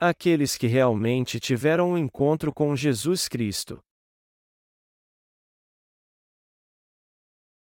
aqueles 0.00 0.56
que 0.56 0.66
realmente 0.66 1.40
tiveram 1.40 1.90
um 1.90 1.98
encontro 1.98 2.52
com 2.52 2.76
Jesus 2.76 3.28
Cristo. 3.28 3.82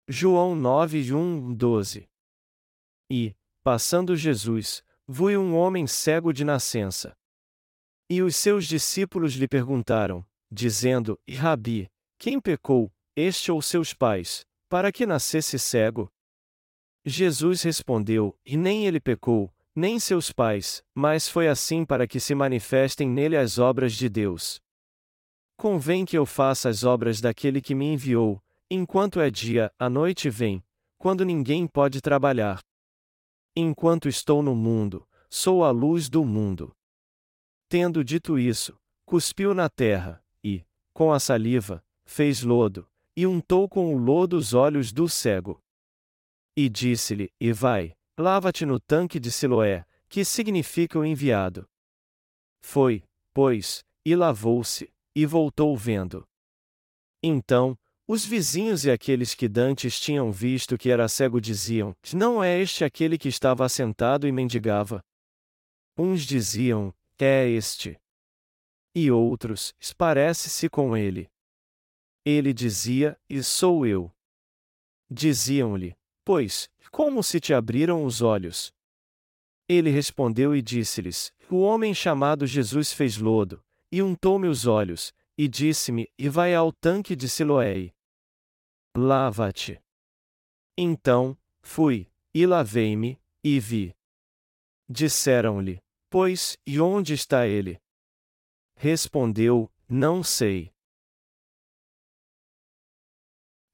João 0.07 0.55
9, 0.55 1.13
1, 1.13 1.53
12 1.53 2.09
E, 3.09 3.35
passando 3.63 4.15
Jesus, 4.15 4.83
viu 5.07 5.39
um 5.39 5.55
homem 5.55 5.85
cego 5.85 6.33
de 6.33 6.43
nascença. 6.43 7.15
E 8.09 8.21
os 8.21 8.35
seus 8.35 8.65
discípulos 8.65 9.33
lhe 9.33 9.47
perguntaram, 9.47 10.25
dizendo: 10.51 11.19
Rabi, 11.27 11.89
quem 12.19 12.39
pecou, 12.39 12.91
este 13.15 13.51
ou 13.51 13.61
seus 13.61 13.93
pais, 13.93 14.45
para 14.69 14.91
que 14.91 15.05
nascesse 15.05 15.57
cego? 15.57 16.11
Jesus 17.03 17.61
respondeu: 17.61 18.37
E 18.45 18.57
nem 18.57 18.85
ele 18.85 18.99
pecou, 18.99 19.54
nem 19.75 19.99
seus 19.99 20.31
pais, 20.31 20.81
mas 20.93 21.27
foi 21.27 21.49
assim 21.49 21.83
para 21.83 22.07
que 22.07 22.19
se 22.19 22.33
manifestem 22.33 23.09
nele 23.09 23.35
as 23.35 23.59
obras 23.59 23.93
de 23.93 24.07
Deus. 24.07 24.61
Convém 25.57 26.05
que 26.05 26.17
eu 26.17 26.25
faça 26.25 26.69
as 26.69 26.83
obras 26.83 27.19
daquele 27.19 27.61
que 27.61 27.75
me 27.75 27.85
enviou, 27.85 28.41
enquanto 28.69 29.19
é 29.19 29.29
dia, 29.29 29.71
a 29.77 29.89
noite 29.89 30.29
vem, 30.29 30.63
quando 30.97 31.25
ninguém 31.25 31.67
pode 31.67 32.01
trabalhar. 32.01 32.61
Enquanto 33.55 34.07
estou 34.07 34.41
no 34.41 34.55
mundo, 34.55 35.07
sou 35.29 35.63
a 35.63 35.71
luz 35.71 36.09
do 36.09 36.23
mundo. 36.23 36.73
Tendo 37.67 38.03
dito 38.03 38.39
isso, 38.39 38.77
cuspiu 39.05 39.53
na 39.53 39.69
terra, 39.69 40.23
e, 40.43 40.65
com 40.93 41.11
a 41.11 41.19
saliva, 41.19 41.83
fez 42.05 42.43
lodo, 42.43 42.87
e 43.15 43.25
untou 43.25 43.67
com 43.67 43.93
o 43.93 43.97
lodo 43.97 44.37
os 44.37 44.53
olhos 44.53 44.91
do 44.91 45.09
cego. 45.09 45.61
E 46.55 46.69
disse-lhe: 46.69 47.31
E 47.39 47.51
vai, 47.51 47.94
lava-te 48.17 48.65
no 48.65 48.79
tanque 48.79 49.19
de 49.19 49.31
Siloé, 49.31 49.85
que 50.07 50.23
significa 50.23 50.97
o 50.97 51.05
enviado. 51.05 51.67
Foi, 52.61 53.03
pois, 53.33 53.83
e 54.05 54.15
lavou-se, 54.15 54.91
e 55.15 55.25
voltou 55.25 55.75
vendo. 55.75 56.27
Então, 57.21 57.77
os 58.07 58.23
vizinhos 58.23 58.85
e 58.85 58.91
aqueles 58.91 59.33
que 59.33 59.47
dantes 59.47 59.99
tinham 59.99 60.31
visto 60.31 60.77
que 60.77 60.91
era 60.91 61.07
cego 61.07 61.41
diziam: 61.41 61.95
Não 62.13 62.43
é 62.43 62.59
este 62.59 62.83
aquele 62.83 63.17
que 63.17 63.27
estava 63.27 63.65
assentado 63.65 64.27
e 64.27 64.31
mendigava? 64.31 65.03
Uns 65.97 66.23
diziam: 66.23 66.93
É 67.19 67.47
este. 67.47 67.99
E 68.93 69.09
outros: 69.09 69.73
Parece-se 69.97 70.69
com 70.69 70.95
ele. 70.95 71.27
Ele 72.23 72.53
dizia: 72.53 73.19
E 73.27 73.41
sou 73.41 73.87
eu. 73.87 74.11
Diziam-lhe: 75.09 75.95
Pois, 76.23 76.69
como 76.95 77.21
se 77.21 77.41
te 77.41 77.53
abriram 77.53 78.05
os 78.05 78.21
olhos? 78.21 78.73
Ele 79.67 79.89
respondeu 79.89 80.55
e 80.55 80.61
disse-lhes: 80.61 81.29
O 81.51 81.57
homem 81.57 81.93
chamado 81.93 82.47
Jesus 82.47 82.93
fez 82.93 83.17
lodo, 83.17 83.61
e 83.91 84.01
untou-me 84.01 84.47
os 84.47 84.65
olhos, 84.65 85.13
e 85.37 85.45
disse-me: 85.45 86.09
E 86.17 86.29
vai 86.29 86.55
ao 86.55 86.71
tanque 86.71 87.13
de 87.13 87.27
Siloé. 87.27 87.91
Lava-te. 88.95 89.77
Então, 90.77 91.37
fui, 91.61 92.09
e 92.33 92.45
lavei-me, 92.45 93.19
e 93.43 93.59
vi. 93.59 93.93
Disseram-lhe: 94.89 95.83
Pois, 96.09 96.57
e 96.65 96.79
onde 96.79 97.13
está 97.13 97.45
ele? 97.45 97.77
Respondeu: 98.77 99.69
Não 99.89 100.23
sei. 100.23 100.73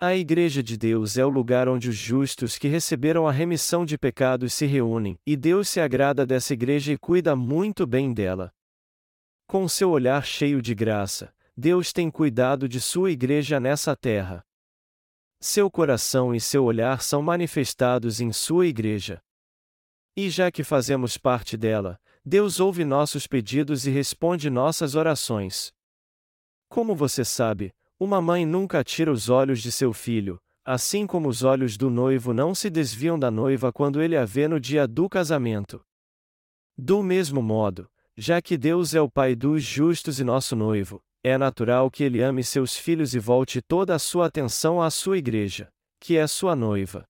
A 0.04 0.16
Igreja 0.16 0.64
de 0.64 0.78
Deus 0.78 1.16
é 1.16 1.24
o 1.24 1.30
lugar 1.30 1.70
onde 1.70 1.88
os 1.88 1.96
justos 1.96 2.58
que 2.58 2.68
receberam 2.68 3.28
a 3.28 3.32
remissão 3.32 3.86
de 3.86 4.00
pecados 4.00 4.52
se 4.52 4.66
reúnem, 4.66 5.16
e 5.28 5.38
Deus 5.38 5.70
se 5.70 5.80
agrada 5.80 6.26
dessa 6.26 6.56
igreja 6.56 6.92
e 6.92 6.98
cuida 6.98 7.36
muito 7.36 7.86
bem 7.86 8.12
dela. 8.12 8.52
Com 9.46 9.68
seu 9.68 9.92
olhar 9.92 10.26
cheio 10.26 10.60
de 10.60 10.74
graça, 10.74 11.32
Deus 11.56 11.94
tem 11.94 12.10
cuidado 12.10 12.68
de 12.68 12.82
sua 12.82 13.12
igreja 13.12 13.60
nessa 13.60 13.96
terra. 13.96 14.44
Seu 15.40 15.70
coração 15.70 16.34
e 16.34 16.42
seu 16.42 16.64
olhar 16.64 17.04
são 17.04 17.22
manifestados 17.22 18.20
em 18.20 18.34
sua 18.34 18.66
igreja. 18.66 19.22
E 20.18 20.32
já 20.32 20.50
que 20.52 20.64
fazemos 20.64 21.16
parte 21.16 21.56
dela, 21.56 22.02
Deus 22.26 22.60
ouve 22.60 22.84
nossos 22.84 23.28
pedidos 23.28 23.86
e 23.86 23.92
responde 23.92 24.50
nossas 24.50 24.96
orações. 24.96 25.72
Como 26.68 26.96
você 26.96 27.24
sabe, 27.24 27.72
uma 28.04 28.20
mãe 28.20 28.48
nunca 28.48 28.84
tira 28.84 29.12
os 29.12 29.30
olhos 29.30 29.62
de 29.62 29.72
seu 29.72 29.94
filho, 29.94 30.40
assim 30.66 31.06
como 31.06 31.30
os 31.30 31.44
olhos 31.44 31.78
do 31.78 31.88
noivo 31.88 32.34
não 32.34 32.56
se 32.56 32.68
desviam 32.68 33.18
da 33.18 33.30
noiva 33.30 33.72
quando 33.72 34.02
ele 34.02 34.18
a 34.18 34.26
vê 34.26 34.48
no 34.48 34.60
dia 34.60 34.88
do 34.88 35.08
casamento. 35.08 35.80
Do 36.76 37.04
mesmo 37.04 37.44
modo, 37.44 37.88
já 38.18 38.42
que 38.42 38.58
Deus 38.58 38.96
é 38.96 39.02
o 39.02 39.08
Pai 39.08 39.36
dos 39.36 39.62
justos 39.62 40.20
e 40.20 40.24
nosso 40.24 40.56
noivo, 40.56 41.00
é 41.24 41.38
natural 41.38 41.92
que 41.92 42.04
ele 42.04 42.24
ame 42.24 42.44
seus 42.44 42.76
filhos 42.76 43.14
e 43.14 43.20
volte 43.20 43.62
toda 43.62 43.94
a 43.94 44.00
sua 44.00 44.26
atenção 44.26 44.82
à 44.82 44.90
sua 44.90 45.20
igreja, 45.20 45.70
que 46.00 46.18
é 46.18 46.26
sua 46.26 46.56
noiva. 46.56 47.06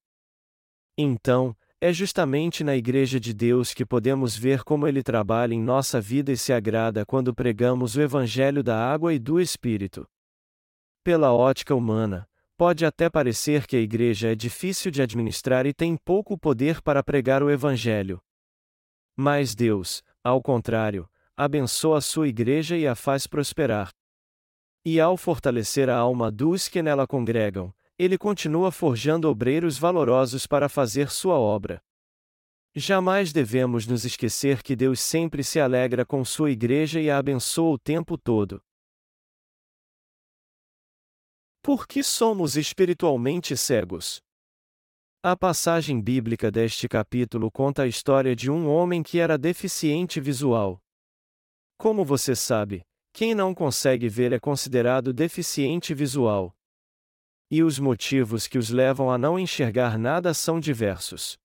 Então, 0.98 1.56
é 1.80 1.94
justamente 1.94 2.66
na 2.66 2.76
Igreja 2.76 3.18
de 3.18 3.34
Deus 3.34 3.74
que 3.74 3.86
podemos 3.86 4.36
ver 4.36 4.62
como 4.66 4.86
ele 4.86 5.02
trabalha 5.02 5.54
em 5.54 5.64
nossa 5.64 6.02
vida 6.02 6.34
e 6.34 6.38
se 6.38 6.52
agrada 6.52 7.06
quando 7.06 7.34
pregamos 7.34 7.96
o 7.96 8.02
Evangelho 8.02 8.62
da 8.62 8.78
água 8.78 9.14
e 9.14 9.18
do 9.18 9.40
Espírito. 9.40 10.06
Pela 11.04 11.34
ótica 11.34 11.74
humana, 11.74 12.30
pode 12.56 12.86
até 12.86 13.10
parecer 13.10 13.66
que 13.66 13.76
a 13.76 13.80
igreja 13.80 14.34
é 14.34 14.36
difícil 14.36 14.92
de 14.92 15.02
administrar 15.02 15.66
e 15.66 15.74
tem 15.74 15.98
pouco 15.98 16.38
poder 16.38 16.80
para 16.80 17.02
pregar 17.02 17.42
o 17.42 17.50
Evangelho. 17.50 18.22
Mas 19.16 19.56
Deus, 19.56 20.04
ao 20.24 20.44
contrário, 20.44 21.10
abençoa 21.36 21.98
a 21.98 22.02
sua 22.02 22.28
igreja 22.28 22.78
e 22.78 22.86
a 22.88 22.94
faz 22.94 23.26
prosperar. 23.26 23.90
E 24.86 25.00
ao 25.00 25.18
fortalecer 25.18 25.90
a 25.90 25.98
alma 25.98 26.32
dos 26.32 26.68
que 26.68 26.84
nela 26.84 27.08
congregam, 27.08 27.74
ele 27.98 28.16
continua 28.16 28.72
forjando 28.72 29.28
obreiros 29.28 29.80
valorosos 29.80 30.46
para 30.46 30.70
fazer 30.70 31.10
sua 31.10 31.40
obra. 31.40 31.82
Jamais 32.76 33.34
devemos 33.34 33.88
nos 33.88 34.06
esquecer 34.06 34.62
que 34.62 34.76
Deus 34.76 35.00
sempre 35.00 35.44
se 35.44 35.60
alegra 35.60 36.06
com 36.06 36.24
sua 36.24 36.52
igreja 36.52 37.02
e 37.02 37.10
a 37.10 37.18
abençoa 37.18 37.72
o 37.72 37.80
tempo 37.80 38.20
todo. 38.20 38.62
Por 41.64 41.88
que 41.88 42.02
somos 42.02 42.58
espiritualmente 42.58 43.56
cegos? 43.56 44.20
A 45.22 45.38
passagem 45.38 46.02
bíblica 46.02 46.50
deste 46.50 46.90
capítulo 46.90 47.52
conta 47.52 47.84
a 47.84 47.88
história 47.88 48.36
de 48.36 48.50
um 48.50 48.68
homem 48.68 49.04
que 49.04 49.20
era 49.20 49.38
deficiente 49.38 50.20
visual. 50.20 50.82
Como 51.78 52.04
você 52.04 52.36
sabe, 52.36 52.82
quem 53.14 53.36
não 53.36 53.54
consegue 53.54 54.10
ver 54.10 54.34
é 54.34 54.40
considerado 54.40 55.14
deficiente 55.14 55.94
visual. 55.94 56.52
E 57.52 57.62
os 57.62 57.78
motivos 57.78 58.48
que 58.48 58.58
os 58.58 58.72
levam 58.72 59.12
a 59.12 59.18
não 59.20 59.38
enxergar 59.38 60.00
nada 60.00 60.34
são 60.34 60.60
diversos. 60.60 61.38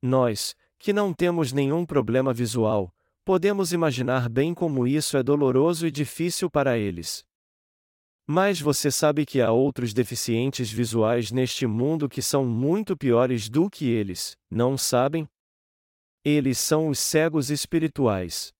Nós, 0.00 0.56
que 0.78 0.90
não 0.90 1.12
temos 1.12 1.52
nenhum 1.52 1.84
problema 1.84 2.32
visual, 2.32 2.94
podemos 3.26 3.74
imaginar 3.74 4.30
bem 4.30 4.54
como 4.54 4.86
isso 4.86 5.18
é 5.18 5.22
doloroso 5.22 5.86
e 5.86 5.90
difícil 5.90 6.48
para 6.48 6.78
eles. 6.78 7.27
Mas 8.30 8.60
você 8.60 8.90
sabe 8.90 9.24
que 9.24 9.40
há 9.40 9.50
outros 9.50 9.94
deficientes 9.94 10.70
visuais 10.70 11.32
neste 11.32 11.66
mundo 11.66 12.10
que 12.10 12.20
são 12.20 12.44
muito 12.44 12.94
piores 12.94 13.48
do 13.48 13.70
que 13.70 13.86
eles, 13.86 14.36
não 14.50 14.76
sabem? 14.76 15.26
Eles 16.22 16.58
são 16.58 16.88
os 16.88 16.98
cegos 16.98 17.48
espirituais. 17.48 18.52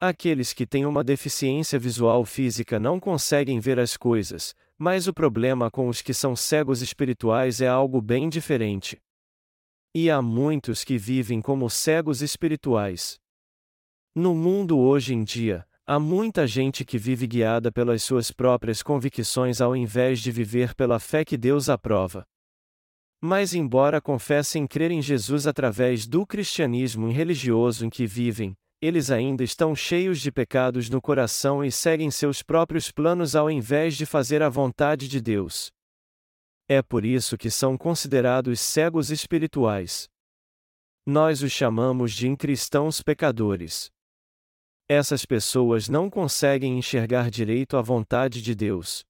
Aqueles 0.00 0.54
que 0.54 0.66
têm 0.66 0.86
uma 0.86 1.04
deficiência 1.04 1.78
visual 1.78 2.24
física 2.24 2.80
não 2.80 2.98
conseguem 2.98 3.60
ver 3.60 3.78
as 3.78 3.98
coisas, 3.98 4.54
mas 4.78 5.06
o 5.06 5.12
problema 5.12 5.70
com 5.70 5.86
os 5.86 6.00
que 6.00 6.14
são 6.14 6.34
cegos 6.34 6.80
espirituais 6.80 7.60
é 7.60 7.68
algo 7.68 8.00
bem 8.00 8.30
diferente. 8.30 8.98
E 9.94 10.08
há 10.10 10.22
muitos 10.22 10.84
que 10.84 10.96
vivem 10.96 11.42
como 11.42 11.68
cegos 11.68 12.22
espirituais. 12.22 13.20
No 14.14 14.34
mundo 14.34 14.78
hoje 14.78 15.12
em 15.12 15.22
dia, 15.22 15.68
Há 15.92 15.98
muita 15.98 16.46
gente 16.46 16.84
que 16.84 16.96
vive 16.96 17.26
guiada 17.26 17.72
pelas 17.72 18.04
suas 18.04 18.30
próprias 18.30 18.80
convicções 18.80 19.60
ao 19.60 19.74
invés 19.74 20.20
de 20.20 20.30
viver 20.30 20.72
pela 20.72 21.00
fé 21.00 21.24
que 21.24 21.36
Deus 21.36 21.68
aprova. 21.68 22.24
Mas, 23.20 23.54
embora 23.54 24.00
confessem 24.00 24.68
crer 24.68 24.92
em 24.92 25.02
Jesus 25.02 25.48
através 25.48 26.06
do 26.06 26.24
cristianismo 26.24 27.10
religioso 27.10 27.84
em 27.84 27.90
que 27.90 28.06
vivem, 28.06 28.54
eles 28.80 29.10
ainda 29.10 29.42
estão 29.42 29.74
cheios 29.74 30.20
de 30.20 30.30
pecados 30.30 30.88
no 30.88 31.02
coração 31.02 31.64
e 31.64 31.72
seguem 31.72 32.08
seus 32.08 32.40
próprios 32.40 32.92
planos 32.92 33.34
ao 33.34 33.50
invés 33.50 33.96
de 33.96 34.06
fazer 34.06 34.44
a 34.44 34.48
vontade 34.48 35.08
de 35.08 35.20
Deus. 35.20 35.72
É 36.68 36.80
por 36.80 37.04
isso 37.04 37.36
que 37.36 37.50
são 37.50 37.76
considerados 37.76 38.60
cegos 38.60 39.10
espirituais. 39.10 40.08
Nós 41.04 41.42
os 41.42 41.50
chamamos 41.50 42.12
de 42.12 42.28
incristãos 42.28 43.02
pecadores. 43.02 43.90
Essas 44.92 45.24
pessoas 45.24 45.88
não 45.88 46.10
conseguem 46.10 46.76
enxergar 46.76 47.30
direito 47.30 47.76
a 47.76 47.80
vontade 47.80 48.42
de 48.42 48.56
Deus. 48.56 49.04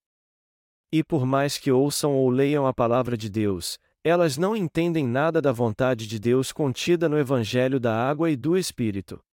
E 0.92 1.02
por 1.02 1.24
mais 1.24 1.56
que 1.56 1.72
ouçam 1.72 2.14
ou 2.14 2.28
leiam 2.28 2.66
a 2.66 2.74
palavra 2.74 3.16
de 3.16 3.30
Deus, 3.30 3.78
elas 4.04 4.36
não 4.36 4.54
entendem 4.54 5.08
nada 5.08 5.40
da 5.40 5.52
vontade 5.52 6.06
de 6.06 6.18
Deus 6.18 6.52
contida 6.52 7.08
no 7.08 7.18
Evangelho 7.18 7.80
da 7.80 7.96
Água 7.96 8.30
e 8.30 8.36
do 8.36 8.58
Espírito. 8.58 9.24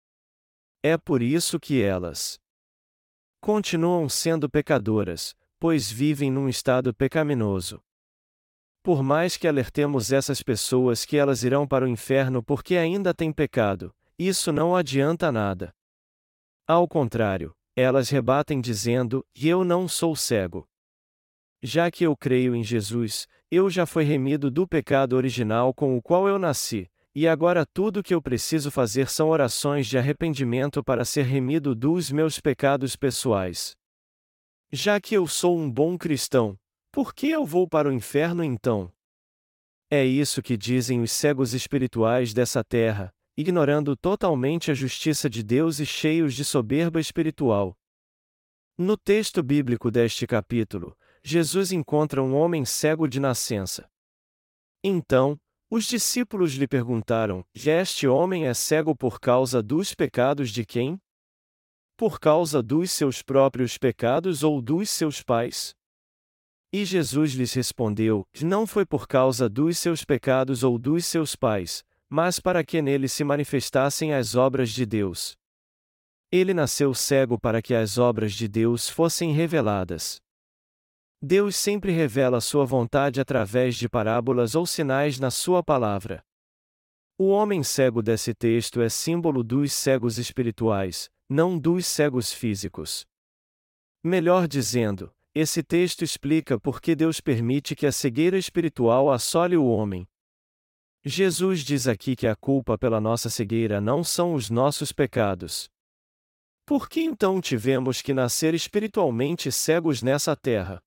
É 0.85 0.97
por 0.97 1.21
isso 1.21 1.59
que 1.59 1.83
elas 1.83 2.39
continuam 3.41 4.09
sendo 4.09 4.49
pecadoras, 4.49 5.35
pois 5.59 5.91
vivem 5.91 6.31
num 6.31 6.49
estado 6.49 6.95
pecaminoso. 6.95 7.83
Por 8.85 9.03
mais 9.03 9.37
que 9.37 9.49
alertemos 9.49 10.13
essas 10.13 10.45
pessoas 10.45 11.05
que 11.05 11.17
elas 11.17 11.43
irão 11.43 11.67
para 11.67 11.85
o 11.85 11.89
inferno 11.89 12.41
porque 12.41 12.77
ainda 12.77 13.13
têm 13.13 13.33
pecado, 13.33 13.93
isso 14.17 14.53
não 14.53 14.77
adianta 14.77 15.33
nada. 15.33 15.75
Ao 16.69 16.89
contrário, 16.89 17.55
elas 17.77 18.09
rebatem 18.09 18.61
dizendo: 18.61 19.25
Eu 19.35 19.65
não 19.65 19.87
sou 19.87 20.17
cego. 20.17 20.67
Já 21.63 21.91
que 21.93 22.05
eu 22.05 22.17
creio 22.17 22.57
em 22.57 22.65
Jesus, 22.65 23.29
eu 23.49 23.71
já 23.71 23.87
fui 23.87 24.03
remido 24.03 24.51
do 24.51 24.67
pecado 24.67 25.15
original 25.15 25.73
com 25.73 25.97
o 25.97 26.03
qual 26.03 26.27
eu 26.27 26.41
nasci, 26.41 26.91
e 27.15 27.29
agora 27.29 27.65
tudo 27.65 28.03
que 28.03 28.13
eu 28.13 28.21
preciso 28.21 28.71
fazer 28.71 29.09
são 29.09 29.29
orações 29.29 29.87
de 29.87 29.97
arrependimento 29.97 30.83
para 30.83 31.05
ser 31.05 31.23
remido 31.23 31.73
dos 31.73 32.11
meus 32.11 32.41
pecados 32.41 32.97
pessoais. 32.97 33.77
Já 34.73 35.01
que 35.01 35.15
eu 35.15 35.29
sou 35.29 35.57
um 35.57 35.71
bom 35.71 35.97
cristão, 35.97 36.59
por 36.91 37.15
que 37.15 37.29
eu 37.29 37.47
vou 37.47 37.69
para 37.69 37.89
o 37.89 37.93
inferno 37.93 38.43
então? 38.43 38.93
É 39.89 40.05
isso 40.05 40.43
que 40.43 40.57
dizem 40.57 41.01
os 41.01 41.13
cegos 41.13 41.55
espirituais 41.55 42.35
dessa 42.35 42.65
terra, 42.65 43.15
ignorando 43.37 43.97
totalmente 43.97 44.71
a 44.71 44.75
justiça 44.75 45.29
de 45.29 45.43
Deus 45.43 45.79
e 45.79 45.87
cheios 45.87 46.35
de 46.35 46.45
soberba 46.45 47.01
espiritual. 47.01 47.77
No 48.79 48.97
texto 48.97 49.43
bíblico 49.43 49.91
deste 49.91 50.27
capítulo, 50.27 50.97
Jesus 51.23 51.73
encontra 51.73 52.23
um 52.23 52.35
homem 52.35 52.65
cego 52.65 53.07
de 53.09 53.19
nascença. 53.19 53.91
Então, 54.83 55.39
os 55.69 55.85
discípulos 55.85 56.53
lhe 56.53 56.69
perguntaram: 56.69 57.45
Este 57.55 58.07
homem 58.07 58.47
é 58.47 58.55
cego 58.55 58.95
por 58.95 59.19
causa 59.19 59.63
dos 59.63 59.95
pecados 59.95 60.51
de 60.51 60.65
quem? 60.65 61.01
Por 61.97 62.21
causa 62.21 62.63
dos 62.63 62.93
seus 62.93 63.23
próprios 63.23 63.77
pecados 63.77 64.45
ou 64.45 64.63
dos 64.63 64.89
seus 64.91 65.23
pais? 65.23 65.75
E 66.73 66.85
Jesus 66.85 67.33
lhes 67.33 67.53
respondeu: 67.55 68.25
Não 68.43 68.67
foi 68.67 68.87
por 68.87 69.09
causa 69.09 69.49
dos 69.49 69.79
seus 69.79 70.05
pecados 70.05 70.63
ou 70.63 70.79
dos 70.79 71.07
seus 71.07 71.35
pais, 71.35 71.83
mas 72.17 72.41
para 72.41 72.65
que 72.65 72.81
nele 72.81 73.09
se 73.09 73.23
manifestassem 73.23 74.15
as 74.15 74.35
obras 74.35 74.71
de 74.71 74.87
Deus. 74.87 75.37
Ele 76.33 76.55
nasceu 76.55 76.95
cego 76.95 77.39
para 77.39 77.61
que 77.61 77.75
as 77.75 77.99
obras 77.99 78.33
de 78.33 78.49
Deus 78.49 78.89
fossem 78.89 79.33
reveladas. 79.35 80.17
Deus 81.21 81.57
sempre 81.57 81.93
revela 81.93 82.41
sua 82.41 82.65
vontade 82.65 83.21
através 83.21 83.77
de 83.77 83.87
parábolas 83.87 84.55
ou 84.55 84.65
sinais 84.65 85.21
na 85.21 85.31
sua 85.31 85.63
palavra. 85.63 86.23
O 87.19 87.29
homem 87.29 87.63
cego 87.63 88.01
desse 88.01 88.33
texto 88.33 88.81
é 88.81 88.89
símbolo 88.89 89.45
dos 89.45 89.75
cegos 89.75 90.17
espirituais, 90.17 91.11
não 91.29 91.59
dos 91.59 91.85
cegos 91.85 92.33
físicos. 92.33 93.05
Melhor 94.03 94.49
dizendo, 94.49 95.13
esse 95.35 95.63
texto 95.63 96.03
explica 96.03 96.59
por 96.59 96.81
que 96.81 96.97
Deus 96.97 97.21
permite 97.21 97.77
que 97.77 97.85
a 97.85 97.93
cegueira 97.93 98.39
espiritual 98.39 99.13
assole 99.13 99.55
o 99.55 99.67
homem. 99.67 100.09
Jesus 101.09 101.61
diz 101.61 101.87
aqui 101.87 102.17
que 102.17 102.27
a 102.27 102.35
culpa 102.35 102.77
pela 102.77 103.01
nossa 103.01 103.31
cegueira 103.31 103.81
não 103.81 104.03
são 104.03 104.35
os 104.35 104.51
nossos 104.51 104.91
pecados. 104.91 105.71
Por 106.67 106.89
que 106.89 107.01
então 107.01 107.41
tivemos 107.41 108.03
que 108.03 108.13
nascer 108.13 108.55
espiritualmente 108.55 109.53
cegos 109.53 110.03
nessa 110.03 110.35
terra? 110.35 110.83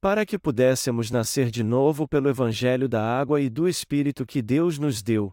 Para 0.00 0.24
que 0.24 0.38
pudéssemos 0.38 1.10
nascer 1.10 1.50
de 1.50 1.62
novo 1.62 2.08
pelo 2.08 2.30
Evangelho 2.30 2.88
da 2.88 3.02
água 3.02 3.38
e 3.38 3.50
do 3.50 3.68
Espírito 3.68 4.24
que 4.24 4.40
Deus 4.40 4.78
nos 4.78 5.02
deu. 5.02 5.30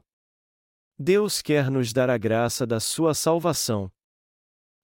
Deus 1.00 1.42
quer 1.42 1.72
nos 1.72 1.94
dar 1.94 2.10
a 2.10 2.18
graça 2.18 2.68
da 2.68 2.82
Sua 2.82 3.14
salvação. 3.14 3.90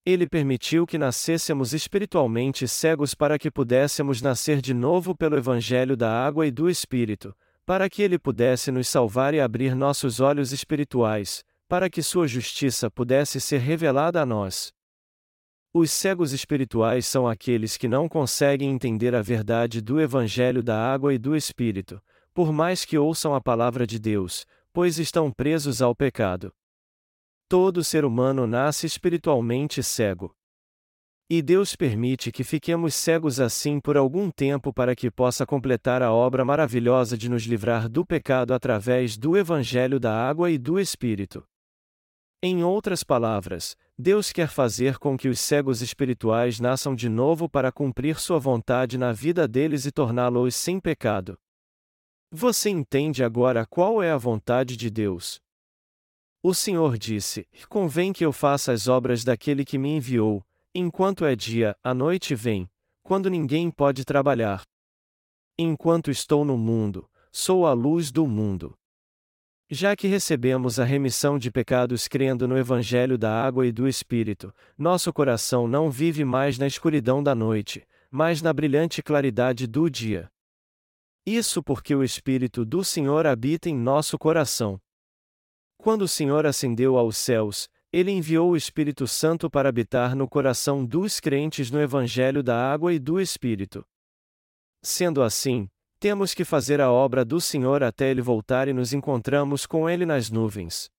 Ele 0.05 0.25
permitiu 0.25 0.87
que 0.87 0.97
nascêssemos 0.97 1.73
espiritualmente 1.73 2.65
cegos 2.65 3.13
para 3.13 3.37
que 3.37 3.51
pudéssemos 3.51 4.21
nascer 4.21 4.61
de 4.61 4.73
novo 4.73 5.13
pelo 5.13 5.35
Evangelho 5.35 5.97
da 5.97 6.09
água 6.09 6.47
e 6.47 6.51
do 6.51 6.69
Espírito, 6.69 7.35
para 7.71 7.89
que 7.89 8.01
Ele 8.01 8.19
pudesse 8.19 8.69
nos 8.69 8.89
salvar 8.89 9.33
e 9.33 9.39
abrir 9.39 9.73
nossos 9.73 10.19
olhos 10.19 10.51
espirituais, 10.51 11.41
para 11.69 11.89
que 11.89 12.03
Sua 12.03 12.27
justiça 12.27 12.91
pudesse 12.91 13.39
ser 13.39 13.59
revelada 13.59 14.21
a 14.21 14.25
nós. 14.25 14.73
Os 15.73 15.89
cegos 15.89 16.33
espirituais 16.33 17.05
são 17.05 17.25
aqueles 17.25 17.77
que 17.77 17.87
não 17.87 18.09
conseguem 18.09 18.69
entender 18.69 19.15
a 19.15 19.21
verdade 19.21 19.79
do 19.79 20.01
Evangelho 20.01 20.61
da 20.61 20.77
água 20.77 21.13
e 21.13 21.17
do 21.17 21.33
Espírito, 21.33 22.01
por 22.33 22.51
mais 22.51 22.83
que 22.83 22.97
ouçam 22.97 23.33
a 23.33 23.39
palavra 23.39 23.87
de 23.87 23.97
Deus, 23.97 24.45
pois 24.73 24.99
estão 24.99 25.31
presos 25.31 25.81
ao 25.81 25.95
pecado. 25.95 26.53
Todo 27.47 27.85
ser 27.85 28.03
humano 28.03 28.45
nasce 28.45 28.85
espiritualmente 28.85 29.81
cego. 29.81 30.35
E 31.33 31.41
Deus 31.41 31.77
permite 31.77 32.29
que 32.29 32.43
fiquemos 32.43 32.93
cegos 32.93 33.39
assim 33.39 33.79
por 33.79 33.95
algum 33.95 34.29
tempo 34.29 34.73
para 34.73 34.93
que 34.93 35.09
possa 35.09 35.45
completar 35.45 36.01
a 36.01 36.11
obra 36.11 36.43
maravilhosa 36.43 37.17
de 37.17 37.29
nos 37.29 37.43
livrar 37.43 37.87
do 37.87 38.05
pecado 38.05 38.53
através 38.53 39.17
do 39.17 39.37
Evangelho 39.37 39.97
da 39.97 40.13
Água 40.13 40.51
e 40.51 40.57
do 40.57 40.77
Espírito. 40.77 41.41
Em 42.43 42.65
outras 42.65 43.01
palavras, 43.01 43.77
Deus 43.97 44.33
quer 44.33 44.49
fazer 44.49 44.97
com 44.97 45.17
que 45.17 45.29
os 45.29 45.39
cegos 45.39 45.81
espirituais 45.81 46.59
nasçam 46.59 46.93
de 46.93 47.07
novo 47.07 47.47
para 47.47 47.71
cumprir 47.71 48.19
sua 48.19 48.37
vontade 48.37 48.97
na 48.97 49.13
vida 49.13 49.47
deles 49.47 49.85
e 49.85 49.91
torná-los 49.93 50.53
sem 50.53 50.81
pecado. 50.81 51.39
Você 52.29 52.69
entende 52.69 53.23
agora 53.23 53.65
qual 53.65 54.03
é 54.03 54.11
a 54.11 54.17
vontade 54.17 54.75
de 54.75 54.89
Deus? 54.89 55.39
O 56.43 56.53
Senhor 56.53 56.97
disse: 56.97 57.47
Convém 57.69 58.11
que 58.11 58.25
eu 58.25 58.33
faça 58.33 58.73
as 58.73 58.89
obras 58.89 59.23
daquele 59.23 59.63
que 59.63 59.77
me 59.77 59.95
enviou, 59.95 60.43
enquanto 60.73 61.25
é 61.25 61.35
dia, 61.35 61.75
a 61.83 61.93
noite 61.93 62.33
vem, 62.35 62.69
quando 63.03 63.29
ninguém 63.29 63.69
pode 63.69 64.05
trabalhar. 64.05 64.63
Enquanto 65.57 66.09
estou 66.09 66.45
no 66.45 66.57
mundo, 66.57 67.09
sou 67.31 67.65
a 67.67 67.73
luz 67.73 68.11
do 68.11 68.25
mundo. 68.25 68.77
Já 69.69 69.95
que 69.95 70.07
recebemos 70.07 70.79
a 70.79 70.83
remissão 70.83 71.39
de 71.39 71.49
pecados 71.49 72.07
crendo 72.07 72.45
no 72.47 72.57
Evangelho 72.57 73.17
da 73.17 73.41
água 73.41 73.65
e 73.65 73.71
do 73.71 73.87
Espírito, 73.87 74.53
nosso 74.77 75.13
coração 75.13 75.67
não 75.67 75.89
vive 75.89 76.25
mais 76.25 76.57
na 76.57 76.67
escuridão 76.67 77.23
da 77.23 77.33
noite, 77.33 77.87
mas 78.09 78.41
na 78.41 78.51
brilhante 78.51 79.01
claridade 79.01 79.67
do 79.67 79.89
dia. 79.89 80.29
Isso 81.25 81.63
porque 81.63 81.95
o 81.95 82.03
Espírito 82.03 82.65
do 82.65 82.83
Senhor 82.83 83.25
habita 83.25 83.69
em 83.69 83.75
nosso 83.77 84.17
coração. 84.19 84.77
Quando 85.77 86.01
o 86.01 86.07
Senhor 86.07 86.45
ascendeu 86.45 86.97
aos 86.97 87.15
céus, 87.15 87.69
ele 87.93 88.11
enviou 88.11 88.51
o 88.51 88.55
Espírito 88.55 89.05
Santo 89.05 89.49
para 89.49 89.67
habitar 89.67 90.15
no 90.15 90.27
coração 90.27 90.85
dos 90.85 91.19
crentes 91.19 91.69
no 91.69 91.81
Evangelho 91.81 92.41
da 92.41 92.71
Água 92.71 92.93
e 92.93 92.99
do 92.99 93.19
Espírito. 93.19 93.85
Sendo 94.81 95.21
assim, 95.21 95.69
temos 95.99 96.33
que 96.33 96.45
fazer 96.45 96.79
a 96.79 96.89
obra 96.89 97.25
do 97.25 97.41
Senhor 97.41 97.83
até 97.83 98.09
ele 98.09 98.21
voltar 98.21 98.67
e 98.67 98.73
nos 98.73 98.93
encontramos 98.93 99.65
com 99.65 99.89
ele 99.89 100.05
nas 100.05 100.29
nuvens. 100.29 100.89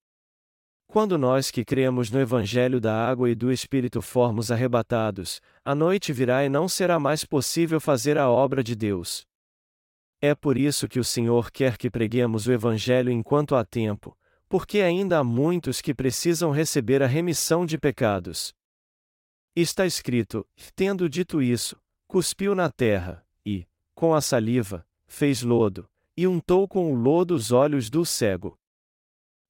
Quando 0.86 1.16
nós 1.16 1.50
que 1.50 1.64
cremos 1.64 2.10
no 2.10 2.20
Evangelho 2.20 2.78
da 2.78 2.94
Água 2.94 3.30
e 3.30 3.34
do 3.34 3.50
Espírito 3.50 4.02
formos 4.02 4.52
arrebatados, 4.52 5.40
a 5.64 5.74
noite 5.74 6.12
virá 6.12 6.44
e 6.44 6.50
não 6.50 6.68
será 6.68 7.00
mais 7.00 7.24
possível 7.24 7.80
fazer 7.80 8.18
a 8.18 8.28
obra 8.28 8.62
de 8.62 8.76
Deus. 8.76 9.26
É 10.20 10.34
por 10.34 10.58
isso 10.58 10.86
que 10.86 11.00
o 11.00 11.04
Senhor 11.04 11.50
quer 11.50 11.78
que 11.78 11.90
preguemos 11.90 12.46
o 12.46 12.52
Evangelho 12.52 13.10
enquanto 13.10 13.56
há 13.56 13.64
tempo, 13.64 14.14
porque 14.52 14.82
ainda 14.82 15.18
há 15.18 15.24
muitos 15.24 15.80
que 15.80 15.94
precisam 15.94 16.50
receber 16.50 17.02
a 17.02 17.06
remissão 17.06 17.64
de 17.64 17.78
pecados. 17.78 18.54
Está 19.56 19.86
escrito: 19.86 20.46
tendo 20.76 21.08
dito 21.08 21.40
isso, 21.40 21.80
cuspiu 22.06 22.54
na 22.54 22.70
terra, 22.70 23.26
e, 23.46 23.66
com 23.94 24.14
a 24.14 24.20
saliva, 24.20 24.86
fez 25.06 25.40
lodo, 25.40 25.88
e 26.14 26.26
untou 26.26 26.68
com 26.68 26.92
o 26.92 26.94
lodo 26.94 27.34
os 27.34 27.50
olhos 27.50 27.88
do 27.88 28.04
cego. 28.04 28.58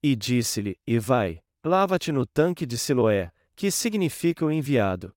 E 0.01 0.15
disse-lhe: 0.15 0.79
E 0.87 1.01
vai, 1.01 1.43
lava-te 1.65 2.13
no 2.13 2.25
tanque 2.25 2.65
de 2.65 2.79
Siloé, 2.79 3.33
que 3.57 3.73
significa 3.73 4.47
o 4.47 4.53
enviado. 4.53 5.13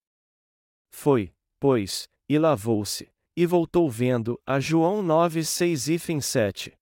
Foi, 0.90 1.32
pois, 1.60 2.10
e 2.28 2.40
lavou-se, 2.40 3.08
e 3.38 3.46
voltou 3.46 3.88
vendo, 3.88 4.42
a 4.48 4.60
João 4.60 5.04
9, 5.04 5.46
6 5.46 5.90
e 5.90 6.22
7. 6.24 6.76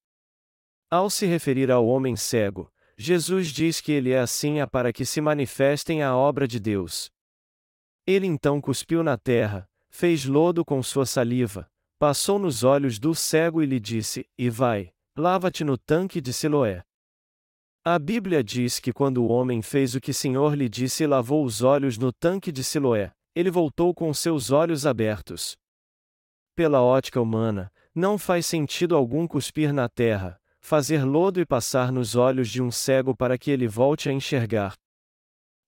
Ao 0.89 1.09
se 1.09 1.25
referir 1.25 1.69
ao 1.69 1.85
homem 1.85 2.15
cego, 2.15 2.71
Jesus 2.97 3.47
diz 3.47 3.81
que 3.81 3.91
ele 3.91 4.11
é 4.11 4.19
assim 4.19 4.59
é 4.59 4.65
para 4.65 4.93
que 4.93 5.05
se 5.05 5.19
manifestem 5.19 6.03
a 6.03 6.15
obra 6.15 6.47
de 6.47 6.59
Deus. 6.59 7.11
Ele 8.05 8.27
então 8.27 8.61
cuspiu 8.61 9.01
na 9.03 9.17
terra, 9.17 9.67
fez 9.89 10.25
lodo 10.25 10.63
com 10.63 10.81
sua 10.83 11.05
saliva, 11.05 11.67
passou 11.97 12.37
nos 12.37 12.63
olhos 12.63 12.99
do 12.99 13.15
cego 13.15 13.63
e 13.63 13.65
lhe 13.65 13.79
disse: 13.79 14.27
E 14.37 14.49
vai, 14.49 14.93
lava-te 15.17 15.63
no 15.63 15.77
tanque 15.77 16.19
de 16.19 16.33
Siloé. 16.33 16.83
A 17.85 17.99
Bíblia 17.99 18.43
diz 18.43 18.79
que 18.79 18.93
quando 18.93 19.23
o 19.23 19.27
homem 19.27 19.61
fez 19.61 19.95
o 19.95 19.99
que 19.99 20.11
o 20.11 20.13
Senhor 20.13 20.55
lhe 20.55 20.69
disse 20.69 21.03
e 21.03 21.07
lavou 21.07 21.43
os 21.43 21.61
olhos 21.61 21.97
no 21.97 22.13
tanque 22.13 22.51
de 22.51 22.63
Siloé, 22.63 23.11
ele 23.35 23.49
voltou 23.49 23.93
com 23.93 24.13
seus 24.13 24.51
olhos 24.51 24.85
abertos. 24.85 25.57
Pela 26.55 26.81
ótica 26.81 27.19
humana, 27.19 27.71
não 27.95 28.17
faz 28.17 28.45
sentido 28.45 28.95
algum 28.95 29.27
cuspir 29.27 29.73
na 29.73 29.89
terra, 29.89 30.39
fazer 30.63 31.03
lodo 31.03 31.41
e 31.41 31.45
passar 31.45 31.91
nos 31.91 32.15
olhos 32.15 32.49
de 32.49 32.61
um 32.61 32.71
cego 32.71 33.13
para 33.13 33.37
que 33.37 33.51
ele 33.51 33.67
volte 33.67 34.07
a 34.07 34.13
enxergar. 34.13 34.75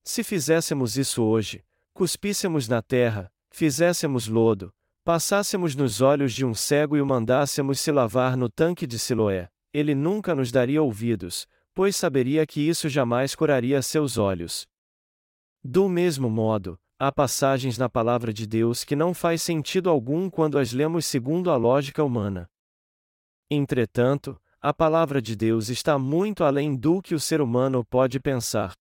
Se 0.05 0.23
fizéssemos 0.23 0.97
isso 0.97 1.21
hoje, 1.21 1.65
cuspíssemos 1.93 2.69
na 2.69 2.81
terra, 2.81 3.29
fizéssemos 3.51 4.27
lodo, 4.27 4.73
passássemos 5.03 5.75
nos 5.75 5.99
olhos 5.99 6.33
de 6.33 6.45
um 6.45 6.53
cego 6.53 6.95
e 6.95 7.01
o 7.01 7.05
mandássemos 7.05 7.81
se 7.81 7.91
lavar 7.91 8.37
no 8.37 8.49
tanque 8.49 8.87
de 8.87 8.97
Siloé, 8.97 9.49
ele 9.73 9.93
nunca 9.93 10.33
nos 10.33 10.49
daria 10.49 10.81
ouvidos, 10.81 11.45
pois 11.73 11.93
saberia 11.97 12.47
que 12.47 12.61
isso 12.61 12.87
jamais 12.87 13.35
curaria 13.35 13.81
seus 13.81 14.17
olhos. 14.17 14.65
Do 15.61 15.89
mesmo 15.89 16.29
modo, 16.29 16.79
há 16.97 17.11
passagens 17.11 17.77
na 17.77 17.89
palavra 17.89 18.31
de 18.31 18.47
Deus 18.47 18.85
que 18.85 18.95
não 18.95 19.13
faz 19.13 19.41
sentido 19.41 19.89
algum 19.89 20.29
quando 20.29 20.57
as 20.57 20.71
lemos 20.71 21.05
segundo 21.05 21.51
a 21.51 21.57
lógica 21.57 22.01
humana. 22.01 22.49
Entretanto, 23.51 24.39
a 24.67 24.73
palavra 24.73 25.21
de 25.21 25.35
Deus 25.35 25.69
está 25.69 25.99
muito 25.99 26.43
além 26.43 26.75
do 26.75 26.99
que 26.99 27.13
o 27.13 27.19
ser 27.19 27.39
humano 27.39 27.85
pode 27.85 28.19
pensar. 28.19 28.73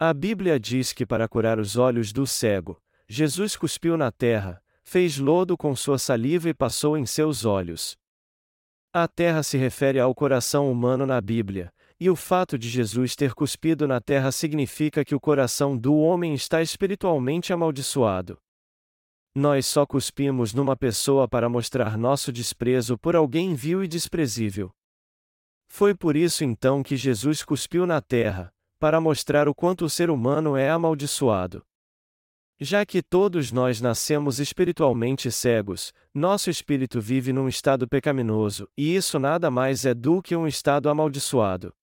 A 0.00 0.14
Bíblia 0.14 0.58
diz 0.58 0.90
que 0.90 1.04
para 1.04 1.28
curar 1.28 1.58
os 1.58 1.76
olhos 1.76 2.14
do 2.14 2.26
cego, 2.26 2.80
Jesus 3.06 3.56
cuspiu 3.56 3.98
na 3.98 4.10
terra, 4.10 4.58
fez 4.82 5.18
lodo 5.18 5.54
com 5.54 5.76
sua 5.76 5.98
saliva 5.98 6.48
e 6.48 6.54
passou 6.54 6.96
em 6.96 7.04
seus 7.04 7.44
olhos. 7.44 7.94
A 8.90 9.06
terra 9.06 9.42
se 9.42 9.58
refere 9.58 10.00
ao 10.00 10.14
coração 10.14 10.72
humano 10.72 11.04
na 11.04 11.20
Bíblia, 11.20 11.70
e 12.00 12.08
o 12.08 12.16
fato 12.16 12.58
de 12.58 12.66
Jesus 12.66 13.14
ter 13.14 13.34
cuspido 13.34 13.86
na 13.86 14.00
terra 14.00 14.32
significa 14.32 15.04
que 15.04 15.14
o 15.14 15.20
coração 15.20 15.76
do 15.76 15.94
homem 15.94 16.32
está 16.32 16.62
espiritualmente 16.62 17.52
amaldiçoado. 17.52 18.38
Nós 19.34 19.66
só 19.66 19.84
cuspimos 19.84 20.54
numa 20.54 20.74
pessoa 20.74 21.28
para 21.28 21.50
mostrar 21.50 21.98
nosso 21.98 22.32
desprezo 22.32 22.96
por 22.96 23.14
alguém 23.14 23.54
vil 23.54 23.84
e 23.84 23.88
desprezível. 23.88 24.72
Foi 25.68 25.94
por 25.94 26.16
isso 26.16 26.44
então 26.44 26.82
que 26.82 26.96
Jesus 26.96 27.42
cuspiu 27.42 27.86
na 27.86 28.00
terra, 28.00 28.52
para 28.78 29.00
mostrar 29.00 29.48
o 29.48 29.54
quanto 29.54 29.84
o 29.84 29.90
ser 29.90 30.10
humano 30.10 30.56
é 30.56 30.70
amaldiçoado. 30.70 31.64
Já 32.58 32.86
que 32.86 33.02
todos 33.02 33.52
nós 33.52 33.82
nascemos 33.82 34.40
espiritualmente 34.40 35.30
cegos, 35.30 35.92
nosso 36.14 36.48
espírito 36.48 37.00
vive 37.00 37.30
num 37.30 37.48
estado 37.48 37.86
pecaminoso, 37.86 38.66
e 38.76 38.96
isso 38.96 39.18
nada 39.18 39.50
mais 39.50 39.84
é 39.84 39.92
do 39.92 40.22
que 40.22 40.34
um 40.34 40.46
estado 40.46 40.88
amaldiçoado. 40.88 41.74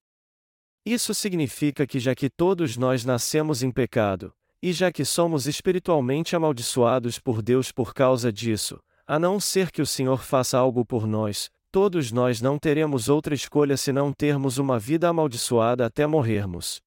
Isso 0.83 1.13
significa 1.13 1.85
que, 1.85 1.99
já 1.99 2.15
que 2.15 2.29
todos 2.29 2.75
nós 2.75 3.05
nascemos 3.05 3.61
em 3.61 3.71
pecado, 3.71 4.33
e 4.61 4.73
já 4.73 4.91
que 4.91 5.05
somos 5.05 5.45
espiritualmente 5.45 6.35
amaldiçoados 6.35 7.19
por 7.19 7.41
Deus 7.41 7.71
por 7.71 7.93
causa 7.93 8.33
disso, 8.33 8.81
a 9.05 9.19
não 9.19 9.39
ser 9.39 9.69
que 9.69 9.81
o 9.81 9.85
Senhor 9.85 10.23
faça 10.23 10.57
algo 10.57 10.83
por 10.83 11.05
nós, 11.05 11.51
todos 11.73 12.11
nós 12.11 12.39
não 12.39 12.59
teremos 12.59 13.09
outra 13.09 13.33
escolha 13.33 13.75
senão 13.75 14.13
termos 14.13 14.59
uma 14.59 14.77
vida 14.77 15.09
amaldiçoada 15.09 15.83
até 15.83 16.05
morrermos. 16.05 16.79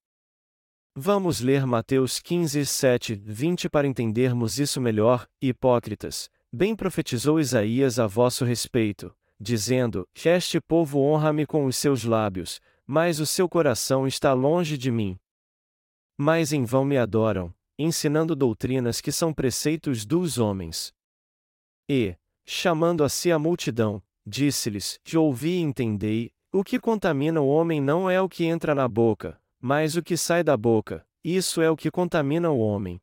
Vamos 0.95 1.41
ler 1.41 1.67
Mateus 1.67 2.21
15, 2.21 2.65
7, 2.65 3.17
20 3.17 3.69
para 3.69 3.89
entendermos 3.89 4.61
isso 4.61 4.81
melhor. 4.81 5.27
Hipócritas, 5.43 6.31
bem 6.53 6.77
profetizou 6.77 7.41
Isaías 7.41 7.99
a 7.99 8.07
vosso 8.07 8.45
respeito, 8.45 9.13
dizendo: 9.41 10.09
Este 10.25 10.61
povo 10.61 11.01
honra-me 11.01 11.47
com 11.47 11.67
os 11.67 11.77
seus 11.77 12.05
lábios, 12.05 12.61
mas 12.87 13.19
o 13.19 13.27
seu 13.27 13.49
coração 13.49 14.07
está 14.07 14.33
longe 14.35 14.79
de 14.79 14.93
mim. 14.93 15.19
Mas 16.17 16.53
em 16.53 16.65
vão 16.65 16.85
me 16.85 16.97
adoram, 16.97 17.53
ensinando 17.77 18.37
doutrinas 18.37 19.01
que 19.01 19.11
são 19.11 19.35
preceitos 19.35 20.07
dos 20.07 20.39
homens. 20.39 20.95
E, 21.89 22.17
chamando 22.47 23.03
a 23.03 23.09
si 23.09 23.33
a 23.33 23.39
multidão, 23.39 24.01
disse-lhes: 24.27 24.99
Ouvi 25.17 25.59
e 25.59 25.61
entendei, 25.61 26.33
o 26.53 26.65
que 26.65 26.81
contamina 26.81 27.41
o 27.41 27.49
homem 27.49 27.81
não 27.81 28.11
é 28.11 28.21
o 28.21 28.29
que 28.29 28.45
entra 28.45 28.75
na 28.75 28.89
boca, 28.89 29.41
mas 29.61 29.97
o 29.97 30.03
que 30.03 30.17
sai 30.17 30.43
da 30.43 30.57
boca, 30.57 31.07
isso 31.23 31.61
é 31.61 31.71
o 31.71 31.77
que 31.77 31.91
contamina 31.91 32.51
o 32.51 32.59
homem. 32.59 33.01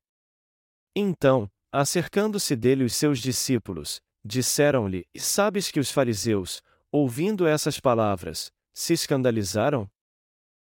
Então, 0.95 1.49
acercando-se 1.71 2.55
dele 2.55 2.83
os 2.83 2.95
seus 2.95 3.19
discípulos, 3.19 4.01
disseram-lhe: 4.23 5.05
Sabes 5.17 5.71
que 5.71 5.79
os 5.79 5.91
fariseus, 5.91 6.61
ouvindo 6.91 7.47
essas 7.47 7.79
palavras, 7.79 8.51
se 8.73 8.93
escandalizaram? 8.93 9.89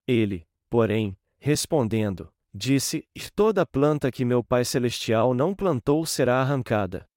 Ele, 0.07 0.47
porém, 0.69 1.17
respondendo, 1.39 2.33
disse: 2.53 3.07
Toda 3.35 3.67
planta 3.67 4.11
que 4.11 4.25
meu 4.25 4.43
Pai 4.43 4.65
Celestial 4.65 5.35
não 5.35 5.55
plantou 5.55 6.05
será 6.07 6.41
arrancada. 6.41 7.09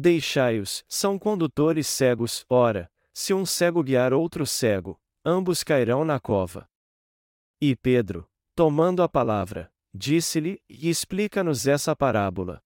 Deixai-os, 0.00 0.84
são 0.86 1.18
condutores 1.18 1.88
cegos, 1.88 2.46
ora, 2.48 2.88
se 3.12 3.34
um 3.34 3.44
cego 3.44 3.82
guiar 3.82 4.12
outro 4.12 4.46
cego, 4.46 4.96
ambos 5.24 5.64
cairão 5.64 6.04
na 6.04 6.20
cova. 6.20 6.70
E 7.60 7.74
Pedro, 7.74 8.30
tomando 8.54 9.02
a 9.02 9.08
palavra, 9.08 9.72
disse-lhe: 9.92 10.62
E 10.68 10.88
explica-nos 10.88 11.66
essa 11.66 11.96
parábola. 11.96 12.62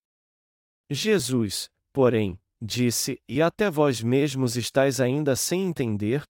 Jesus, 0.91 1.71
porém, 1.91 2.39
disse: 2.61 3.19
E 3.27 3.41
até 3.41 3.71
vós 3.71 4.03
mesmos 4.03 4.55
estáis 4.55 5.01
ainda 5.01 5.35
sem 5.35 5.63
entender? 5.63 6.25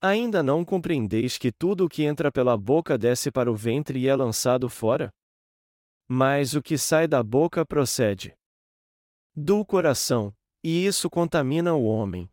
Ainda 0.00 0.44
não 0.44 0.64
compreendeis 0.64 1.36
que 1.36 1.50
tudo 1.50 1.86
o 1.86 1.88
que 1.88 2.04
entra 2.04 2.30
pela 2.30 2.56
boca 2.56 2.96
desce 2.96 3.32
para 3.32 3.50
o 3.50 3.56
ventre 3.56 3.98
e 3.98 4.06
é 4.06 4.14
lançado 4.14 4.68
fora? 4.68 5.12
Mas 6.06 6.54
o 6.54 6.62
que 6.62 6.78
sai 6.78 7.08
da 7.08 7.20
boca 7.20 7.66
procede 7.66 8.32
do 9.36 9.64
coração, 9.64 10.32
e 10.62 10.86
isso 10.86 11.10
contamina 11.10 11.74
o 11.74 11.84
homem. 11.84 12.30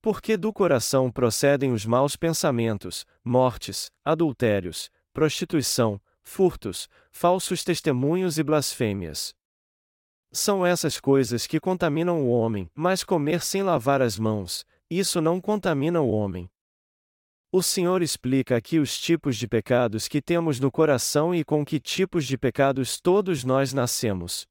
Porque 0.00 0.38
do 0.38 0.52
coração 0.52 1.10
procedem 1.12 1.70
os 1.70 1.84
maus 1.84 2.16
pensamentos, 2.16 3.04
mortes, 3.22 3.90
adultérios, 4.02 4.90
prostituição, 5.12 6.00
furtos, 6.22 6.88
falsos 7.10 7.62
testemunhos 7.62 8.38
e 8.38 8.42
blasfêmias. 8.42 9.34
São 10.32 10.64
essas 10.64 10.98
coisas 10.98 11.46
que 11.46 11.60
contaminam 11.60 12.22
o 12.22 12.30
homem, 12.30 12.70
mas 12.74 13.04
comer 13.04 13.42
sem 13.42 13.62
lavar 13.62 14.00
as 14.00 14.18
mãos, 14.18 14.64
isso 14.88 15.20
não 15.20 15.40
contamina 15.42 16.00
o 16.00 16.08
homem. 16.08 16.50
O 17.52 17.62
Senhor 17.62 18.02
explica 18.02 18.56
aqui 18.56 18.78
os 18.78 18.98
tipos 18.98 19.36
de 19.36 19.46
pecados 19.46 20.08
que 20.08 20.22
temos 20.22 20.58
no 20.58 20.70
coração 20.70 21.34
e 21.34 21.44
com 21.44 21.64
que 21.64 21.78
tipos 21.78 22.26
de 22.26 22.38
pecados 22.38 22.98
todos 22.98 23.44
nós 23.44 23.74
nascemos. 23.74 24.46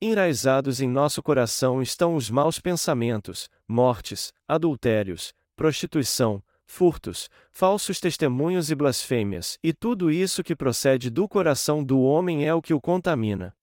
Enraizados 0.00 0.82
em 0.82 0.88
nosso 0.88 1.22
coração 1.22 1.80
estão 1.80 2.16
os 2.16 2.28
maus 2.28 2.60
pensamentos, 2.60 3.48
mortes, 3.66 4.30
adultérios, 4.46 5.32
prostituição, 5.56 6.44
furtos, 6.66 7.30
falsos 7.50 7.98
testemunhos 7.98 8.70
e 8.70 8.74
blasfêmias, 8.74 9.58
e 9.62 9.72
tudo 9.72 10.10
isso 10.10 10.44
que 10.44 10.54
procede 10.54 11.08
do 11.08 11.26
coração 11.26 11.82
do 11.82 12.00
homem 12.00 12.46
é 12.46 12.52
o 12.52 12.60
que 12.60 12.74
o 12.74 12.80
contamina. 12.80 13.56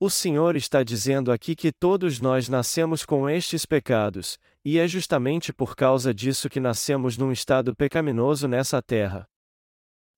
O 0.00 0.08
Senhor 0.08 0.56
está 0.56 0.82
dizendo 0.82 1.30
aqui 1.30 1.54
que 1.54 1.70
todos 1.70 2.20
nós 2.20 2.48
nascemos 2.48 3.04
com 3.04 3.28
estes 3.28 3.66
pecados, 3.66 4.38
e 4.64 4.78
é 4.78 4.88
justamente 4.88 5.52
por 5.52 5.76
causa 5.76 6.14
disso 6.14 6.48
que 6.48 6.58
nascemos 6.58 7.18
num 7.18 7.30
estado 7.30 7.76
pecaminoso 7.76 8.48
nessa 8.48 8.80
terra. 8.80 9.28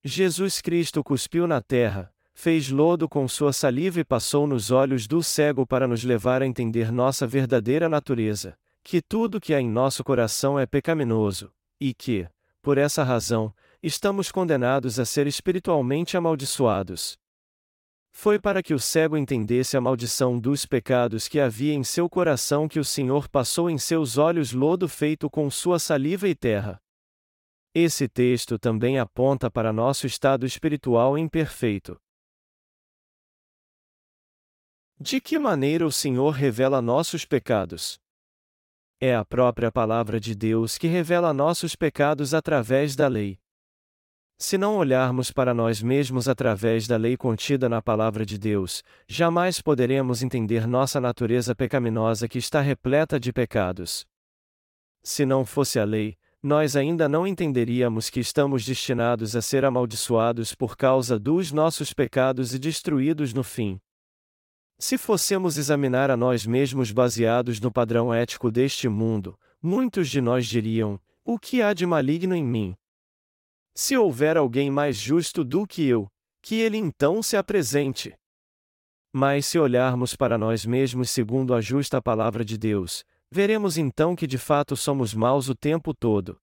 Jesus 0.05 0.61
Cristo 0.61 1.03
cuspiu 1.03 1.45
na 1.45 1.61
terra, 1.61 2.13
fez 2.39 2.69
lodo 2.69 3.09
com 3.09 3.27
sua 3.27 3.51
saliva 3.51 3.99
e 3.99 4.03
passou 4.03 4.45
nos 4.45 4.69
olhos 4.69 5.07
do 5.07 5.23
cego 5.23 5.65
para 5.65 5.87
nos 5.87 6.03
levar 6.03 6.43
a 6.43 6.45
entender 6.45 6.91
nossa 6.91 7.25
verdadeira 7.25 7.89
natureza, 7.89 8.55
que 8.83 9.01
tudo 9.01 9.41
que 9.41 9.55
há 9.55 9.59
em 9.59 9.67
nosso 9.67 10.03
coração 10.03 10.59
é 10.59 10.67
pecaminoso, 10.67 11.51
e 11.81 11.95
que, 11.95 12.29
por 12.61 12.77
essa 12.77 13.03
razão, 13.03 13.51
estamos 13.81 14.31
condenados 14.31 14.99
a 14.99 15.03
ser 15.03 15.25
espiritualmente 15.25 16.15
amaldiçoados. 16.15 17.17
Foi 18.11 18.37
para 18.39 18.61
que 18.61 18.75
o 18.75 18.79
cego 18.79 19.17
entendesse 19.17 19.75
a 19.75 19.81
maldição 19.81 20.39
dos 20.39 20.63
pecados 20.63 21.27
que 21.27 21.39
havia 21.39 21.73
em 21.73 21.83
seu 21.83 22.07
coração 22.07 22.67
que 22.67 22.79
o 22.79 22.85
Senhor 22.85 23.27
passou 23.27 23.67
em 23.67 23.79
seus 23.79 24.15
olhos 24.19 24.53
lodo 24.53 24.87
feito 24.87 25.27
com 25.27 25.49
sua 25.49 25.79
saliva 25.79 26.27
e 26.27 26.35
terra. 26.35 26.79
Esse 27.73 28.07
texto 28.07 28.59
também 28.59 28.99
aponta 28.99 29.49
para 29.49 29.73
nosso 29.73 30.05
estado 30.05 30.45
espiritual 30.45 31.17
imperfeito. 31.17 31.99
De 34.99 35.21
que 35.21 35.37
maneira 35.37 35.85
o 35.85 35.91
Senhor 35.91 36.31
revela 36.31 36.81
nossos 36.81 37.23
pecados? 37.23 37.99
É 38.99 39.15
a 39.15 39.23
própria 39.23 39.71
palavra 39.71 40.19
de 40.19 40.33
Deus 40.33 40.75
que 40.75 40.87
revela 40.87 41.31
nossos 41.31 41.75
pecados 41.75 42.33
através 42.33 42.95
da 42.95 43.07
lei. 43.07 43.37
Se 44.39 44.57
não 44.57 44.75
olharmos 44.75 45.29
para 45.29 45.53
nós 45.53 45.83
mesmos 45.83 46.27
através 46.27 46.87
da 46.87 46.97
lei 46.97 47.15
contida 47.15 47.69
na 47.69 47.79
palavra 47.79 48.25
de 48.25 48.39
Deus, 48.39 48.83
jamais 49.07 49.61
poderemos 49.61 50.23
entender 50.23 50.65
nossa 50.65 50.99
natureza 50.99 51.53
pecaminosa 51.53 52.27
que 52.27 52.39
está 52.39 52.59
repleta 52.59 53.19
de 53.19 53.31
pecados. 53.31 54.03
Se 55.03 55.27
não 55.27 55.45
fosse 55.45 55.77
a 55.77 55.85
lei, 55.85 56.17
nós 56.41 56.75
ainda 56.75 57.07
não 57.07 57.27
entenderíamos 57.27 58.09
que 58.09 58.19
estamos 58.19 58.65
destinados 58.65 59.35
a 59.35 59.43
ser 59.43 59.63
amaldiçoados 59.63 60.55
por 60.55 60.75
causa 60.75 61.19
dos 61.19 61.51
nossos 61.51 61.93
pecados 61.93 62.51
e 62.55 62.57
destruídos 62.57 63.31
no 63.31 63.43
fim. 63.43 63.79
Se 64.79 64.95
fossemos 64.97 65.57
examinar 65.57 66.11
a 66.11 66.17
nós 66.17 66.45
mesmos 66.45 66.91
baseados 66.91 67.59
no 67.59 67.71
padrão 67.71 68.13
ético 68.13 68.51
deste 68.51 68.87
mundo, 68.87 69.37
muitos 69.61 70.07
de 70.07 70.21
nós 70.21 70.45
diriam: 70.45 70.99
O 71.25 71.39
que 71.39 71.61
há 71.63 71.73
de 71.73 71.85
maligno 71.85 72.35
em 72.35 72.43
mim? 72.43 72.75
Se 73.73 73.97
houver 73.97 74.37
alguém 74.37 74.69
mais 74.69 74.97
justo 74.97 75.43
do 75.43 75.65
que 75.65 75.83
eu, 75.83 76.07
que 76.41 76.55
ele 76.55 76.77
então 76.77 77.23
se 77.23 77.35
apresente. 77.35 78.15
Mas 79.11 79.47
se 79.47 79.57
olharmos 79.57 80.15
para 80.15 80.37
nós 80.37 80.63
mesmos 80.63 81.09
segundo 81.09 81.55
a 81.55 81.61
justa 81.61 81.99
palavra 81.99 82.45
de 82.45 82.57
Deus, 82.57 83.03
veremos 83.31 83.77
então 83.77 84.15
que 84.15 84.27
de 84.27 84.37
fato 84.37 84.75
somos 84.75 85.13
maus 85.13 85.49
o 85.49 85.55
tempo 85.55 85.93
todo. 85.93 86.39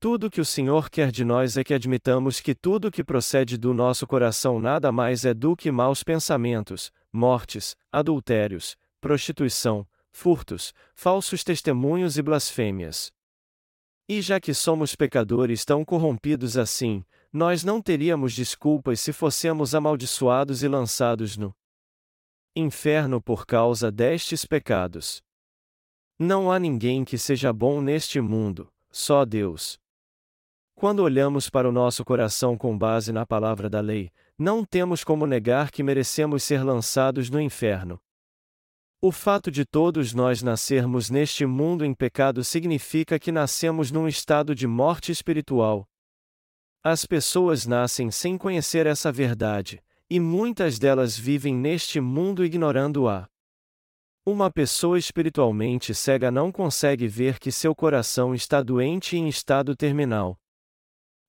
Tudo 0.00 0.30
que 0.30 0.40
o 0.40 0.44
Senhor 0.44 0.90
quer 0.90 1.10
de 1.10 1.24
nós 1.24 1.56
é 1.56 1.64
que 1.64 1.72
admitamos 1.72 2.40
que 2.40 2.54
tudo 2.54 2.90
que 2.90 3.04
procede 3.04 3.56
do 3.56 3.72
nosso 3.72 4.06
coração 4.06 4.60
nada 4.60 4.90
mais 4.92 5.24
é 5.24 5.32
do 5.32 5.56
que 5.56 5.70
maus 5.70 6.02
pensamentos, 6.02 6.90
mortes, 7.14 7.76
adultérios, 7.92 8.76
prostituição, 9.00 9.86
furtos, 10.10 10.74
falsos 10.94 11.44
testemunhos 11.44 12.18
e 12.18 12.22
blasfêmias. 12.22 13.12
E 14.08 14.20
já 14.20 14.40
que 14.40 14.52
somos 14.52 14.96
pecadores 14.96 15.64
tão 15.64 15.84
corrompidos 15.84 16.58
assim, 16.58 17.04
nós 17.32 17.62
não 17.62 17.80
teríamos 17.80 18.34
desculpas 18.34 19.00
se 19.00 19.12
fossemos 19.12 19.74
amaldiçoados 19.74 20.62
e 20.62 20.68
lançados 20.68 21.36
no 21.36 21.54
inferno 22.56 23.20
por 23.22 23.46
causa 23.46 23.90
destes 23.90 24.44
pecados. 24.44 25.22
Não 26.18 26.50
há 26.50 26.58
ninguém 26.58 27.04
que 27.04 27.16
seja 27.16 27.52
bom 27.52 27.80
neste 27.80 28.20
mundo, 28.20 28.72
só 28.90 29.24
Deus. 29.24 29.78
Quando 30.74 31.00
olhamos 31.00 31.48
para 31.48 31.68
o 31.68 31.72
nosso 31.72 32.04
coração 32.04 32.56
com 32.58 32.76
base 32.76 33.12
na 33.12 33.24
palavra 33.24 33.70
da 33.70 33.80
lei, 33.80 34.10
não 34.38 34.64
temos 34.64 35.04
como 35.04 35.26
negar 35.26 35.70
que 35.70 35.82
merecemos 35.82 36.42
ser 36.42 36.64
lançados 36.64 37.30
no 37.30 37.40
inferno. 37.40 38.00
O 39.00 39.12
fato 39.12 39.50
de 39.50 39.64
todos 39.64 40.14
nós 40.14 40.42
nascermos 40.42 41.10
neste 41.10 41.44
mundo 41.44 41.84
em 41.84 41.92
pecado 41.92 42.42
significa 42.42 43.18
que 43.18 43.30
nascemos 43.30 43.90
num 43.90 44.08
estado 44.08 44.54
de 44.54 44.66
morte 44.66 45.12
espiritual. 45.12 45.86
As 46.82 47.04
pessoas 47.04 47.66
nascem 47.66 48.10
sem 48.10 48.36
conhecer 48.38 48.86
essa 48.86 49.12
verdade, 49.12 49.82
e 50.08 50.18
muitas 50.18 50.78
delas 50.78 51.18
vivem 51.18 51.54
neste 51.54 52.00
mundo 52.00 52.44
ignorando-a. 52.44 53.28
Uma 54.26 54.50
pessoa 54.50 54.98
espiritualmente 54.98 55.94
cega 55.94 56.30
não 56.30 56.50
consegue 56.50 57.06
ver 57.06 57.38
que 57.38 57.52
seu 57.52 57.74
coração 57.74 58.34
está 58.34 58.62
doente 58.62 59.16
e 59.16 59.18
em 59.18 59.28
estado 59.28 59.76
terminal. 59.76 60.38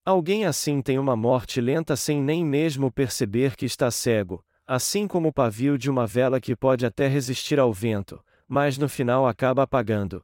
Alguém 0.05 0.45
assim 0.45 0.83
tem 0.83 0.99
uma 0.99 1.15
morte 1.15 1.59
lenta 1.59 1.95
sem 1.95 2.21
nem 2.21 2.45
mesmo 2.45 2.91
perceber 2.91 3.55
que 3.55 3.65
está 3.65 3.89
cego, 3.89 4.45
assim 4.67 5.07
como 5.07 5.29
o 5.29 5.33
pavio 5.33 5.79
de 5.79 5.89
uma 5.89 6.05
vela 6.05 6.39
que 6.39 6.55
pode 6.55 6.85
até 6.85 7.07
resistir 7.07 7.59
ao 7.59 7.73
vento, 7.73 8.23
mas 8.47 8.77
no 8.77 8.87
final 8.87 9.27
acaba 9.27 9.63
apagando. 9.63 10.23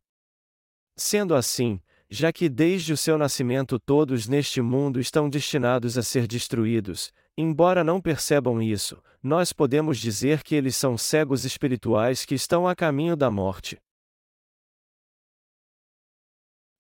Sendo 0.96 1.34
assim, 1.34 1.82
já 2.08 2.32
que 2.32 2.48
desde 2.48 2.94
o 2.94 2.98
seu 2.98 3.18
nascimento 3.18 3.80
todos 3.80 4.28
neste 4.28 4.62
mundo 4.62 5.00
estão 5.00 5.28
destinados 5.28 5.98
a 5.98 6.04
ser 6.04 6.28
destruídos, 6.28 7.12
embora 7.36 7.84
não 7.84 8.00
percebam 8.00 8.62
isso, 8.62 9.02
nós 9.24 9.52
podemos 9.52 9.98
dizer 9.98 10.44
que 10.44 10.54
eles 10.54 10.76
são 10.76 10.96
cegos 10.96 11.44
espirituais 11.44 12.24
que 12.24 12.36
estão 12.36 12.68
a 12.68 12.76
caminho 12.76 13.16
da 13.16 13.32
morte. 13.32 13.80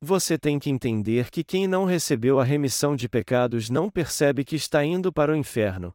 Você 0.03 0.36
tem 0.36 0.58
que 0.58 0.72
entender 0.72 1.29
que 1.29 1.43
quem 1.43 1.67
não 1.67 1.86
recebeu 1.86 2.39
a 2.39 2.43
remissão 2.43 2.96
de 2.96 3.08
pecados 3.08 3.70
não 3.70 3.88
percebe 3.88 4.43
que 4.43 4.55
está 4.55 4.84
indo 4.84 5.13
para 5.13 5.31
o 5.31 5.36
inferno. 5.36 5.93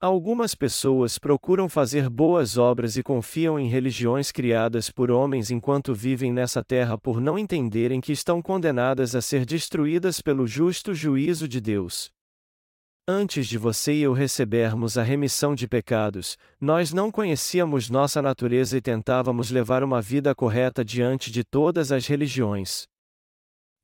Algumas 0.00 0.56
pessoas 0.56 1.16
procuram 1.16 1.68
fazer 1.68 2.10
boas 2.10 2.58
obras 2.58 2.96
e 2.96 3.04
confiam 3.04 3.60
em 3.60 3.68
religiões 3.68 4.32
criadas 4.32 4.90
por 4.90 5.08
homens 5.12 5.52
enquanto 5.52 5.94
vivem 5.94 6.32
nessa 6.32 6.64
terra 6.64 6.98
por 6.98 7.20
não 7.20 7.38
entenderem 7.38 8.00
que 8.00 8.10
estão 8.10 8.42
condenadas 8.42 9.14
a 9.14 9.22
ser 9.22 9.46
destruídas 9.46 10.20
pelo 10.20 10.44
justo 10.44 10.92
juízo 10.92 11.46
de 11.46 11.60
Deus. 11.60 12.10
Antes 13.08 13.46
de 13.46 13.56
você 13.56 13.94
e 13.94 14.02
eu 14.02 14.12
recebermos 14.12 14.98
a 14.98 15.04
remissão 15.04 15.54
de 15.54 15.68
pecados, 15.68 16.36
nós 16.60 16.92
não 16.92 17.12
conhecíamos 17.12 17.88
nossa 17.88 18.20
natureza 18.20 18.76
e 18.76 18.80
tentávamos 18.80 19.48
levar 19.52 19.84
uma 19.84 20.02
vida 20.02 20.34
correta 20.34 20.84
diante 20.84 21.30
de 21.30 21.44
todas 21.44 21.92
as 21.92 22.04
religiões. 22.08 22.88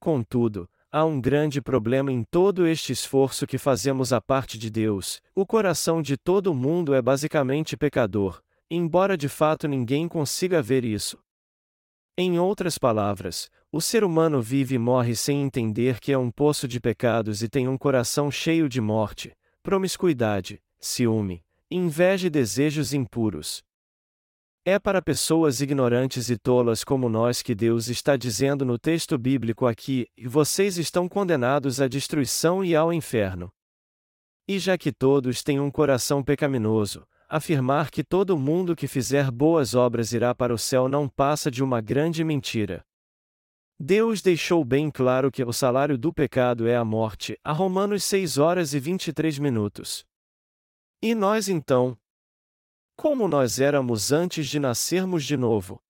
Contudo, 0.02 0.68
Há 0.94 1.06
um 1.06 1.18
grande 1.18 1.62
problema 1.62 2.12
em 2.12 2.22
todo 2.22 2.66
este 2.66 2.92
esforço 2.92 3.46
que 3.46 3.56
fazemos 3.56 4.12
à 4.12 4.20
parte 4.20 4.58
de 4.58 4.68
Deus. 4.68 5.22
O 5.34 5.46
coração 5.46 6.02
de 6.02 6.18
todo 6.18 6.52
mundo 6.52 6.92
é 6.92 7.00
basicamente 7.00 7.78
pecador, 7.78 8.42
embora 8.70 9.16
de 9.16 9.26
fato 9.26 9.66
ninguém 9.66 10.06
consiga 10.06 10.60
ver 10.60 10.84
isso. 10.84 11.18
Em 12.18 12.38
outras 12.38 12.76
palavras, 12.76 13.48
o 13.72 13.80
ser 13.80 14.04
humano 14.04 14.42
vive 14.42 14.74
e 14.74 14.78
morre 14.78 15.16
sem 15.16 15.40
entender 15.40 15.98
que 15.98 16.12
é 16.12 16.18
um 16.18 16.30
poço 16.30 16.68
de 16.68 16.78
pecados 16.78 17.42
e 17.42 17.48
tem 17.48 17.66
um 17.66 17.78
coração 17.78 18.30
cheio 18.30 18.68
de 18.68 18.82
morte, 18.82 19.32
promiscuidade, 19.62 20.60
ciúme, 20.78 21.42
inveja 21.70 22.26
e 22.26 22.30
desejos 22.30 22.92
impuros. 22.92 23.64
É 24.64 24.78
para 24.78 25.02
pessoas 25.02 25.60
ignorantes 25.60 26.30
e 26.30 26.38
tolas 26.38 26.84
como 26.84 27.08
nós 27.08 27.42
que 27.42 27.52
Deus 27.52 27.88
está 27.88 28.16
dizendo 28.16 28.64
no 28.64 28.78
texto 28.78 29.18
bíblico 29.18 29.66
aqui: 29.66 30.06
vocês 30.24 30.78
estão 30.78 31.08
condenados 31.08 31.80
à 31.80 31.88
destruição 31.88 32.64
e 32.64 32.76
ao 32.76 32.92
inferno. 32.92 33.50
E 34.46 34.60
já 34.60 34.78
que 34.78 34.92
todos 34.92 35.42
têm 35.42 35.58
um 35.58 35.68
coração 35.68 36.22
pecaminoso, 36.22 37.04
afirmar 37.28 37.90
que 37.90 38.04
todo 38.04 38.38
mundo 38.38 38.76
que 38.76 38.86
fizer 38.86 39.32
boas 39.32 39.74
obras 39.74 40.12
irá 40.12 40.32
para 40.32 40.54
o 40.54 40.58
céu 40.58 40.88
não 40.88 41.08
passa 41.08 41.50
de 41.50 41.60
uma 41.60 41.80
grande 41.80 42.22
mentira. 42.22 42.84
Deus 43.80 44.22
deixou 44.22 44.64
bem 44.64 44.92
claro 44.92 45.32
que 45.32 45.42
o 45.42 45.52
salário 45.52 45.98
do 45.98 46.12
pecado 46.12 46.68
é 46.68 46.76
a 46.76 46.84
morte, 46.84 47.36
a 47.42 47.52
Romanos 47.52 48.04
6 48.04 48.38
horas 48.38 48.74
e 48.74 48.78
23 48.78 49.40
minutos. 49.40 50.04
E 51.02 51.16
nós 51.16 51.48
então, 51.48 51.98
como 53.02 53.26
nós 53.26 53.58
éramos 53.58 54.12
antes 54.12 54.46
de 54.46 54.60
nascermos 54.60 55.24
de 55.24 55.36
novo. 55.36 55.82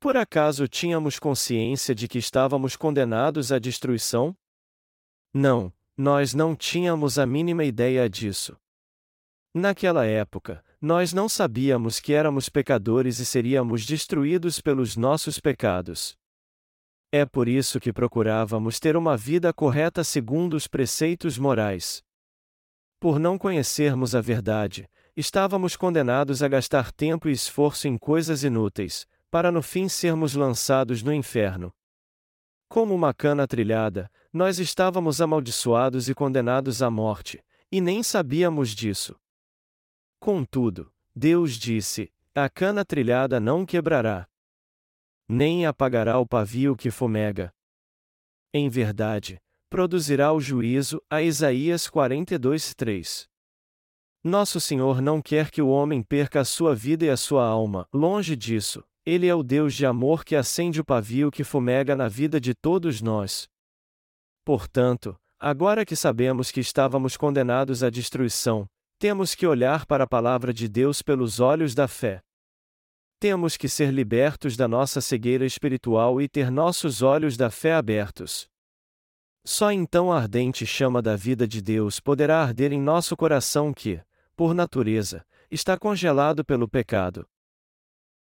Por 0.00 0.16
acaso 0.16 0.66
tínhamos 0.66 1.20
consciência 1.20 1.94
de 1.94 2.08
que 2.08 2.18
estávamos 2.18 2.74
condenados 2.74 3.52
à 3.52 3.60
destruição? 3.60 4.36
Não, 5.32 5.72
nós 5.96 6.34
não 6.34 6.56
tínhamos 6.56 7.16
a 7.16 7.24
mínima 7.24 7.62
ideia 7.64 8.10
disso. 8.10 8.56
Naquela 9.54 10.04
época, 10.04 10.64
nós 10.80 11.12
não 11.12 11.28
sabíamos 11.28 12.00
que 12.00 12.12
éramos 12.12 12.48
pecadores 12.48 13.20
e 13.20 13.24
seríamos 13.24 13.86
destruídos 13.86 14.60
pelos 14.60 14.96
nossos 14.96 15.38
pecados. 15.38 16.18
É 17.12 17.24
por 17.24 17.46
isso 17.46 17.78
que 17.78 17.92
procurávamos 17.92 18.80
ter 18.80 18.96
uma 18.96 19.16
vida 19.16 19.52
correta 19.52 20.02
segundo 20.02 20.54
os 20.54 20.66
preceitos 20.66 21.38
morais. 21.38 22.02
Por 22.98 23.20
não 23.20 23.38
conhecermos 23.38 24.16
a 24.16 24.20
verdade, 24.20 24.90
estávamos 25.16 25.76
condenados 25.76 26.42
a 26.42 26.48
gastar 26.48 26.92
tempo 26.92 27.28
e 27.28 27.32
esforço 27.32 27.88
em 27.88 27.96
coisas 27.96 28.44
inúteis, 28.44 29.06
para 29.30 29.50
no 29.50 29.62
fim 29.62 29.88
sermos 29.88 30.34
lançados 30.34 31.02
no 31.02 31.12
inferno. 31.12 31.72
Como 32.68 32.94
uma 32.94 33.14
cana 33.14 33.46
trilhada, 33.46 34.10
nós 34.32 34.58
estávamos 34.58 35.20
amaldiçoados 35.20 36.08
e 36.08 36.14
condenados 36.14 36.82
à 36.82 36.90
morte, 36.90 37.42
e 37.72 37.80
nem 37.80 38.02
sabíamos 38.02 38.70
disso. 38.70 39.16
Contudo, 40.20 40.92
Deus 41.14 41.54
disse: 41.54 42.12
A 42.34 42.48
cana 42.50 42.84
trilhada 42.84 43.40
não 43.40 43.64
quebrará, 43.64 44.28
nem 45.28 45.66
apagará 45.66 46.18
o 46.18 46.26
pavio 46.26 46.76
que 46.76 46.90
fumega. 46.90 47.52
Em 48.52 48.68
verdade, 48.68 49.40
produzirá 49.68 50.32
o 50.32 50.40
juízo, 50.40 51.02
a 51.10 51.22
Isaías 51.22 51.88
42, 51.88 52.74
3. 52.74 53.28
Nosso 54.26 54.58
Senhor 54.58 55.00
não 55.00 55.22
quer 55.22 55.52
que 55.52 55.62
o 55.62 55.68
homem 55.68 56.02
perca 56.02 56.40
a 56.40 56.44
sua 56.44 56.74
vida 56.74 57.04
e 57.04 57.08
a 57.08 57.16
sua 57.16 57.46
alma, 57.46 57.86
longe 57.92 58.34
disso. 58.34 58.82
Ele 59.04 59.28
é 59.28 59.32
o 59.32 59.40
Deus 59.44 59.72
de 59.72 59.86
amor 59.86 60.24
que 60.24 60.34
acende 60.34 60.80
o 60.80 60.84
pavio 60.84 61.30
que 61.30 61.44
fumega 61.44 61.94
na 61.94 62.08
vida 62.08 62.40
de 62.40 62.52
todos 62.52 63.00
nós. 63.00 63.48
Portanto, 64.44 65.16
agora 65.38 65.86
que 65.86 65.94
sabemos 65.94 66.50
que 66.50 66.58
estávamos 66.58 67.16
condenados 67.16 67.84
à 67.84 67.88
destruição, 67.88 68.66
temos 68.98 69.32
que 69.32 69.46
olhar 69.46 69.86
para 69.86 70.02
a 70.02 70.08
palavra 70.08 70.52
de 70.52 70.66
Deus 70.66 71.02
pelos 71.02 71.38
olhos 71.38 71.72
da 71.72 71.86
fé. 71.86 72.20
Temos 73.20 73.56
que 73.56 73.68
ser 73.68 73.92
libertos 73.92 74.56
da 74.56 74.66
nossa 74.66 75.00
cegueira 75.00 75.46
espiritual 75.46 76.20
e 76.20 76.28
ter 76.28 76.50
nossos 76.50 77.00
olhos 77.00 77.36
da 77.36 77.48
fé 77.48 77.74
abertos. 77.74 78.48
Só 79.44 79.70
então 79.70 80.12
a 80.12 80.16
ardente 80.16 80.66
chama 80.66 81.00
da 81.00 81.14
vida 81.14 81.46
de 81.46 81.62
Deus 81.62 82.00
poderá 82.00 82.42
arder 82.42 82.72
em 82.72 82.80
nosso 82.80 83.16
coração 83.16 83.72
que, 83.72 84.00
por 84.36 84.54
natureza, 84.54 85.26
está 85.50 85.78
congelado 85.78 86.44
pelo 86.44 86.68
pecado. 86.68 87.26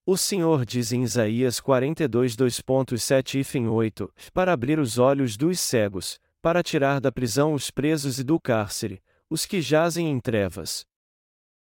O 0.06 0.15
Senhor 0.15 0.65
diz 0.65 0.91
em 0.91 1.04
Isaías 1.04 1.60
42 1.60 2.36
2.7 2.36 3.39
e 3.39 3.43
fim 3.43 3.67
8, 3.67 4.12
para 4.34 4.54
abrir 4.54 4.80
os 4.80 4.97
olhos 4.97 5.36
dos 5.36 5.60
cegos, 5.60 6.19
para 6.41 6.63
tirar 6.63 7.01
da 7.01 7.12
prisão 7.12 7.54
os 7.54 7.69
presos 7.69 8.19
e 8.19 8.23
do 8.23 8.39
cárcere, 8.39 9.04
os 9.30 9.45
que 9.45 9.62
jazem 9.62 10.08
em 10.10 10.19
trevas. 10.19 10.86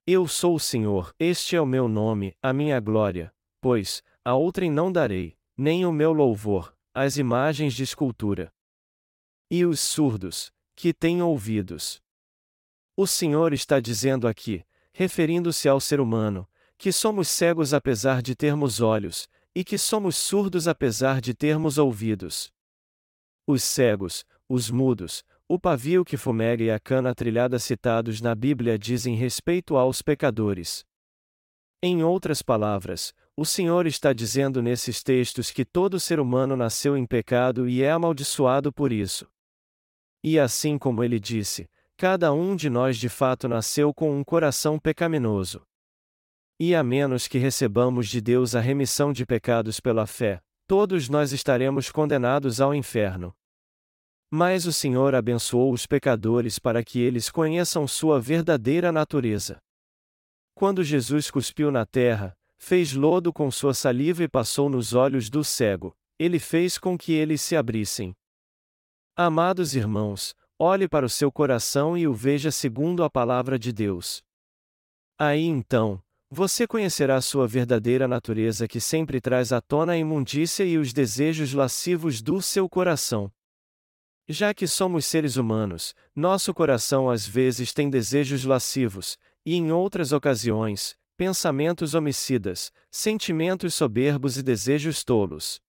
Eu 0.08 0.28
sou 0.28 0.56
o 0.56 0.60
Senhor, 0.60 1.14
este 1.20 1.56
é 1.56 1.62
o 1.62 1.66
meu 1.66 1.88
nome, 1.88 2.34
a 2.42 2.52
minha 2.52 2.80
glória, 2.80 3.32
pois, 3.62 4.02
a 4.26 4.34
outrem 4.34 4.72
não 4.72 4.92
darei, 4.92 5.38
nem 5.56 5.86
o 5.86 5.92
meu 5.92 6.14
louvor, 6.14 6.76
às 6.94 7.18
imagens 7.18 7.74
de 7.74 7.84
escultura. 7.84 8.52
E 9.50 9.66
os 9.66 9.80
surdos, 9.80 10.52
que 10.76 10.94
têm 10.94 11.22
ouvidos. 11.22 12.02
O 13.02 13.08
Senhor 13.08 13.52
está 13.52 13.80
dizendo 13.80 14.28
aqui, 14.28 14.64
referindo-se 14.94 15.68
ao 15.68 15.80
ser 15.80 16.00
humano, 16.00 16.48
que 16.78 16.92
somos 16.92 17.30
cegos 17.30 17.74
apesar 17.74 18.22
de 18.22 18.36
termos 18.36 18.80
olhos, 18.80 19.28
e 19.56 19.64
que 19.64 19.76
somos 19.76 20.16
surdos 20.16 20.68
apesar 20.68 21.20
de 21.20 21.34
termos 21.34 21.80
ouvidos. 21.80 22.54
Os 23.48 23.64
cegos, 23.64 24.24
os 24.48 24.70
mudos, 24.70 25.24
o 25.48 25.58
pavio 25.58 26.06
que 26.06 26.16
fumega 26.16 26.64
e 26.64 26.70
a 26.70 26.80
cana 26.80 27.16
trilhada 27.16 27.58
citados 27.58 28.22
na 28.22 28.36
Bíblia 28.36 28.78
dizem 28.78 29.16
respeito 29.16 29.78
aos 29.78 30.04
pecadores. 30.04 30.86
Em 31.82 32.04
outras 32.04 32.44
palavras, 32.44 33.16
o 33.36 33.44
Senhor 33.44 33.88
está 33.88 34.14
dizendo 34.14 34.62
nesses 34.62 35.02
textos 35.02 35.50
que 35.50 35.66
todo 35.66 36.00
ser 36.00 36.20
humano 36.20 36.56
nasceu 36.56 36.96
em 36.96 37.08
pecado 37.08 37.68
e 37.68 37.82
é 37.82 37.90
amaldiçoado 37.90 38.72
por 38.72 38.94
isso. 38.94 39.28
E 40.24 40.38
assim 40.38 40.78
como 40.78 41.04
ele 41.04 41.20
disse, 41.20 41.68
cada 42.02 42.34
um 42.34 42.56
de 42.56 42.68
nós 42.68 42.98
de 42.98 43.08
fato 43.08 43.48
nasceu 43.48 43.94
com 43.94 44.20
um 44.20 44.24
coração 44.24 44.80
pecaminoso. 44.80 45.62
E 46.60 46.74
a 46.74 46.84
menos 46.84 47.28
que 47.28 47.38
recebamos 47.38 48.10
de 48.10 48.20
Deus 48.20 48.56
a 48.56 48.60
remissão 48.60 49.14
de 49.14 49.24
pecados 49.24 49.80
pela 49.80 50.08
fé, 50.08 50.42
todos 50.66 51.10
nós 51.10 51.32
estaremos 51.32 51.92
condenados 51.92 52.60
ao 52.60 52.74
inferno. 52.74 53.32
Mas 54.32 54.66
o 54.66 54.74
Senhor 54.74 55.14
abençoou 55.14 55.72
os 55.72 55.86
pecadores 55.86 56.58
para 56.58 56.84
que 56.84 57.00
eles 57.00 57.30
conheçam 57.30 57.88
sua 57.88 58.20
verdadeira 58.20 58.92
natureza. 58.92 59.60
Quando 60.56 60.84
Jesus 60.84 61.30
cuspiu 61.30 61.70
na 61.70 61.86
terra, 61.86 62.36
fez 62.58 62.94
lodo 62.94 63.32
com 63.32 63.52
sua 63.52 63.76
saliva 63.76 64.24
e 64.24 64.28
passou 64.28 64.72
nos 64.72 64.96
olhos 64.96 65.30
do 65.30 65.44
cego, 65.44 65.94
ele 66.18 66.40
fez 66.40 66.80
com 66.80 66.98
que 66.98 67.14
eles 67.14 67.42
se 67.42 67.56
abrissem. 67.56 68.16
Amados 69.16 69.76
irmãos, 69.76 70.34
olhe 70.64 70.88
para 70.88 71.04
o 71.04 71.10
seu 71.10 71.32
coração 71.32 71.98
e 71.98 72.08
o 72.08 72.14
veja 72.14 72.52
segundo 72.52 73.04
a 73.04 73.10
palavra 73.10 73.58
de 73.58 73.74
Deus. 73.74 74.24
Aí 75.18 75.44
então, 75.44 76.00
você 76.30 76.68
conhecerá 76.68 77.20
sua 77.20 77.48
verdadeira 77.48 78.08
natureza 78.08 78.68
que 78.68 78.80
sempre 78.80 79.20
traz 79.20 79.52
à 79.52 79.60
tona 79.60 79.94
a 79.94 79.98
imundícia 79.98 80.64
e 80.64 80.78
os 80.78 80.94
desejos 80.94 81.52
lascivos 81.54 82.22
do 82.22 82.44
seu 82.44 82.70
coração. 82.70 83.32
Já 84.30 84.54
que 84.54 84.68
somos 84.68 85.08
seres 85.08 85.36
humanos, 85.36 85.96
nosso 86.16 86.54
coração 86.54 87.10
às 87.10 87.26
vezes 87.26 87.74
tem 87.74 87.90
desejos 87.90 88.46
lascivos, 88.46 89.18
e 89.44 89.56
em 89.56 89.72
outras 89.72 90.12
ocasiões, 90.12 90.96
pensamentos 91.18 91.96
homicidas, 91.96 92.72
sentimentos 92.92 93.74
soberbos 93.74 94.38
e 94.38 94.44
desejos 94.44 95.04
tolos. 95.04 95.60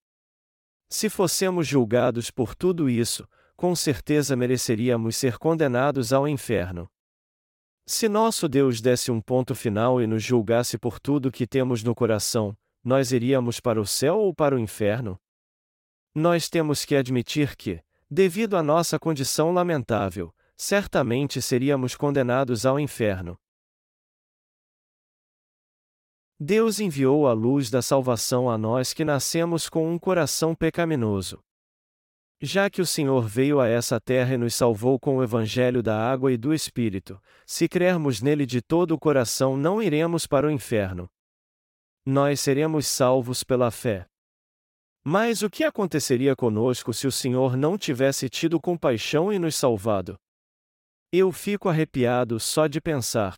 Se 0.90 1.08
fossemos 1.08 1.66
julgados 1.66 2.30
por 2.30 2.54
tudo 2.54 2.90
isso, 2.90 3.26
com 3.56 3.74
certeza 3.74 4.34
mereceríamos 4.34 5.16
ser 5.16 5.38
condenados 5.38 6.12
ao 6.12 6.26
inferno. 6.26 6.88
Se 7.86 8.08
nosso 8.08 8.48
Deus 8.48 8.80
desse 8.80 9.10
um 9.10 9.20
ponto 9.20 9.54
final 9.54 10.00
e 10.00 10.06
nos 10.06 10.22
julgasse 10.22 10.78
por 10.78 11.00
tudo 11.00 11.32
que 11.32 11.46
temos 11.46 11.82
no 11.82 11.94
coração, 11.94 12.56
nós 12.82 13.12
iríamos 13.12 13.60
para 13.60 13.80
o 13.80 13.86
céu 13.86 14.18
ou 14.18 14.34
para 14.34 14.54
o 14.54 14.58
inferno? 14.58 15.20
Nós 16.14 16.48
temos 16.48 16.84
que 16.84 16.94
admitir 16.94 17.56
que, 17.56 17.82
devido 18.10 18.56
à 18.56 18.62
nossa 18.62 18.98
condição 18.98 19.52
lamentável, 19.52 20.34
certamente 20.56 21.40
seríamos 21.40 21.96
condenados 21.96 22.66
ao 22.66 22.78
inferno. 22.78 23.38
Deus 26.38 26.80
enviou 26.80 27.28
a 27.28 27.32
luz 27.32 27.70
da 27.70 27.80
salvação 27.80 28.50
a 28.50 28.58
nós 28.58 28.92
que 28.92 29.04
nascemos 29.04 29.68
com 29.68 29.92
um 29.92 29.98
coração 29.98 30.54
pecaminoso. 30.54 31.42
Já 32.44 32.68
que 32.68 32.82
o 32.82 32.86
Senhor 32.86 33.24
veio 33.28 33.60
a 33.60 33.68
essa 33.68 34.00
terra 34.00 34.34
e 34.34 34.36
nos 34.36 34.52
salvou 34.56 34.98
com 34.98 35.18
o 35.18 35.22
Evangelho 35.22 35.80
da 35.80 35.96
água 35.96 36.32
e 36.32 36.36
do 36.36 36.52
Espírito, 36.52 37.22
se 37.46 37.68
crermos 37.68 38.20
nele 38.20 38.44
de 38.44 38.60
todo 38.60 38.96
o 38.96 38.98
coração 38.98 39.56
não 39.56 39.80
iremos 39.80 40.26
para 40.26 40.48
o 40.48 40.50
inferno. 40.50 41.08
Nós 42.04 42.40
seremos 42.40 42.88
salvos 42.88 43.44
pela 43.44 43.70
fé. 43.70 44.06
Mas 45.04 45.42
o 45.42 45.48
que 45.48 45.62
aconteceria 45.62 46.34
conosco 46.34 46.92
se 46.92 47.06
o 47.06 47.12
Senhor 47.12 47.56
não 47.56 47.78
tivesse 47.78 48.28
tido 48.28 48.60
compaixão 48.60 49.32
e 49.32 49.38
nos 49.38 49.54
salvado? 49.54 50.16
Eu 51.12 51.30
fico 51.30 51.68
arrepiado 51.68 52.40
só 52.40 52.66
de 52.66 52.80
pensar. 52.80 53.36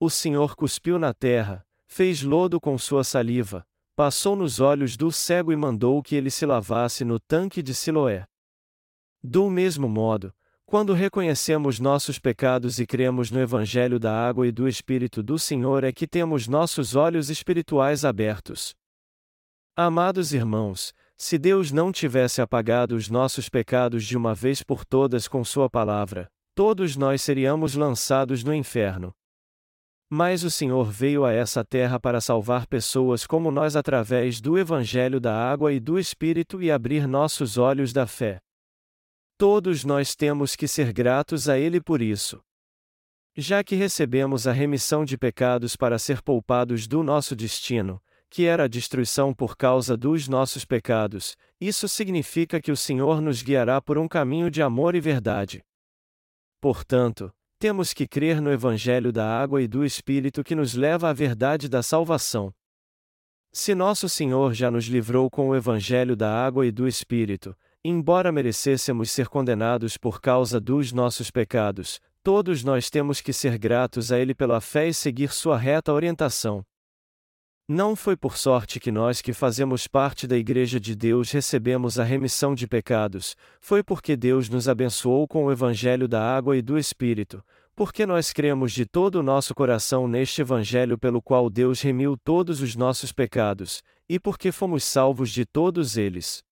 O 0.00 0.10
Senhor 0.10 0.56
cuspiu 0.56 0.98
na 0.98 1.14
terra, 1.14 1.64
fez 1.86 2.22
lodo 2.22 2.60
com 2.60 2.76
sua 2.76 3.04
saliva, 3.04 3.64
passou 4.00 4.34
nos 4.34 4.60
olhos 4.60 4.96
do 4.96 5.12
cego 5.12 5.52
e 5.52 5.56
mandou 5.56 6.02
que 6.02 6.16
ele 6.16 6.30
se 6.30 6.46
lavasse 6.46 7.04
no 7.04 7.20
tanque 7.20 7.62
de 7.62 7.74
Siloé. 7.74 8.24
Do 9.22 9.50
mesmo 9.50 9.90
modo, 9.90 10.32
quando 10.64 10.94
reconhecemos 10.94 11.78
nossos 11.78 12.18
pecados 12.18 12.80
e 12.80 12.86
cremos 12.86 13.30
no 13.30 13.38
Evangelho 13.38 14.00
da 14.00 14.10
água 14.10 14.46
e 14.46 14.50
do 14.50 14.66
Espírito 14.66 15.22
do 15.22 15.38
Senhor, 15.38 15.84
é 15.84 15.92
que 15.92 16.06
temos 16.06 16.48
nossos 16.48 16.96
olhos 16.96 17.28
espirituais 17.28 18.02
abertos. 18.02 18.74
Amados 19.76 20.32
irmãos, 20.32 20.94
se 21.14 21.36
Deus 21.36 21.70
não 21.70 21.92
tivesse 21.92 22.40
apagado 22.40 22.96
os 22.96 23.10
nossos 23.10 23.50
pecados 23.50 24.06
de 24.06 24.16
uma 24.16 24.34
vez 24.34 24.62
por 24.62 24.82
todas 24.82 25.28
com 25.28 25.44
Sua 25.44 25.68
palavra, 25.68 26.26
todos 26.54 26.96
nós 26.96 27.20
seríamos 27.20 27.74
lançados 27.74 28.42
no 28.42 28.54
inferno. 28.54 29.14
Mas 30.12 30.42
o 30.42 30.50
Senhor 30.50 30.90
veio 30.90 31.24
a 31.24 31.32
essa 31.32 31.64
terra 31.64 32.00
para 32.00 32.20
salvar 32.20 32.66
pessoas 32.66 33.24
como 33.28 33.52
nós 33.52 33.76
através 33.76 34.40
do 34.40 34.58
Evangelho 34.58 35.20
da 35.20 35.32
Água 35.32 35.72
e 35.72 35.78
do 35.78 36.00
Espírito 36.00 36.60
e 36.60 36.68
abrir 36.68 37.06
nossos 37.06 37.56
olhos 37.56 37.92
da 37.92 38.08
fé. 38.08 38.40
Todos 39.38 39.84
nós 39.84 40.16
temos 40.16 40.56
que 40.56 40.66
ser 40.66 40.92
gratos 40.92 41.48
a 41.48 41.56
Ele 41.56 41.80
por 41.80 42.02
isso. 42.02 42.42
Já 43.36 43.62
que 43.62 43.76
recebemos 43.76 44.48
a 44.48 44.52
remissão 44.52 45.04
de 45.04 45.16
pecados 45.16 45.76
para 45.76 45.96
ser 45.96 46.20
poupados 46.20 46.88
do 46.88 47.04
nosso 47.04 47.36
destino, 47.36 48.02
que 48.28 48.46
era 48.46 48.64
a 48.64 48.68
destruição 48.68 49.32
por 49.32 49.56
causa 49.56 49.96
dos 49.96 50.26
nossos 50.26 50.64
pecados, 50.64 51.36
isso 51.60 51.88
significa 51.88 52.60
que 52.60 52.72
o 52.72 52.76
Senhor 52.76 53.20
nos 53.20 53.42
guiará 53.42 53.80
por 53.80 53.96
um 53.96 54.08
caminho 54.08 54.50
de 54.50 54.60
amor 54.60 54.96
e 54.96 55.00
verdade. 55.00 55.64
Portanto, 56.60 57.32
temos 57.60 57.92
que 57.92 58.08
crer 58.08 58.40
no 58.40 58.50
Evangelho 58.50 59.12
da 59.12 59.38
água 59.38 59.60
e 59.60 59.68
do 59.68 59.84
Espírito 59.84 60.42
que 60.42 60.54
nos 60.54 60.72
leva 60.72 61.10
à 61.10 61.12
verdade 61.12 61.68
da 61.68 61.82
salvação. 61.82 62.50
Se 63.52 63.74
nosso 63.74 64.08
Senhor 64.08 64.54
já 64.54 64.70
nos 64.70 64.86
livrou 64.86 65.28
com 65.28 65.50
o 65.50 65.54
Evangelho 65.54 66.16
da 66.16 66.32
água 66.32 66.66
e 66.66 66.72
do 66.72 66.88
Espírito, 66.88 67.54
embora 67.84 68.32
merecêssemos 68.32 69.10
ser 69.10 69.28
condenados 69.28 69.98
por 69.98 70.22
causa 70.22 70.58
dos 70.58 70.90
nossos 70.90 71.30
pecados, 71.30 72.00
todos 72.22 72.64
nós 72.64 72.88
temos 72.88 73.20
que 73.20 73.32
ser 73.32 73.58
gratos 73.58 74.10
a 74.10 74.18
Ele 74.18 74.34
pela 74.34 74.58
fé 74.62 74.88
e 74.88 74.94
seguir 74.94 75.30
sua 75.30 75.58
reta 75.58 75.92
orientação. 75.92 76.64
Não 77.72 77.94
foi 77.94 78.16
por 78.16 78.36
sorte 78.36 78.80
que 78.80 78.90
nós 78.90 79.22
que 79.22 79.32
fazemos 79.32 79.86
parte 79.86 80.26
da 80.26 80.36
Igreja 80.36 80.80
de 80.80 80.92
Deus 80.92 81.30
recebemos 81.30 82.00
a 82.00 82.02
remissão 82.02 82.52
de 82.52 82.66
pecados, 82.66 83.36
foi 83.60 83.80
porque 83.80 84.16
Deus 84.16 84.48
nos 84.48 84.68
abençoou 84.68 85.28
com 85.28 85.44
o 85.44 85.52
Evangelho 85.52 86.08
da 86.08 86.20
água 86.20 86.56
e 86.56 86.62
do 86.62 86.76
Espírito, 86.76 87.40
porque 87.76 88.04
nós 88.04 88.32
cremos 88.32 88.72
de 88.72 88.84
todo 88.84 89.20
o 89.20 89.22
nosso 89.22 89.54
coração 89.54 90.08
neste 90.08 90.40
Evangelho 90.40 90.98
pelo 90.98 91.22
qual 91.22 91.48
Deus 91.48 91.80
remiu 91.80 92.16
todos 92.16 92.60
os 92.60 92.74
nossos 92.74 93.12
pecados, 93.12 93.84
e 94.08 94.18
porque 94.18 94.50
fomos 94.50 94.82
salvos 94.82 95.30
de 95.30 95.46
todos 95.46 95.96
eles. 95.96 96.42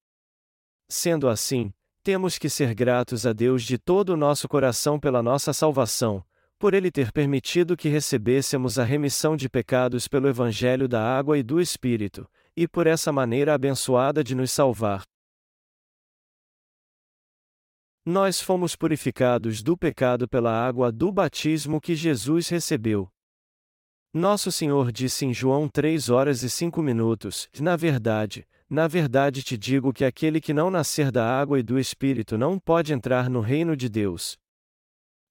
Sendo 0.89 1.29
assim, 1.29 1.73
temos 2.05 2.39
que 2.39 2.49
ser 2.49 2.73
gratos 2.77 3.27
a 3.27 3.33
Deus 3.33 3.65
de 3.65 3.77
todo 3.77 4.11
o 4.11 4.17
nosso 4.17 4.47
coração 4.47 5.01
pela 5.01 5.21
nossa 5.21 5.53
salvação, 5.53 6.23
por 6.59 6.75
ele 6.75 6.91
ter 6.91 7.13
permitido 7.13 7.77
que 7.77 7.89
recebêssemos 7.89 8.79
a 8.79 8.85
remissão 8.85 9.37
de 9.37 9.49
pecados 9.49 10.09
pelo 10.09 10.29
Evangelho 10.29 10.89
da 10.89 11.03
água 11.03 11.39
e 11.39 11.43
do 11.43 11.61
Espírito, 11.61 12.29
e 12.57 12.67
por 12.67 12.87
essa 12.87 13.13
maneira 13.13 13.55
abençoada 13.55 14.25
de 14.25 14.35
nos 14.35 14.51
salvar. 14.51 15.05
Nós 18.05 18.41
fomos 18.41 18.75
purificados 18.75 19.63
do 19.63 19.77
pecado 19.77 20.27
pela 20.27 20.51
água 20.51 20.91
do 20.91 21.13
batismo 21.13 21.81
que 21.81 21.95
Jesus 21.95 22.49
recebeu. 22.49 23.09
Nosso 24.13 24.51
Senhor 24.51 24.91
disse 24.91 25.27
em 25.27 25.35
João 25.35 25.69
3 25.69 26.09
horas 26.09 26.43
e 26.43 26.49
5 26.49 26.83
minutos: 26.83 27.49
Na 27.61 27.77
verdade, 27.77 28.49
na 28.69 28.89
verdade 28.89 29.43
te 29.43 29.57
digo 29.57 29.93
que 29.93 30.05
aquele 30.05 30.41
que 30.41 30.55
não 30.55 30.71
nascer 30.71 31.13
da 31.13 31.25
água 31.25 31.61
e 31.61 31.63
do 31.63 31.79
Espírito 31.79 32.39
não 32.39 32.59
pode 32.59 32.93
entrar 32.93 33.29
no 33.29 33.41
reino 33.41 33.77
de 33.77 33.89
Deus. 33.89 34.39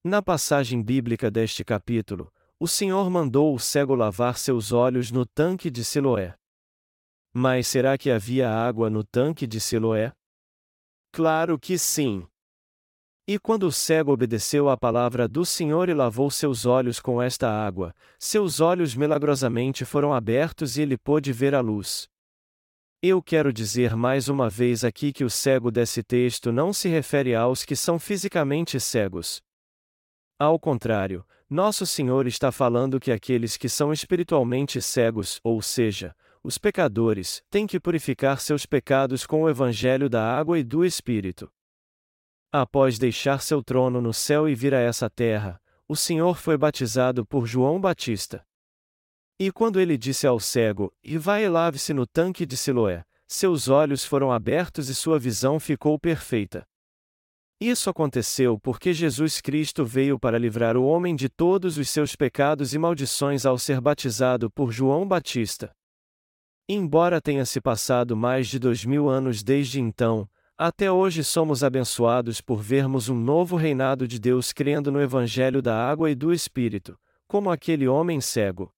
Na 0.08 0.22
passagem 0.22 0.82
bíblica 0.82 1.30
deste 1.30 1.66
capítulo, 1.66 2.32
o 2.58 2.66
Senhor 2.66 3.10
mandou 3.10 3.54
o 3.54 3.60
cego 3.60 3.94
lavar 3.94 4.38
seus 4.38 4.72
olhos 4.72 5.12
no 5.12 5.26
tanque 5.26 5.70
de 5.70 5.84
Siloé. 5.84 6.34
Mas 7.34 7.68
será 7.68 7.98
que 7.98 8.10
havia 8.10 8.50
água 8.50 8.90
no 8.90 9.04
tanque 9.04 9.46
de 9.46 9.60
Siloé? 9.60 10.14
Claro 11.12 11.60
que 11.60 11.78
sim. 11.78 12.26
E 13.28 13.38
quando 13.38 13.64
o 13.64 13.72
cego 13.72 14.14
obedeceu 14.14 14.70
à 14.70 14.78
palavra 14.78 15.28
do 15.28 15.46
Senhor 15.46 15.90
e 15.90 15.94
lavou 15.94 16.32
seus 16.32 16.66
olhos 16.66 17.02
com 17.02 17.22
esta 17.22 17.52
água, 17.52 17.94
seus 18.18 18.62
olhos 18.62 18.96
milagrosamente 18.96 19.84
foram 19.84 20.14
abertos 20.14 20.78
e 20.78 20.84
ele 20.84 20.98
pôde 20.98 21.34
ver 21.34 21.54
a 21.54 21.60
luz. 21.60 22.08
Eu 23.04 23.22
quero 23.22 23.52
dizer 23.52 23.94
mais 23.94 24.30
uma 24.30 24.50
vez 24.50 24.86
aqui 24.86 25.12
que 25.12 25.26
o 25.26 25.30
cego 25.30 25.70
desse 25.70 26.02
texto 26.02 26.50
não 26.50 26.72
se 26.72 26.88
refere 26.88 27.36
aos 27.36 27.66
que 27.66 27.76
são 27.76 28.00
fisicamente 28.00 28.80
cegos, 28.80 29.42
Ao 30.40 30.60
contrário, 30.60 31.26
nosso 31.50 31.86
Senhor 31.86 32.28
está 32.28 32.52
falando 32.52 33.00
que 33.00 33.12
aqueles 33.12 33.58
que 33.58 33.68
são 33.68 33.92
espiritualmente 33.92 34.80
cegos, 34.80 35.40
ou 35.44 35.62
seja, 35.62 36.16
os 36.44 36.60
pecadores, 36.60 37.42
têm 37.50 37.66
que 37.66 37.80
purificar 37.80 38.40
seus 38.40 38.66
pecados 38.66 39.26
com 39.26 39.44
o 39.44 39.50
evangelho 39.50 40.08
da 40.08 40.24
água 40.24 40.60
e 40.60 40.64
do 40.64 40.86
Espírito. 40.86 41.52
Após 42.52 43.00
deixar 43.00 43.42
seu 43.42 43.64
trono 43.64 44.00
no 44.00 44.14
céu 44.14 44.48
e 44.48 44.54
vir 44.54 44.76
a 44.76 44.80
essa 44.80 45.10
terra, 45.10 45.60
o 45.88 45.96
Senhor 45.96 46.38
foi 46.38 46.56
batizado 46.56 47.26
por 47.26 47.48
João 47.48 47.82
Batista. 47.82 48.46
E 49.40 49.52
quando 49.52 49.80
ele 49.80 49.98
disse 49.98 50.28
ao 50.28 50.40
cego: 50.40 50.94
E 51.04 51.18
vai 51.18 51.46
e 51.46 51.50
lave-se 51.50 51.94
no 51.94 52.06
tanque 52.06 52.46
de 52.46 52.56
Siloé, 52.56 53.04
seus 53.28 53.68
olhos 53.68 54.06
foram 54.06 54.32
abertos 54.32 54.88
e 54.88 54.96
sua 54.96 55.18
visão 55.18 55.60
ficou 55.60 56.00
perfeita. 56.00 56.68
Isso 57.60 57.90
aconteceu 57.90 58.60
porque 58.60 58.94
Jesus 58.94 59.42
Cristo 59.42 59.84
veio 59.84 60.20
para 60.20 60.38
livrar 60.38 60.78
o 60.78 60.86
homem 60.86 61.16
de 61.16 61.28
todos 61.28 61.80
os 61.80 61.90
seus 61.90 62.16
pecados 62.16 62.76
e 62.76 62.78
maldições 62.78 63.48
ao 63.48 63.58
ser 63.58 63.82
batizado 63.82 64.52
por 64.52 64.72
João 64.72 65.08
Batista. 65.08 65.76
Embora 66.70 67.20
tenha 67.20 67.46
se 67.46 67.60
passado 67.60 68.16
mais 68.16 68.48
de 68.48 68.60
dois 68.60 68.86
mil 68.86 69.10
anos 69.10 69.42
desde 69.42 69.80
então, 69.80 70.30
até 70.56 70.92
hoje 70.92 71.24
somos 71.24 71.64
abençoados 71.64 72.42
por 72.42 72.62
vermos 72.62 73.10
um 73.10 73.16
novo 73.16 73.56
reinado 73.56 74.08
de 74.08 74.20
Deus 74.20 74.54
crendo 74.54 74.92
no 74.92 75.02
Evangelho 75.02 75.60
da 75.60 75.76
água 75.76 76.12
e 76.12 76.16
do 76.16 76.32
Espírito, 76.32 76.96
como 77.28 77.50
aquele 77.50 77.88
homem 77.88 78.22
cego. 78.22 78.72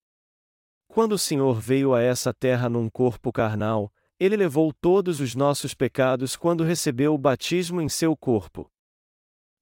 Quando 0.87 1.13
o 1.13 1.17
Senhor 1.17 1.59
veio 1.59 1.93
a 1.93 2.01
essa 2.01 2.33
terra 2.33 2.69
num 2.69 2.89
corpo 2.89 3.31
carnal, 3.31 3.91
ele 4.19 4.35
levou 4.35 4.73
todos 4.73 5.21
os 5.21 5.33
nossos 5.33 5.73
pecados 5.73 6.35
quando 6.35 6.63
recebeu 6.63 7.13
o 7.13 7.17
batismo 7.17 7.79
em 7.79 7.87
seu 7.87 8.17
corpo. 8.17 8.69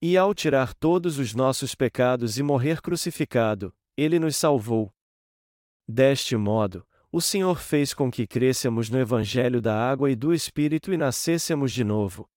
E 0.02 0.18
ao 0.18 0.34
tirar 0.34 0.74
todos 0.74 1.20
os 1.20 1.36
nossos 1.36 1.76
pecados 1.76 2.38
e 2.38 2.44
morrer 2.44 2.82
crucificado, 2.82 3.74
ele 3.96 4.18
nos 4.18 4.36
salvou. 4.36 4.92
Deste 5.88 6.36
modo, 6.36 6.86
o 7.12 7.22
Senhor 7.22 7.60
fez 7.60 7.94
com 7.94 8.12
que 8.12 8.28
crescemos 8.28 8.90
no 8.90 9.00
Evangelho 9.00 9.62
da 9.62 9.76
água 9.76 10.12
e 10.12 10.16
do 10.16 10.34
Espírito 10.34 10.92
e 10.92 10.98
nascêssemos 10.98 11.72
de 11.72 11.84
novo. 11.84 12.28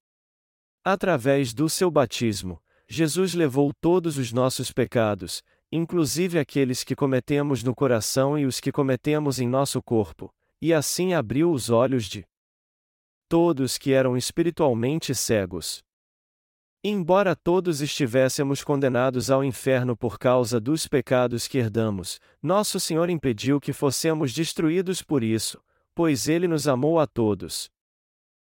Através 0.84 1.52
do 1.52 1.68
seu 1.68 1.90
batismo, 1.90 2.62
Jesus 2.88 3.34
levou 3.34 3.72
todos 3.80 4.16
os 4.18 4.32
nossos 4.32 4.72
pecados, 4.72 5.42
inclusive 5.70 6.38
aqueles 6.38 6.82
que 6.82 6.96
cometemos 6.96 7.62
no 7.62 7.74
coração 7.74 8.38
e 8.38 8.46
os 8.46 8.60
que 8.60 8.72
cometemos 8.72 9.38
em 9.38 9.48
nosso 9.48 9.82
corpo, 9.82 10.34
e 10.60 10.74
assim 10.74 11.14
abriu 11.14 11.50
os 11.50 11.70
olhos 11.70 12.04
de 12.04 12.24
todos 13.28 13.78
que 13.78 13.92
eram 13.92 14.16
espiritualmente 14.16 15.14
cegos. 15.14 15.82
Embora 16.82 17.36
todos 17.36 17.80
estivéssemos 17.80 18.64
condenados 18.64 19.30
ao 19.30 19.44
inferno 19.44 19.96
por 19.96 20.18
causa 20.18 20.58
dos 20.58 20.88
pecados 20.88 21.46
que 21.46 21.58
herdamos, 21.58 22.18
nosso 22.42 22.80
Senhor 22.80 23.10
impediu 23.10 23.60
que 23.60 23.72
fossemos 23.72 24.32
destruídos 24.32 25.02
por 25.02 25.22
isso, 25.22 25.62
pois 25.94 26.26
Ele 26.26 26.48
nos 26.48 26.66
amou 26.66 26.98
a 26.98 27.06
todos. 27.06 27.70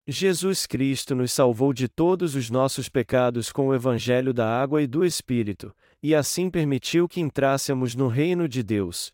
Jesus 0.08 0.66
Cristo 0.66 1.16
nos 1.16 1.32
salvou 1.32 1.74
de 1.74 1.88
todos 1.88 2.36
os 2.36 2.50
nossos 2.50 2.90
pecados 2.90 3.52
com 3.52 3.68
o 3.68 3.74
Evangelho 3.74 4.34
da 4.34 4.48
água 4.48 4.82
e 4.82 4.88
do 4.88 5.04
Espírito, 5.04 5.76
e 6.02 6.14
assim 6.14 6.50
permitiu 6.50 7.08
que 7.08 7.22
entrássemos 7.22 7.96
no 7.96 8.08
reino 8.08 8.48
de 8.48 8.64
Deus. 8.64 9.12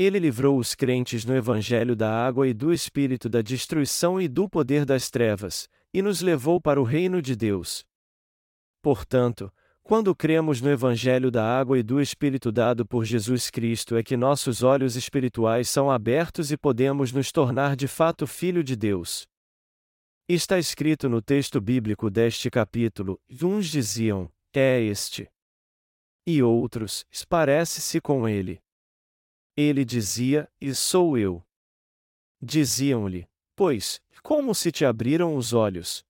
Ele 0.00 0.18
livrou 0.18 0.58
os 0.58 0.74
crentes 0.74 1.26
no 1.26 1.36
Evangelho 1.36 1.94
da 1.94 2.10
água 2.10 2.48
e 2.48 2.54
do 2.54 2.72
Espírito 2.72 3.28
da 3.28 3.42
destruição 3.42 4.18
e 4.18 4.28
do 4.28 4.48
poder 4.48 4.86
das 4.86 5.10
trevas, 5.10 5.68
e 5.92 6.00
nos 6.00 6.22
levou 6.22 6.58
para 6.58 6.80
o 6.80 6.84
reino 6.84 7.20
de 7.20 7.36
Deus. 7.36 7.84
Portanto, 8.80 9.52
quando 9.82 10.16
cremos 10.16 10.62
no 10.62 10.70
Evangelho 10.70 11.30
da 11.30 11.44
água 11.44 11.78
e 11.78 11.82
do 11.82 12.00
Espírito 12.00 12.50
dado 12.50 12.86
por 12.86 13.04
Jesus 13.04 13.50
Cristo 13.50 13.94
é 13.94 14.02
que 14.02 14.16
nossos 14.16 14.62
olhos 14.62 14.96
espirituais 14.96 15.68
são 15.68 15.90
abertos 15.90 16.50
e 16.50 16.56
podemos 16.56 17.12
nos 17.12 17.30
tornar 17.30 17.76
de 17.76 17.86
fato 17.86 18.26
filho 18.26 18.64
de 18.64 18.76
Deus. 18.76 19.28
Está 20.26 20.58
escrito 20.58 21.10
no 21.10 21.20
texto 21.20 21.60
bíblico 21.60 22.08
deste 22.08 22.48
capítulo: 22.48 23.20
uns 23.42 23.66
diziam, 23.66 24.32
é 24.54 24.80
este. 24.80 25.28
E 26.26 26.42
outros, 26.42 27.04
parece-se 27.28 28.00
com 28.00 28.26
ele. 28.26 28.62
Ele 29.60 29.84
dizia: 29.84 30.50
E 30.58 30.74
sou 30.74 31.18
eu. 31.18 31.44
Diziam-lhe: 32.40 33.28
Pois, 33.54 34.00
como 34.22 34.54
se 34.54 34.72
te 34.72 34.86
abriram 34.86 35.36
os 35.36 35.52
olhos? 35.52 36.02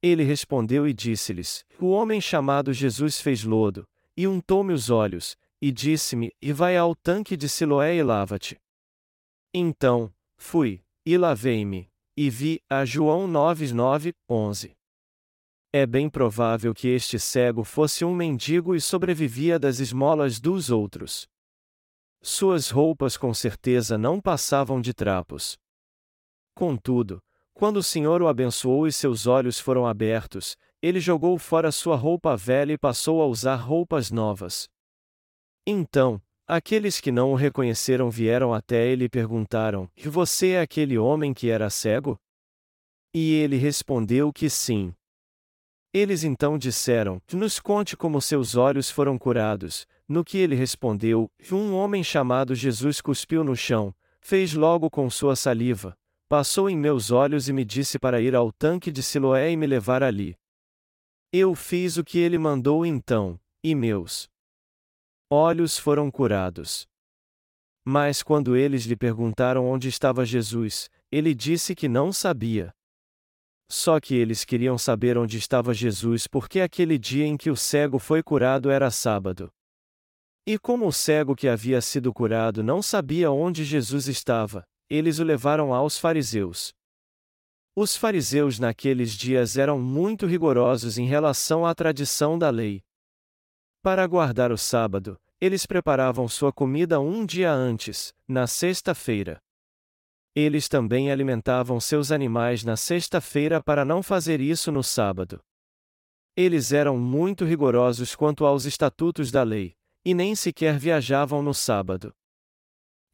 Ele 0.00 0.22
respondeu 0.22 0.86
e 0.86 0.92
disse-lhes: 0.92 1.64
O 1.80 1.86
homem 1.86 2.20
chamado 2.20 2.72
Jesus 2.72 3.20
fez 3.20 3.42
lodo, 3.42 3.84
e 4.16 4.28
untou-me 4.28 4.72
os 4.72 4.90
olhos, 4.90 5.36
e 5.60 5.72
disse-me: 5.72 6.30
E 6.40 6.52
vai 6.52 6.76
ao 6.76 6.94
tanque 6.94 7.36
de 7.36 7.48
Siloé 7.48 7.96
e 7.96 8.02
lava-te. 8.04 8.60
Então, 9.52 10.14
fui, 10.36 10.84
e 11.04 11.18
lavei-me, 11.18 11.90
e 12.16 12.30
vi, 12.30 12.62
a 12.70 12.84
João 12.84 13.26
9, 13.26 13.72
9, 13.72 14.14
11. 14.30 14.76
É 15.72 15.84
bem 15.84 16.08
provável 16.08 16.72
que 16.72 16.86
este 16.86 17.18
cego 17.18 17.64
fosse 17.64 18.04
um 18.04 18.14
mendigo 18.14 18.76
e 18.76 18.80
sobrevivia 18.80 19.58
das 19.58 19.80
esmolas 19.80 20.38
dos 20.38 20.70
outros. 20.70 21.31
Suas 22.24 22.70
roupas 22.70 23.16
com 23.16 23.34
certeza 23.34 23.98
não 23.98 24.20
passavam 24.20 24.80
de 24.80 24.94
trapos. 24.94 25.58
Contudo, 26.54 27.20
quando 27.52 27.78
o 27.78 27.82
Senhor 27.82 28.22
o 28.22 28.28
abençoou 28.28 28.86
e 28.86 28.92
seus 28.92 29.26
olhos 29.26 29.58
foram 29.58 29.86
abertos, 29.86 30.56
ele 30.80 31.00
jogou 31.00 31.36
fora 31.36 31.72
sua 31.72 31.96
roupa 31.96 32.36
velha 32.36 32.72
e 32.72 32.78
passou 32.78 33.20
a 33.20 33.26
usar 33.26 33.56
roupas 33.56 34.12
novas. 34.12 34.68
Então, 35.66 36.22
aqueles 36.46 37.00
que 37.00 37.10
não 37.10 37.32
o 37.32 37.34
reconheceram 37.34 38.08
vieram 38.08 38.54
até 38.54 38.86
ele 38.86 39.06
e 39.06 39.08
perguntaram: 39.08 39.90
E 39.96 40.08
você 40.08 40.50
é 40.50 40.60
aquele 40.60 40.96
homem 40.96 41.34
que 41.34 41.50
era 41.50 41.70
cego? 41.70 42.16
E 43.12 43.34
ele 43.34 43.56
respondeu 43.56 44.32
que 44.32 44.48
sim. 44.48 44.94
Eles 45.92 46.22
então 46.22 46.56
disseram: 46.56 47.20
Nos 47.32 47.58
conte 47.58 47.96
como 47.96 48.20
seus 48.20 48.54
olhos 48.54 48.90
foram 48.90 49.18
curados. 49.18 49.86
No 50.12 50.22
que 50.22 50.36
ele 50.36 50.54
respondeu: 50.54 51.32
Um 51.50 51.72
homem 51.72 52.04
chamado 52.04 52.54
Jesus 52.54 53.00
cuspiu 53.00 53.42
no 53.42 53.56
chão, 53.56 53.94
fez 54.20 54.52
logo 54.52 54.90
com 54.90 55.08
sua 55.08 55.34
saliva, 55.34 55.96
passou 56.28 56.68
em 56.68 56.76
meus 56.76 57.10
olhos 57.10 57.48
e 57.48 57.52
me 57.54 57.64
disse 57.64 57.98
para 57.98 58.20
ir 58.20 58.34
ao 58.34 58.52
tanque 58.52 58.92
de 58.92 59.02
Siloé 59.02 59.50
e 59.50 59.56
me 59.56 59.66
levar 59.66 60.02
ali. 60.02 60.36
Eu 61.32 61.54
fiz 61.54 61.96
o 61.96 62.04
que 62.04 62.18
ele 62.18 62.36
mandou 62.36 62.84
então, 62.84 63.40
e 63.64 63.74
meus 63.74 64.28
olhos 65.30 65.78
foram 65.78 66.10
curados. 66.10 66.86
Mas 67.82 68.22
quando 68.22 68.54
eles 68.54 68.84
lhe 68.84 68.94
perguntaram 68.94 69.66
onde 69.66 69.88
estava 69.88 70.26
Jesus, 70.26 70.90
ele 71.10 71.34
disse 71.34 71.74
que 71.74 71.88
não 71.88 72.12
sabia. 72.12 72.70
Só 73.66 73.98
que 73.98 74.14
eles 74.14 74.44
queriam 74.44 74.76
saber 74.76 75.16
onde 75.16 75.38
estava 75.38 75.72
Jesus 75.72 76.26
porque 76.26 76.60
aquele 76.60 76.98
dia 76.98 77.24
em 77.24 77.34
que 77.34 77.48
o 77.48 77.56
cego 77.56 77.98
foi 77.98 78.22
curado 78.22 78.70
era 78.70 78.90
sábado. 78.90 79.50
E 80.44 80.58
como 80.58 80.88
o 80.88 80.92
cego 80.92 81.36
que 81.36 81.46
havia 81.46 81.80
sido 81.80 82.12
curado 82.12 82.64
não 82.64 82.82
sabia 82.82 83.30
onde 83.30 83.64
Jesus 83.64 84.08
estava, 84.08 84.64
eles 84.90 85.20
o 85.20 85.24
levaram 85.24 85.72
aos 85.72 85.98
fariseus. 85.98 86.74
Os 87.76 87.96
fariseus 87.96 88.58
naqueles 88.58 89.12
dias 89.12 89.56
eram 89.56 89.80
muito 89.80 90.26
rigorosos 90.26 90.98
em 90.98 91.06
relação 91.06 91.64
à 91.64 91.72
tradição 91.74 92.36
da 92.36 92.50
lei. 92.50 92.82
Para 93.82 94.06
guardar 94.06 94.50
o 94.50 94.58
sábado, 94.58 95.16
eles 95.40 95.64
preparavam 95.64 96.28
sua 96.28 96.52
comida 96.52 97.00
um 97.00 97.24
dia 97.24 97.52
antes, 97.52 98.12
na 98.26 98.46
sexta-feira. 98.46 99.40
Eles 100.34 100.68
também 100.68 101.10
alimentavam 101.10 101.78
seus 101.80 102.10
animais 102.10 102.64
na 102.64 102.76
sexta-feira 102.76 103.62
para 103.62 103.84
não 103.84 104.02
fazer 104.02 104.40
isso 104.40 104.72
no 104.72 104.82
sábado. 104.82 105.40
Eles 106.36 106.72
eram 106.72 106.98
muito 106.98 107.44
rigorosos 107.44 108.16
quanto 108.16 108.44
aos 108.44 108.64
estatutos 108.64 109.30
da 109.30 109.42
lei, 109.42 109.74
e 110.04 110.14
nem 110.14 110.34
sequer 110.34 110.78
viajavam 110.78 111.42
no 111.42 111.54
sábado. 111.54 112.14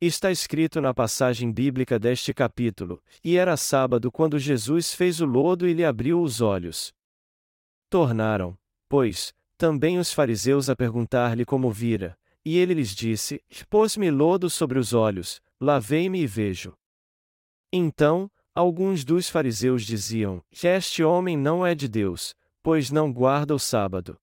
Está 0.01 0.31
escrito 0.31 0.81
na 0.81 0.95
passagem 0.95 1.53
bíblica 1.53 1.99
deste 1.99 2.33
capítulo: 2.33 3.03
E 3.23 3.37
era 3.37 3.57
sábado 3.57 4.13
quando 4.13 4.39
Jesus 4.39 4.95
fez 4.95 5.21
o 5.21 5.27
lodo 5.27 5.67
e 5.67 5.75
lhe 5.75 5.85
abriu 5.85 6.23
os 6.23 6.41
olhos. 6.41 6.93
Tornaram, 7.91 8.57
pois, 8.89 9.35
também 9.57 9.99
os 9.99 10.13
fariseus 10.13 10.71
a 10.71 10.77
perguntar-lhe 10.77 11.45
como 11.45 11.73
vira, 11.73 12.17
e 12.45 12.57
ele 12.57 12.75
lhes 12.75 12.95
disse: 12.95 13.43
Pôs-me 13.69 14.09
lodo 14.09 14.49
sobre 14.49 14.79
os 14.79 14.93
olhos, 14.93 15.43
lavei-me 15.61 16.21
e 16.21 16.27
vejo. 16.27 16.75
Então, 17.73 18.31
alguns 18.55 19.05
dos 19.05 19.29
fariseus 19.29 19.85
diziam: 19.85 20.43
Este 20.63 21.03
homem 21.03 21.37
não 21.37 21.67
é 21.67 21.75
de 21.75 21.89
Deus, 21.89 22.37
pois 22.63 22.91
não 22.91 23.13
guarda 23.13 23.55
o 23.55 23.59
sábado. 23.59 24.17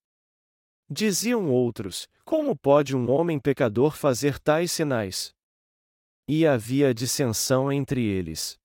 Diziam 0.90 1.50
outros: 1.50 2.08
Como 2.24 2.56
pode 2.56 2.96
um 2.96 3.10
homem 3.10 3.40
pecador 3.40 3.96
fazer 3.96 4.40
tais 4.40 4.72
sinais? 4.72 5.34
E 6.28 6.46
havia 6.46 6.94
dissensão 6.94 7.72
entre 7.72 8.04
eles. 8.04 8.56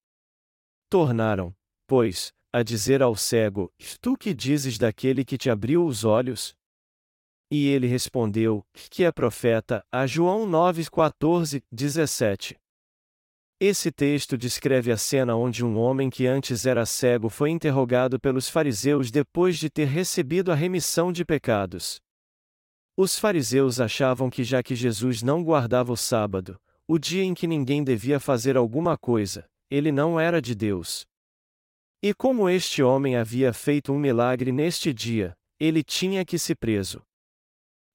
Tornaram, 0.90 1.54
pois, 1.87 2.30
a 2.52 2.62
dizer 2.62 3.02
ao 3.02 3.16
cego: 3.16 3.72
Tu 4.02 4.16
que 4.18 4.35
dizes 4.35 4.76
daquele 4.76 5.24
que 5.24 5.38
te 5.38 5.48
abriu 5.48 5.87
os 5.87 6.04
olhos? 6.04 6.54
E 7.50 7.66
ele 7.66 7.87
respondeu, 7.87 8.64
que 8.90 9.02
é 9.02 9.11
profeta, 9.11 9.83
a 9.90 10.06
João 10.06 10.46
9, 10.46 10.88
14, 10.88 11.64
17. 11.72 12.56
Esse 13.59 13.90
texto 13.90 14.38
descreve 14.38 14.92
a 14.92 14.96
cena 14.96 15.35
onde 15.35 15.64
um 15.64 15.76
homem 15.76 16.09
que 16.09 16.26
antes 16.26 16.64
era 16.64 16.87
cego 16.87 17.28
foi 17.28 17.50
interrogado 17.50 18.20
pelos 18.20 18.48
fariseus 18.48 19.11
depois 19.11 19.59
de 19.59 19.68
ter 19.68 19.87
recebido 19.87 20.52
a 20.52 20.54
remissão 20.54 21.12
de 21.12 21.24
pecados. 21.24 22.00
Os 23.02 23.18
fariseus 23.18 23.80
achavam 23.80 24.28
que 24.28 24.44
já 24.44 24.62
que 24.62 24.74
Jesus 24.74 25.22
não 25.22 25.42
guardava 25.42 25.90
o 25.90 25.96
sábado, 25.96 26.60
o 26.86 26.98
dia 26.98 27.24
em 27.24 27.32
que 27.32 27.46
ninguém 27.46 27.82
devia 27.82 28.20
fazer 28.20 28.58
alguma 28.58 28.94
coisa, 28.94 29.48
ele 29.70 29.90
não 29.90 30.20
era 30.20 30.38
de 30.38 30.54
Deus. 30.54 31.06
E 32.02 32.12
como 32.12 32.46
este 32.46 32.82
homem 32.82 33.16
havia 33.16 33.54
feito 33.54 33.90
um 33.90 33.98
milagre 33.98 34.52
neste 34.52 34.92
dia, 34.92 35.34
ele 35.58 35.82
tinha 35.82 36.26
que 36.26 36.38
se 36.38 36.54
preso. 36.54 37.00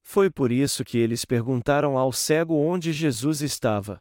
Foi 0.01 0.31
por 0.31 0.51
isso 0.51 0.83
que 0.83 0.97
eles 0.97 1.23
perguntaram 1.23 1.99
ao 1.99 2.11
cego 2.11 2.55
onde 2.55 2.91
Jesus 2.91 3.41
estava. 3.41 3.99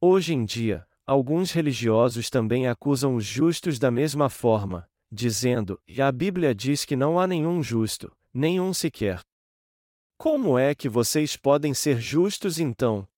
Hoje 0.00 0.34
em 0.34 0.44
dia, 0.44 0.84
alguns 1.06 1.52
religiosos 1.52 2.28
também 2.28 2.66
acusam 2.66 3.14
os 3.14 3.24
justos 3.24 3.78
da 3.78 3.92
mesma 3.92 4.28
forma, 4.28 4.88
dizendo: 5.08 5.80
e 5.86 6.02
a 6.02 6.10
Bíblia 6.10 6.52
diz 6.52 6.84
que 6.84 6.96
não 6.96 7.16
há 7.16 7.28
nenhum 7.28 7.62
justo, 7.62 8.10
nenhum 8.34 8.74
sequer. 8.74 9.22
Como 10.20 10.58
é 10.58 10.74
que 10.74 10.86
vocês 10.86 11.34
podem 11.34 11.72
ser 11.72 11.98
justos 11.98 12.58
então? 12.60 13.08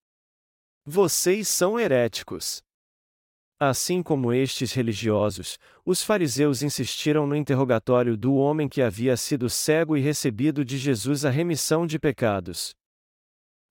Vocês 0.86 1.48
são 1.48 1.76
heréticos. 1.76 2.62
Assim 3.58 4.04
como 4.04 4.32
estes 4.32 4.72
religiosos, 4.72 5.58
os 5.84 6.00
fariseus 6.00 6.62
insistiram 6.62 7.26
no 7.26 7.34
interrogatório 7.34 8.16
do 8.16 8.36
homem 8.36 8.68
que 8.68 8.80
havia 8.80 9.16
sido 9.16 9.50
cego 9.50 9.96
e 9.96 10.00
recebido 10.00 10.64
de 10.64 10.78
Jesus 10.78 11.24
a 11.24 11.30
remissão 11.30 11.88
de 11.88 11.98
pecados. 11.98 12.72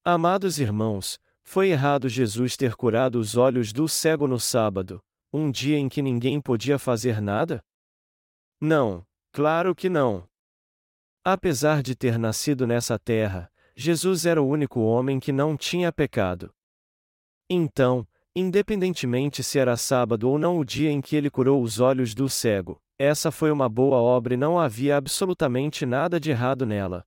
Amados 0.04 0.60
irmãos, 0.60 1.18
foi 1.42 1.70
errado 1.70 2.10
Jesus 2.10 2.58
ter 2.58 2.76
curado 2.76 3.18
os 3.18 3.38
olhos 3.38 3.72
do 3.72 3.88
cego 3.88 4.28
no 4.28 4.42
sábado, 4.42 5.00
um 5.32 5.50
dia 5.50 5.78
em 5.78 5.88
que 5.88 6.02
ninguém 6.02 6.42
podia 6.42 6.78
fazer 6.78 7.22
nada? 7.22 7.64
Não, 8.60 9.06
claro 9.32 9.74
que 9.74 9.88
não. 9.88 10.30
Apesar 11.24 11.84
de 11.84 11.96
ter 11.96 12.18
nascido 12.18 12.66
nessa 12.66 12.98
terra, 12.98 13.52
Jesus 13.76 14.26
era 14.26 14.42
o 14.42 14.48
único 14.48 14.80
homem 14.80 15.20
que 15.20 15.32
não 15.32 15.56
tinha 15.56 15.92
pecado. 15.92 16.52
Então, 17.48 18.08
independentemente 18.36 19.44
se 19.44 19.60
era 19.60 19.78
sábado 19.78 20.28
ou 20.28 20.40
não 20.40 20.58
o 20.58 20.66
dia 20.66 20.90
em 20.90 21.00
que 21.00 21.16
ele 21.16 21.30
curou 21.30 21.62
os 21.62 21.80
olhos 21.80 22.16
do 22.16 22.28
cego, 22.28 22.82
essa 22.98 23.32
foi 23.32 23.52
uma 23.52 23.70
boa 23.70 23.98
obra 23.98 24.34
e 24.34 24.38
não 24.38 24.60
havia 24.60 24.98
absolutamente 24.98 25.86
nada 25.86 26.20
de 26.20 26.32
errado 26.32 26.66
nela. 26.66 27.06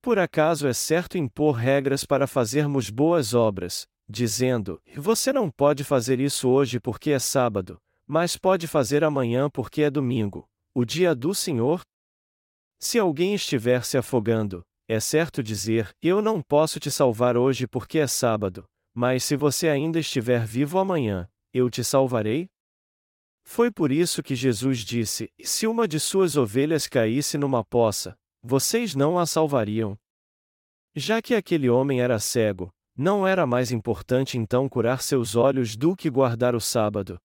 Por 0.00 0.18
acaso 0.18 0.66
é 0.66 0.72
certo 0.72 1.16
impor 1.16 1.54
regras 1.54 2.04
para 2.04 2.26
fazermos 2.26 2.90
boas 2.90 3.34
obras, 3.34 3.86
dizendo: 4.08 4.82
você 4.96 5.32
não 5.32 5.48
pode 5.48 5.84
fazer 5.84 6.18
isso 6.18 6.48
hoje 6.48 6.80
porque 6.80 7.12
é 7.12 7.20
sábado, 7.20 7.80
mas 8.04 8.36
pode 8.36 8.66
fazer 8.66 9.04
amanhã 9.04 9.48
porque 9.48 9.82
é 9.82 9.90
domingo, 9.90 10.48
o 10.74 10.84
dia 10.84 11.14
do 11.14 11.32
Senhor? 11.32 11.82
Se 12.82 12.98
alguém 12.98 13.32
estiver 13.32 13.84
se 13.84 13.96
afogando, 13.96 14.60
é 14.88 14.98
certo 14.98 15.40
dizer: 15.40 15.94
Eu 16.02 16.20
não 16.20 16.42
posso 16.42 16.80
te 16.80 16.90
salvar 16.90 17.36
hoje 17.36 17.64
porque 17.64 18.00
é 18.00 18.08
sábado, 18.08 18.64
mas 18.92 19.22
se 19.22 19.36
você 19.36 19.68
ainda 19.68 20.00
estiver 20.00 20.44
vivo 20.44 20.80
amanhã, 20.80 21.28
eu 21.54 21.70
te 21.70 21.84
salvarei? 21.84 22.48
Foi 23.44 23.70
por 23.70 23.92
isso 23.92 24.20
que 24.20 24.34
Jesus 24.34 24.80
disse: 24.80 25.30
Se 25.44 25.64
uma 25.64 25.86
de 25.86 26.00
suas 26.00 26.36
ovelhas 26.36 26.88
caísse 26.88 27.38
numa 27.38 27.64
poça, 27.64 28.16
vocês 28.42 28.96
não 28.96 29.16
a 29.16 29.26
salvariam. 29.26 29.96
Já 30.96 31.22
que 31.22 31.36
aquele 31.36 31.70
homem 31.70 32.00
era 32.00 32.18
cego, 32.18 32.68
não 32.96 33.24
era 33.24 33.46
mais 33.46 33.70
importante 33.70 34.36
então 34.36 34.68
curar 34.68 35.02
seus 35.02 35.36
olhos 35.36 35.76
do 35.76 35.94
que 35.94 36.10
guardar 36.10 36.52
o 36.56 36.60
sábado. 36.60 37.16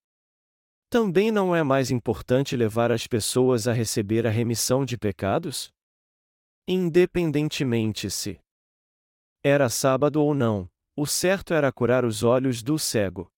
Também 0.89 1.31
não 1.31 1.53
é 1.53 1.63
mais 1.63 1.91
importante 1.91 2.55
levar 2.55 2.93
as 2.93 3.05
pessoas 3.07 3.67
a 3.67 3.73
receber 3.73 4.25
a 4.25 4.29
remissão 4.29 4.85
de 4.85 4.97
pecados? 4.97 5.69
Independentemente 6.65 8.09
se 8.09 8.39
era 9.43 9.67
sábado 9.67 10.21
ou 10.21 10.33
não, 10.33 10.69
o 10.95 11.05
certo 11.05 11.53
era 11.53 11.71
curar 11.71 12.05
os 12.05 12.23
olhos 12.23 12.63
do 12.63 12.79
cego. 12.79 13.29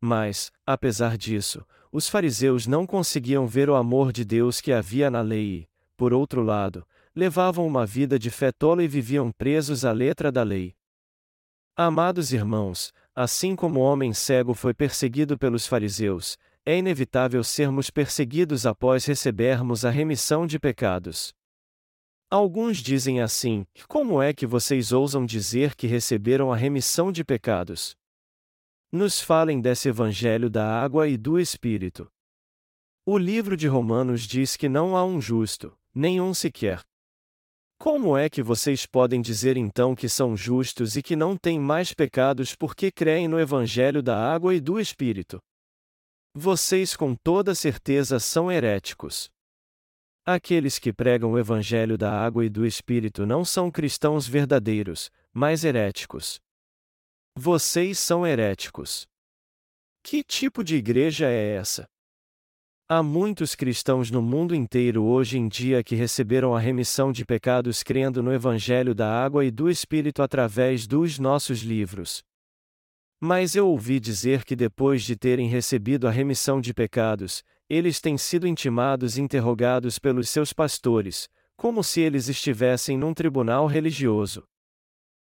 Mas, 0.00 0.50
apesar 0.64 1.16
disso, 1.16 1.66
os 1.90 2.08
fariseus 2.08 2.66
não 2.66 2.86
conseguiam 2.86 3.46
ver 3.46 3.68
o 3.68 3.74
amor 3.74 4.12
de 4.12 4.24
Deus 4.24 4.60
que 4.60 4.72
havia 4.72 5.10
na 5.10 5.20
lei 5.20 5.46
e, 5.46 5.68
por 5.96 6.12
outro 6.12 6.42
lado, 6.42 6.86
levavam 7.14 7.66
uma 7.66 7.84
vida 7.84 8.18
de 8.18 8.30
fé 8.30 8.50
tola 8.50 8.82
e 8.82 8.88
viviam 8.88 9.30
presos 9.32 9.84
à 9.84 9.92
letra 9.92 10.32
da 10.32 10.42
lei. 10.42 10.74
Amados 11.76 12.32
irmãos, 12.32 12.92
assim 13.14 13.54
como 13.54 13.80
o 13.80 13.82
homem 13.82 14.12
cego 14.12 14.54
foi 14.54 14.74
perseguido 14.74 15.38
pelos 15.38 15.66
fariseus, 15.66 16.36
é 16.64 16.78
inevitável 16.78 17.42
sermos 17.42 17.90
perseguidos 17.90 18.66
após 18.66 19.04
recebermos 19.04 19.84
a 19.84 19.90
remissão 19.90 20.46
de 20.46 20.58
pecados. 20.58 21.32
Alguns 22.30 22.78
dizem 22.78 23.20
assim: 23.20 23.66
como 23.88 24.22
é 24.22 24.32
que 24.32 24.46
vocês 24.46 24.92
ousam 24.92 25.26
dizer 25.26 25.74
que 25.74 25.86
receberam 25.86 26.52
a 26.52 26.56
remissão 26.56 27.10
de 27.10 27.24
pecados? 27.24 27.96
Nos 28.92 29.20
falem 29.20 29.60
desse 29.60 29.88
evangelho 29.88 30.48
da 30.48 30.66
água 30.66 31.08
e 31.08 31.16
do 31.16 31.38
Espírito. 31.38 32.08
O 33.04 33.18
livro 33.18 33.56
de 33.56 33.66
Romanos 33.66 34.22
diz 34.22 34.56
que 34.56 34.68
não 34.68 34.96
há 34.96 35.04
um 35.04 35.20
justo, 35.20 35.76
nenhum 35.92 36.32
sequer. 36.32 36.80
Como 37.78 38.16
é 38.16 38.30
que 38.30 38.44
vocês 38.44 38.86
podem 38.86 39.20
dizer 39.20 39.56
então 39.56 39.94
que 39.94 40.08
são 40.08 40.36
justos 40.36 40.96
e 40.96 41.02
que 41.02 41.16
não 41.16 41.36
têm 41.36 41.58
mais 41.58 41.92
pecados 41.92 42.54
porque 42.54 42.92
creem 42.92 43.26
no 43.26 43.40
Evangelho 43.40 44.00
da 44.00 44.16
água 44.16 44.54
e 44.54 44.60
do 44.60 44.78
Espírito? 44.78 45.42
Vocês 46.34 46.96
com 46.96 47.14
toda 47.14 47.54
certeza 47.54 48.18
são 48.18 48.50
heréticos. 48.50 49.30
Aqueles 50.24 50.78
que 50.78 50.90
pregam 50.90 51.32
o 51.32 51.38
Evangelho 51.38 51.98
da 51.98 52.10
água 52.10 52.42
e 52.46 52.48
do 52.48 52.64
Espírito 52.64 53.26
não 53.26 53.44
são 53.44 53.70
cristãos 53.70 54.26
verdadeiros, 54.26 55.10
mas 55.30 55.62
heréticos. 55.62 56.40
Vocês 57.36 57.98
são 57.98 58.26
heréticos. 58.26 59.06
Que 60.02 60.24
tipo 60.24 60.64
de 60.64 60.76
igreja 60.76 61.26
é 61.26 61.56
essa? 61.56 61.86
Há 62.88 63.02
muitos 63.02 63.54
cristãos 63.54 64.10
no 64.10 64.22
mundo 64.22 64.54
inteiro 64.54 65.04
hoje 65.04 65.36
em 65.36 65.48
dia 65.48 65.84
que 65.84 65.94
receberam 65.94 66.56
a 66.56 66.60
remissão 66.60 67.12
de 67.12 67.26
pecados 67.26 67.82
crendo 67.82 68.22
no 68.22 68.32
Evangelho 68.32 68.94
da 68.94 69.22
Água 69.22 69.44
e 69.44 69.50
do 69.50 69.68
Espírito 69.68 70.22
através 70.22 70.86
dos 70.86 71.18
nossos 71.18 71.60
livros. 71.60 72.24
Mas 73.24 73.54
eu 73.54 73.68
ouvi 73.68 74.00
dizer 74.00 74.44
que 74.44 74.56
depois 74.56 75.04
de 75.04 75.14
terem 75.14 75.46
recebido 75.46 76.08
a 76.08 76.10
remissão 76.10 76.60
de 76.60 76.74
pecados, 76.74 77.44
eles 77.70 78.00
têm 78.00 78.18
sido 78.18 78.48
intimados 78.48 79.16
e 79.16 79.22
interrogados 79.22 79.96
pelos 79.96 80.28
seus 80.28 80.52
pastores, 80.52 81.28
como 81.56 81.84
se 81.84 82.00
eles 82.00 82.26
estivessem 82.26 82.98
num 82.98 83.14
tribunal 83.14 83.68
religioso. 83.68 84.42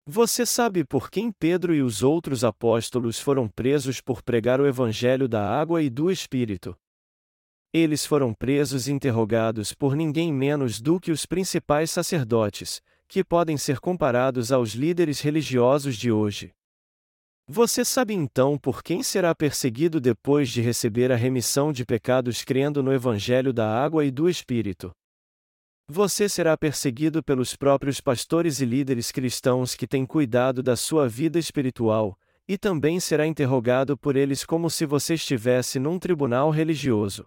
Você 0.07 0.47
sabe 0.47 0.85
por 0.85 1.11
quem 1.11 1.33
Pedro 1.33 1.75
e 1.75 1.83
os 1.83 2.05
outros 2.05 2.45
apóstolos 2.45 3.19
foram 3.19 3.49
presos 3.49 4.01
por 4.01 4.23
pregar 4.23 4.61
o 4.61 4.67
Evangelho 4.69 5.27
da 5.27 5.45
Água 5.45 5.83
e 5.83 5.91
do 5.91 6.09
Espírito? 6.09 6.79
Eles 7.73 8.07
foram 8.07 8.33
presos 8.33 8.87
e 8.87 8.93
interrogados 8.93 9.75
por 9.75 9.97
ninguém 9.97 10.33
menos 10.33 10.81
do 10.81 11.01
que 11.01 11.11
os 11.11 11.27
principais 11.27 11.91
sacerdotes, 11.91 12.81
que 13.09 13.25
podem 13.25 13.57
ser 13.57 13.81
comparados 13.81 14.53
aos 14.53 14.71
líderes 14.71 15.21
religiosos 15.21 15.97
de 15.97 16.13
hoje. 16.13 16.55
Você 17.55 17.85
sabe 17.85 18.15
então 18.15 18.57
por 18.57 18.83
quem 18.83 19.03
será 19.03 19.35
perseguido 19.35 20.01
depois 20.01 20.49
de 20.49 20.63
receber 20.63 21.13
a 21.13 21.17
remissão 21.17 21.71
de 21.71 21.85
pecados 21.85 22.43
crendo 22.43 22.83
no 22.83 22.91
Evangelho 22.91 23.53
da 23.53 23.69
Água 23.69 24.07
e 24.07 24.11
do 24.11 24.27
Espírito? 24.27 24.91
Você 25.87 26.31
será 26.31 26.57
perseguido 26.57 27.23
pelos 27.23 27.55
próprios 27.55 28.01
pastores 28.01 28.63
e 28.63 28.65
líderes 28.65 29.13
cristãos 29.13 29.75
que 29.75 29.87
têm 29.87 30.07
cuidado 30.07 30.63
da 30.63 30.77
sua 30.77 31.07
vida 31.07 31.39
espiritual, 31.39 32.19
e 32.49 32.57
também 32.57 32.99
será 32.99 33.27
interrogado 33.27 33.99
por 33.99 34.17
eles 34.17 34.47
como 34.47 34.71
se 34.71 34.87
você 34.87 35.13
estivesse 35.13 35.79
num 35.79 35.99
tribunal 35.99 36.49
religioso. 36.49 37.27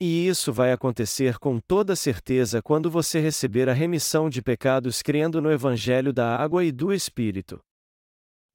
E 0.00 0.26
isso 0.26 0.52
vai 0.52 0.72
acontecer 0.72 1.38
com 1.38 1.60
toda 1.60 1.94
certeza 1.94 2.60
quando 2.60 2.90
você 2.90 3.20
receber 3.20 3.68
a 3.68 3.72
remissão 3.72 4.28
de 4.28 4.42
pecados 4.42 5.02
crendo 5.02 5.40
no 5.40 5.52
Evangelho 5.52 6.12
da 6.12 6.34
água 6.34 6.64
e 6.64 6.72
do 6.72 6.92
Espírito. 6.92 7.60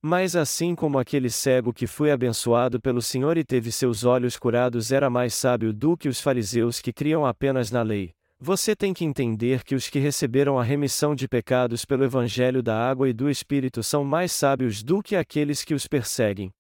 Mas 0.08 0.36
assim 0.36 0.76
como 0.76 1.00
aquele 1.00 1.32
cego 1.32 1.74
que 1.74 1.88
foi 1.88 2.12
abençoado 2.12 2.80
pelo 2.80 3.02
Senhor 3.02 3.40
e 3.40 3.44
teve 3.44 3.72
seus 3.72 4.04
olhos 4.04 4.38
curados 4.38 4.92
era 4.92 5.10
mais 5.10 5.34
sábio 5.34 5.74
do 5.74 5.98
que 5.98 6.08
os 6.08 6.22
fariseus 6.22 6.80
que 6.80 6.94
criam 6.94 7.26
apenas 7.26 7.72
na 7.72 7.82
lei, 7.82 8.14
você 8.40 8.76
tem 8.76 8.94
que 8.94 9.04
entender 9.04 9.64
que 9.64 9.74
os 9.74 9.90
que 9.90 9.98
receberam 9.98 10.60
a 10.60 10.64
remissão 10.64 11.16
de 11.16 11.28
pecados 11.28 11.86
pelo 11.86 12.04
Evangelho 12.04 12.62
da 12.62 12.78
água 12.88 13.10
e 13.10 13.14
do 13.14 13.28
Espírito 13.28 13.82
são 13.82 14.04
mais 14.04 14.32
sábios 14.32 14.84
do 14.84 15.02
que 15.02 15.16
aqueles 15.16 15.64
que 15.64 15.74
os 15.74 15.88
perseguem. 15.88 16.52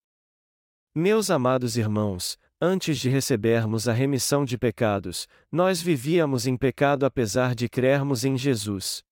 Meus 0.95 1.29
amados 1.29 1.77
irmãos, 1.77 2.39
Antes 2.59 2.97
de 2.97 3.09
recebermos 3.09 3.87
a 3.87 3.93
remissão 3.93 4.45
de 4.45 4.57
pecados, 4.57 5.27
nós 5.51 5.81
vivíamos 5.81 6.47
em 6.47 6.57
pecado 6.57 7.05
apesar 7.05 7.53
de 7.53 7.67
crermos 7.67 8.23
em 8.23 8.37
Jesus. 8.37 9.03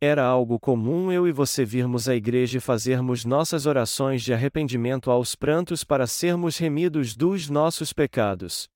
Era 0.00 0.24
algo 0.24 0.60
comum 0.60 1.10
eu 1.10 1.26
e 1.26 1.32
você 1.32 1.64
virmos 1.64 2.06
à 2.06 2.14
igreja 2.14 2.58
e 2.58 2.60
fazermos 2.60 3.24
nossas 3.24 3.64
orações 3.64 4.22
de 4.22 4.34
arrependimento 4.34 5.10
aos 5.10 5.34
prantos 5.34 5.82
para 5.82 6.06
sermos 6.06 6.58
remidos 6.58 7.16
dos 7.16 7.48
nossos 7.48 7.94
pecados. 7.94 8.68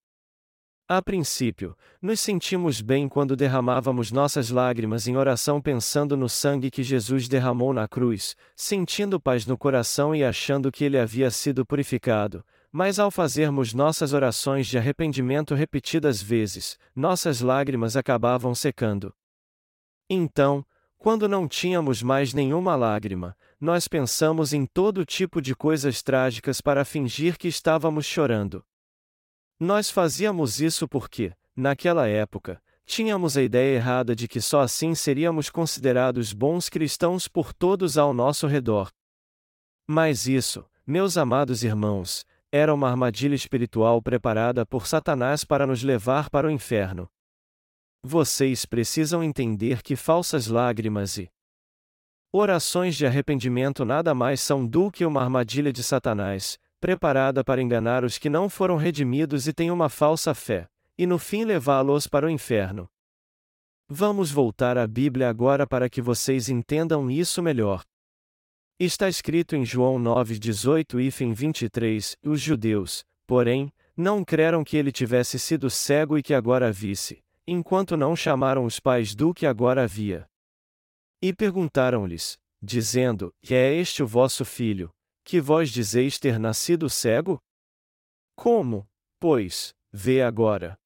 A 0.88 1.02
princípio, 1.02 1.76
nos 2.00 2.20
sentimos 2.20 2.80
bem 2.80 3.06
quando 3.06 3.36
derramávamos 3.36 4.10
nossas 4.10 4.48
lágrimas 4.48 5.06
em 5.06 5.16
oração 5.16 5.60
pensando 5.60 6.16
no 6.16 6.28
sangue 6.28 6.70
que 6.70 6.82
Jesus 6.82 7.28
derramou 7.28 7.74
na 7.74 7.86
cruz, 7.86 8.34
sentindo 8.56 9.20
paz 9.20 9.44
no 9.44 9.58
coração 9.58 10.14
e 10.14 10.24
achando 10.24 10.72
que 10.72 10.84
ele 10.84 10.98
havia 10.98 11.30
sido 11.30 11.66
purificado, 11.66 12.42
mas 12.72 12.98
ao 12.98 13.10
fazermos 13.10 13.74
nossas 13.74 14.14
orações 14.14 14.66
de 14.66 14.78
arrependimento 14.78 15.54
repetidas 15.54 16.22
vezes, 16.22 16.78
nossas 16.96 17.42
lágrimas 17.42 17.94
acabavam 17.94 18.54
secando. 18.54 19.14
Então, 20.08 20.66
quando 21.00 21.26
não 21.26 21.48
tínhamos 21.48 22.02
mais 22.02 22.34
nenhuma 22.34 22.76
lágrima, 22.76 23.34
nós 23.58 23.88
pensamos 23.88 24.52
em 24.52 24.66
todo 24.66 25.02
tipo 25.02 25.40
de 25.40 25.56
coisas 25.56 26.02
trágicas 26.02 26.60
para 26.60 26.84
fingir 26.84 27.38
que 27.38 27.48
estávamos 27.48 28.04
chorando. 28.04 28.62
Nós 29.58 29.90
fazíamos 29.90 30.60
isso 30.60 30.86
porque, 30.86 31.32
naquela 31.56 32.06
época, 32.06 32.62
tínhamos 32.84 33.34
a 33.38 33.42
ideia 33.42 33.76
errada 33.76 34.14
de 34.14 34.28
que 34.28 34.42
só 34.42 34.60
assim 34.60 34.94
seríamos 34.94 35.48
considerados 35.48 36.34
bons 36.34 36.68
cristãos 36.68 37.26
por 37.26 37.54
todos 37.54 37.96
ao 37.96 38.12
nosso 38.12 38.46
redor. 38.46 38.90
Mas 39.88 40.26
isso, 40.26 40.66
meus 40.86 41.16
amados 41.16 41.64
irmãos, 41.64 42.26
era 42.52 42.74
uma 42.74 42.90
armadilha 42.90 43.34
espiritual 43.34 44.02
preparada 44.02 44.66
por 44.66 44.86
Satanás 44.86 45.44
para 45.44 45.66
nos 45.66 45.82
levar 45.82 46.28
para 46.28 46.46
o 46.46 46.50
inferno. 46.50 47.08
Vocês 48.02 48.64
precisam 48.64 49.22
entender 49.22 49.82
que 49.82 49.94
falsas 49.94 50.46
lágrimas 50.46 51.18
e 51.18 51.28
orações 52.32 52.96
de 52.96 53.04
arrependimento 53.04 53.84
nada 53.84 54.14
mais 54.14 54.40
são 54.40 54.66
do 54.66 54.90
que 54.90 55.04
uma 55.04 55.22
armadilha 55.22 55.70
de 55.70 55.82
Satanás, 55.82 56.58
preparada 56.80 57.44
para 57.44 57.60
enganar 57.60 58.02
os 58.02 58.16
que 58.16 58.30
não 58.30 58.48
foram 58.48 58.76
redimidos 58.76 59.46
e 59.46 59.52
têm 59.52 59.70
uma 59.70 59.90
falsa 59.90 60.34
fé, 60.34 60.66
e 60.96 61.06
no 61.06 61.18
fim 61.18 61.44
levá-los 61.44 62.06
para 62.06 62.26
o 62.26 62.30
inferno. 62.30 62.88
Vamos 63.86 64.30
voltar 64.30 64.78
à 64.78 64.86
Bíblia 64.86 65.28
agora 65.28 65.66
para 65.66 65.90
que 65.90 66.00
vocês 66.00 66.48
entendam 66.48 67.10
isso 67.10 67.42
melhor. 67.42 67.84
Está 68.78 69.10
escrito 69.10 69.54
em 69.54 69.62
João 69.62 69.98
9:18 69.98 70.98
e 71.00 71.10
fim 71.10 71.34
23, 71.34 72.16
os 72.24 72.40
judeus, 72.40 73.04
porém, 73.26 73.70
não 73.94 74.24
creram 74.24 74.64
que 74.64 74.78
ele 74.78 74.90
tivesse 74.90 75.38
sido 75.38 75.68
cego 75.68 76.16
e 76.16 76.22
que 76.22 76.32
agora 76.32 76.72
visse, 76.72 77.22
enquanto 77.52 77.96
não 77.96 78.14
chamaram 78.14 78.64
os 78.64 78.78
pais 78.78 79.12
do 79.12 79.34
que 79.34 79.44
agora 79.44 79.82
havia. 79.82 80.24
E 81.20 81.34
perguntaram-lhes, 81.34 82.38
dizendo: 82.62 83.34
É 83.50 83.74
este 83.74 84.04
o 84.04 84.06
vosso 84.06 84.44
filho, 84.44 84.88
que 85.24 85.40
vós 85.40 85.70
dizeis 85.70 86.16
ter 86.16 86.38
nascido 86.38 86.88
cego? 86.88 87.42
Como, 88.36 88.88
pois, 89.18 89.74
vê 89.92 90.22
agora? 90.22 90.78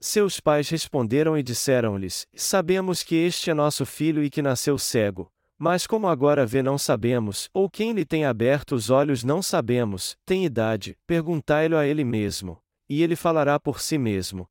Seus 0.00 0.38
pais 0.38 0.68
responderam 0.68 1.36
e 1.36 1.42
disseram-lhes: 1.42 2.24
Sabemos 2.36 3.02
que 3.02 3.16
este 3.16 3.50
é 3.50 3.54
nosso 3.54 3.84
filho 3.84 4.22
e 4.22 4.30
que 4.30 4.40
nasceu 4.40 4.78
cego, 4.78 5.28
mas 5.58 5.88
como 5.88 6.06
agora 6.06 6.46
vê 6.46 6.62
não 6.62 6.78
sabemos, 6.78 7.50
ou 7.52 7.68
quem 7.68 7.92
lhe 7.92 8.04
tem 8.04 8.24
aberto 8.24 8.76
os 8.76 8.90
olhos 8.90 9.24
não 9.24 9.42
sabemos, 9.42 10.16
tem 10.24 10.44
idade, 10.44 10.96
perguntai-lo 11.04 11.76
a 11.76 11.84
ele 11.84 12.04
mesmo, 12.04 12.62
e 12.88 13.02
ele 13.02 13.16
falará 13.16 13.58
por 13.58 13.80
si 13.80 13.98
mesmo. 13.98 14.48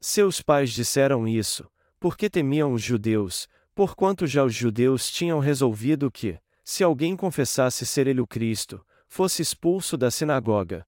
Seus 0.00 0.40
pais 0.40 0.72
disseram 0.72 1.28
isso, 1.28 1.70
porque 1.98 2.30
temiam 2.30 2.72
os 2.72 2.82
judeus, 2.82 3.46
porquanto 3.74 4.26
já 4.26 4.42
os 4.42 4.54
judeus 4.54 5.10
tinham 5.10 5.38
resolvido 5.38 6.10
que, 6.10 6.40
se 6.64 6.82
alguém 6.82 7.14
confessasse 7.14 7.84
ser 7.84 8.06
ele 8.06 8.20
o 8.20 8.26
Cristo, 8.26 8.84
fosse 9.06 9.42
expulso 9.42 9.96
da 9.98 10.10
sinagoga. 10.10 10.86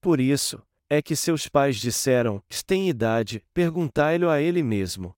Por 0.00 0.20
isso, 0.20 0.62
é 0.88 1.00
que 1.00 1.16
seus 1.16 1.48
pais 1.48 1.76
disseram: 1.76 2.42
tem 2.66 2.88
idade, 2.88 3.42
perguntai-lo 3.54 4.28
a 4.28 4.40
ele 4.40 4.62
mesmo. 4.62 5.16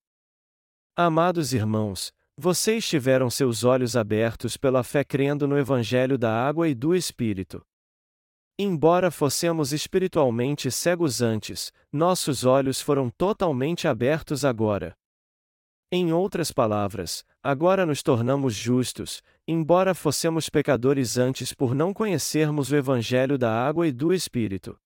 Amados 0.95 1.53
irmãos, 1.53 2.13
vocês 2.37 2.87
tiveram 2.87 3.31
seus 3.31 3.65
olhos 3.65 3.97
abertos 3.97 4.57
pela 4.57 4.85
fé 4.85 5.03
crendo 5.03 5.49
no 5.49 5.59
Evangelho 5.59 6.19
da 6.19 6.33
água 6.33 6.69
e 6.69 6.75
do 6.75 6.95
Espírito. 6.95 7.65
Embora 8.59 9.11
fossemos 9.11 9.73
espiritualmente 9.73 10.71
cegos 10.71 11.23
antes, 11.23 11.73
nossos 11.91 12.45
olhos 12.45 12.81
foram 12.81 13.09
totalmente 13.09 13.89
abertos 13.89 14.45
agora. 14.45 14.95
Em 15.91 16.13
outras 16.13 16.53
palavras, 16.53 17.25
agora 17.43 17.85
nos 17.85 18.03
tornamos 18.03 18.55
justos, 18.55 19.23
embora 19.47 19.95
fossemos 19.95 20.49
pecadores 20.49 21.19
antes 21.19 21.53
por 21.53 21.75
não 21.75 21.93
conhecermos 21.93 22.71
o 22.71 22.77
Evangelho 22.77 23.37
da 23.37 23.53
água 23.53 23.87
e 23.87 23.93
do 23.93 24.13
Espírito. 24.13 24.79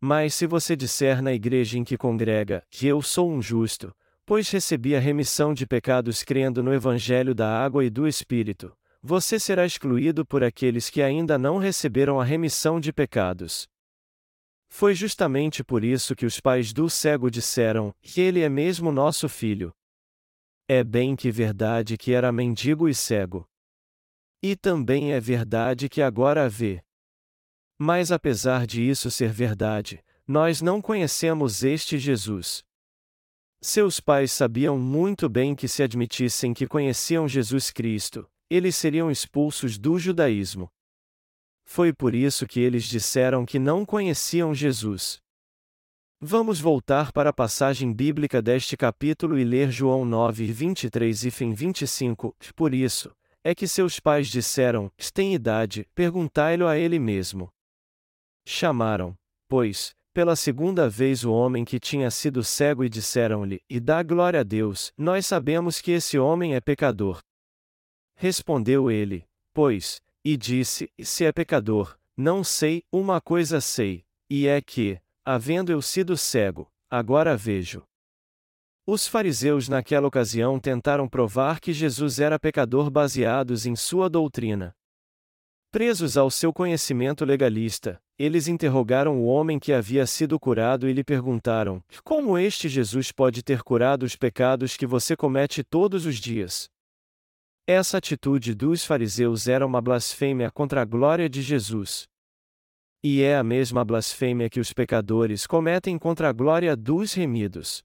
Mas 0.00 0.34
se 0.34 0.46
você 0.46 0.76
disser 0.76 1.20
na 1.20 1.32
igreja 1.32 1.78
em 1.78 1.84
que 1.84 1.96
congrega, 1.96 2.64
que 2.70 2.86
eu 2.86 3.02
sou 3.02 3.30
um 3.30 3.42
justo, 3.42 3.92
pois 4.24 4.48
recebi 4.50 4.94
a 4.94 5.00
remissão 5.00 5.52
de 5.52 5.66
pecados 5.66 6.22
crendo 6.22 6.62
no 6.62 6.72
Evangelho 6.72 7.34
da 7.34 7.48
água 7.48 7.84
e 7.84 7.90
do 7.90 8.06
Espírito, 8.06 8.76
você 9.02 9.38
será 9.38 9.64
excluído 9.64 10.26
por 10.26 10.42
aqueles 10.42 10.90
que 10.90 11.00
ainda 11.02 11.38
não 11.38 11.58
receberam 11.58 12.20
a 12.20 12.24
remissão 12.24 12.80
de 12.80 12.92
pecados. 12.92 13.68
Foi 14.68 14.94
justamente 14.94 15.64
por 15.64 15.82
isso 15.82 16.14
que 16.14 16.26
os 16.26 16.40
pais 16.40 16.72
do 16.72 16.90
cego 16.90 17.30
disseram: 17.30 17.94
que 18.02 18.20
ele 18.20 18.40
é 18.40 18.48
mesmo 18.48 18.92
nosso 18.92 19.28
filho. 19.28 19.72
É 20.68 20.84
bem 20.84 21.16
que 21.16 21.30
verdade 21.30 21.96
que 21.96 22.12
era 22.12 22.30
mendigo 22.30 22.88
e 22.88 22.94
cego. 22.94 23.48
E 24.42 24.54
também 24.54 25.12
é 25.12 25.20
verdade 25.20 25.88
que 25.88 26.02
agora 26.02 26.44
a 26.44 26.48
vê. 26.48 26.82
Mas 27.78 28.12
apesar 28.12 28.66
de 28.66 28.82
isso 28.82 29.10
ser 29.10 29.32
verdade, 29.32 30.04
nós 30.26 30.60
não 30.60 30.82
conhecemos 30.82 31.62
este 31.64 31.98
Jesus. 31.98 32.62
Seus 33.60 33.98
pais 33.98 34.30
sabiam 34.30 34.78
muito 34.78 35.28
bem 35.28 35.54
que 35.54 35.66
se 35.66 35.82
admitissem 35.82 36.52
que 36.52 36.66
conheciam 36.66 37.26
Jesus 37.26 37.70
Cristo, 37.70 38.28
eles 38.50 38.76
seriam 38.76 39.10
expulsos 39.10 39.78
do 39.78 39.98
judaísmo. 39.98 40.68
Foi 41.64 41.92
por 41.92 42.14
isso 42.14 42.46
que 42.46 42.60
eles 42.60 42.84
disseram 42.84 43.44
que 43.44 43.58
não 43.58 43.84
conheciam 43.84 44.54
Jesus. 44.54 45.20
Vamos 46.20 46.58
voltar 46.58 47.12
para 47.12 47.30
a 47.30 47.32
passagem 47.32 47.92
bíblica 47.92 48.42
deste 48.42 48.76
capítulo 48.76 49.38
e 49.38 49.44
ler 49.44 49.70
João 49.70 50.04
9, 50.04 50.46
23 50.46 51.24
e 51.26 51.30
fim 51.30 51.52
25. 51.52 52.34
Por 52.56 52.74
isso, 52.74 53.12
é 53.44 53.54
que 53.54 53.68
seus 53.68 54.00
pais 54.00 54.28
disseram: 54.28 54.90
Tem 55.12 55.34
idade, 55.34 55.86
perguntai-lo 55.94 56.66
a 56.66 56.76
ele 56.76 56.98
mesmo. 56.98 57.48
Chamaram, 58.46 59.14
pois, 59.48 59.94
pela 60.12 60.34
segunda 60.34 60.88
vez 60.88 61.24
o 61.24 61.32
homem 61.32 61.64
que 61.64 61.78
tinha 61.78 62.10
sido 62.10 62.42
cego 62.42 62.82
e 62.82 62.88
disseram-lhe: 62.88 63.60
E 63.70 63.78
dá 63.78 64.02
glória 64.02 64.40
a 64.40 64.42
Deus, 64.42 64.90
nós 64.96 65.26
sabemos 65.26 65.80
que 65.80 65.92
esse 65.92 66.18
homem 66.18 66.54
é 66.56 66.60
pecador. 66.60 67.20
Respondeu 68.20 68.90
ele, 68.90 69.24
pois, 69.54 70.02
e 70.24 70.36
disse: 70.36 70.90
Se 71.00 71.24
é 71.24 71.30
pecador, 71.30 71.96
não 72.16 72.42
sei, 72.42 72.82
uma 72.92 73.20
coisa 73.20 73.60
sei, 73.60 74.04
e 74.28 74.48
é 74.48 74.60
que, 74.60 75.00
havendo 75.24 75.70
eu 75.70 75.80
sido 75.80 76.16
cego, 76.16 76.68
agora 76.90 77.36
vejo. 77.36 77.84
Os 78.84 79.06
fariseus 79.06 79.68
naquela 79.68 80.08
ocasião 80.08 80.58
tentaram 80.58 81.08
provar 81.08 81.60
que 81.60 81.72
Jesus 81.72 82.18
era 82.18 82.40
pecador 82.40 82.90
baseados 82.90 83.66
em 83.66 83.76
sua 83.76 84.10
doutrina. 84.10 84.74
Presos 85.70 86.16
ao 86.16 86.28
seu 86.28 86.52
conhecimento 86.52 87.24
legalista, 87.24 88.02
eles 88.18 88.48
interrogaram 88.48 89.20
o 89.20 89.26
homem 89.26 89.60
que 89.60 89.72
havia 89.72 90.04
sido 90.06 90.40
curado 90.40 90.88
e 90.88 90.92
lhe 90.92 91.04
perguntaram: 91.04 91.80
Como 92.02 92.36
este 92.36 92.68
Jesus 92.68 93.12
pode 93.12 93.44
ter 93.44 93.62
curado 93.62 94.02
os 94.02 94.16
pecados 94.16 94.76
que 94.76 94.88
você 94.88 95.14
comete 95.14 95.62
todos 95.62 96.04
os 96.04 96.16
dias? 96.16 96.68
Essa 97.70 97.98
atitude 97.98 98.54
dos 98.54 98.82
fariseus 98.86 99.46
era 99.46 99.66
uma 99.66 99.82
blasfêmia 99.82 100.50
contra 100.50 100.80
a 100.80 100.86
glória 100.86 101.28
de 101.28 101.42
Jesus. 101.42 102.08
E 103.04 103.20
é 103.20 103.36
a 103.36 103.44
mesma 103.44 103.84
blasfêmia 103.84 104.48
que 104.48 104.58
os 104.58 104.72
pecadores 104.72 105.46
cometem 105.46 105.98
contra 105.98 106.30
a 106.30 106.32
glória 106.32 106.74
dos 106.74 107.12
remidos. 107.12 107.82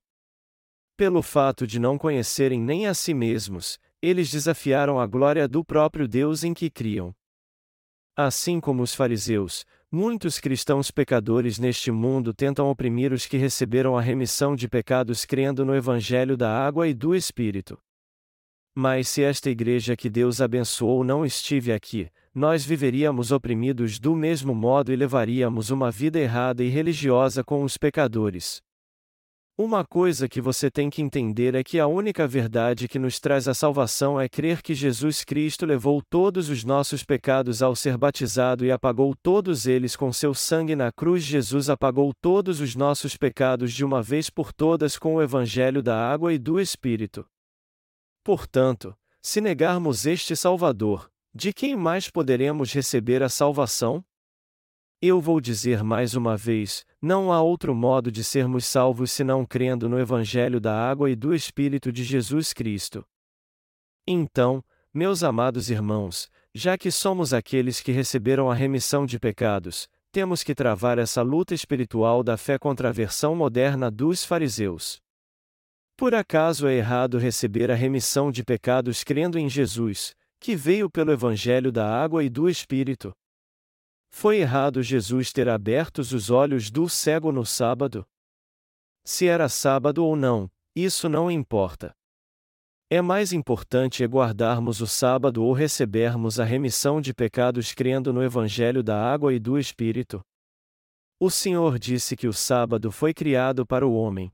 Pelo 0.95 1.21
fato 1.21 1.67
de 1.67 1.79
não 1.79 1.97
conhecerem 1.97 2.61
nem 2.61 2.87
a 2.87 2.93
si 2.93 3.13
mesmos, 3.13 3.77
eles 4.01 4.31
desafiaram 4.31 5.01
a 5.01 5.05
glória 5.05 5.49
do 5.49 5.65
próprio 5.65 6.07
Deus 6.07 6.45
em 6.45 6.53
que 6.53 6.69
criam. 6.69 7.13
Assim 8.15 8.61
como 8.61 8.83
os 8.83 8.95
fariseus, 8.95 9.65
muitos 9.91 10.39
cristãos 10.39 10.91
pecadores 10.91 11.59
neste 11.59 11.91
mundo 11.91 12.33
tentam 12.33 12.69
oprimir 12.69 13.11
os 13.11 13.25
que 13.25 13.35
receberam 13.35 13.97
a 13.97 14.01
remissão 14.01 14.55
de 14.55 14.69
pecados 14.69 15.25
crendo 15.25 15.65
no 15.65 15.75
Evangelho 15.75 16.37
da 16.37 16.49
água 16.49 16.87
e 16.87 16.93
do 16.93 17.13
Espírito. 17.13 17.77
Mas 18.75 19.07
se 19.07 19.21
esta 19.21 19.49
igreja 19.49 19.95
que 19.95 20.09
Deus 20.09 20.41
abençoou 20.41 21.03
não 21.03 21.23
estive 21.23 21.71
aqui, 21.71 22.09
nós 22.33 22.65
viveríamos 22.65 23.31
oprimidos 23.31 23.99
do 23.99 24.15
mesmo 24.15 24.55
modo 24.55 24.91
e 24.91 24.95
levaríamos 24.95 25.69
uma 25.69 25.91
vida 25.91 26.19
errada 26.19 26.63
e 26.63 26.69
religiosa 26.69 27.43
com 27.43 27.63
os 27.63 27.77
pecadores. 27.77 28.61
Uma 29.55 29.85
coisa 29.85 30.27
que 30.27 30.41
você 30.41 30.71
tem 30.71 30.89
que 30.89 30.99
entender 30.99 31.53
é 31.53 31.63
que 31.63 31.79
a 31.79 31.85
única 31.85 32.27
verdade 32.27 32.87
que 32.87 32.97
nos 32.97 33.19
traz 33.19 33.47
a 33.47 33.53
salvação 33.53 34.19
é 34.19 34.27
crer 34.27 34.63
que 34.63 34.73
Jesus 34.73 35.23
Cristo 35.23 35.63
levou 35.63 36.01
todos 36.09 36.49
os 36.49 36.63
nossos 36.63 37.03
pecados 37.03 37.61
ao 37.61 37.75
ser 37.75 37.95
batizado 37.95 38.65
e 38.65 38.71
apagou 38.71 39.13
todos 39.21 39.67
eles 39.67 39.95
com 39.95 40.11
seu 40.11 40.33
sangue 40.33 40.75
na 40.75 40.91
cruz. 40.91 41.21
Jesus 41.21 41.69
apagou 41.69 42.11
todos 42.19 42.59
os 42.59 42.75
nossos 42.75 43.15
pecados 43.15 43.71
de 43.71 43.85
uma 43.85 44.01
vez 44.01 44.27
por 44.27 44.51
todas 44.51 44.97
com 44.97 45.13
o 45.13 45.21
Evangelho 45.21 45.83
da 45.83 45.95
água 45.95 46.33
e 46.33 46.39
do 46.39 46.59
Espírito. 46.59 47.23
Portanto, 48.23 48.97
se 49.21 49.41
negarmos 49.41 50.05
este 50.05 50.35
Salvador, 50.35 51.11
de 51.35 51.51
quem 51.51 51.75
mais 51.75 52.09
poderemos 52.09 52.71
receber 52.71 53.21
a 53.21 53.27
salvação? 53.27 54.03
Eu 55.01 55.19
vou 55.19 55.41
dizer 55.41 55.83
mais 55.83 56.15
uma 56.15 56.37
vez: 56.37 56.85
não 57.01 57.33
há 57.33 57.41
outro 57.41 57.75
modo 57.75 58.09
de 58.09 58.23
sermos 58.23 58.65
salvos 58.65 59.11
senão 59.11 59.45
crendo 59.45 59.89
no 59.89 59.99
Evangelho 59.99 60.61
da 60.61 60.73
água 60.73 61.09
e 61.09 61.15
do 61.15 61.35
Espírito 61.35 61.91
de 61.91 62.03
Jesus 62.03 62.53
Cristo. 62.53 63.05
Então, 64.07 64.63
meus 64.93 65.23
amados 65.23 65.69
irmãos, 65.69 66.29
já 66.55 66.77
que 66.77 66.91
somos 66.91 67.33
aqueles 67.33 67.81
que 67.81 67.91
receberam 67.91 68.49
a 68.49 68.53
remissão 68.53 69.05
de 69.05 69.19
pecados, 69.19 69.89
temos 70.11 70.43
que 70.43 70.53
travar 70.53 70.99
essa 70.99 71.21
luta 71.21 71.53
espiritual 71.53 72.23
da 72.23 72.37
fé 72.37 72.57
contra 72.57 72.89
a 72.89 72.91
versão 72.91 73.35
moderna 73.35 73.89
dos 73.89 74.23
fariseus. 74.23 75.01
Por 76.03 76.13
acaso 76.13 76.67
é 76.67 76.75
errado 76.75 77.17
receber 77.17 77.71
a 77.71 77.75
remissão 77.75 78.29
de 78.29 78.43
pecados 78.43 79.05
crendo 79.05 79.39
em 79.39 79.47
Jesus, 79.47 80.13
que 80.37 80.53
veio 80.53 80.89
pelo 80.89 81.13
Evangelho 81.13 81.71
da 81.71 81.87
água 81.87 82.25
e 82.25 82.29
do 82.29 82.49
Espírito? 82.49 83.15
Foi 84.11 84.39
errado 84.39 84.83
Jesus 84.83 85.31
ter 85.31 85.47
abertos 85.47 86.11
os 86.11 86.29
olhos 86.29 86.69
do 86.69 86.89
cego 86.89 87.31
no 87.31 87.45
sábado? 87.45 88.05
Se 89.05 89.29
era 89.29 89.47
sábado 89.47 90.03
ou 90.03 90.13
não, 90.13 90.51
isso 90.75 91.07
não 91.07 91.31
importa. 91.31 91.95
É 92.89 93.01
mais 93.01 93.31
importante 93.31 94.03
é 94.03 94.05
guardarmos 94.05 94.81
o 94.81 94.87
sábado 94.87 95.41
ou 95.41 95.53
recebermos 95.53 96.37
a 96.37 96.43
remissão 96.43 96.99
de 96.99 97.13
pecados 97.13 97.71
crendo 97.73 98.11
no 98.11 98.21
Evangelho 98.21 98.83
da 98.83 99.01
água 99.01 99.33
e 99.33 99.39
do 99.39 99.57
Espírito. 99.57 100.21
O 101.17 101.29
Senhor 101.29 101.79
disse 101.79 102.17
que 102.17 102.27
o 102.27 102.33
sábado 102.33 102.91
foi 102.91 103.13
criado 103.13 103.65
para 103.65 103.87
o 103.87 103.93
homem. 103.93 104.29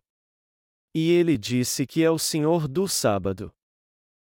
E 0.93 1.11
ele 1.11 1.37
disse 1.37 1.85
que 1.85 2.03
é 2.03 2.09
o 2.09 2.17
Senhor 2.17 2.67
do 2.67 2.87
sábado. 2.87 3.53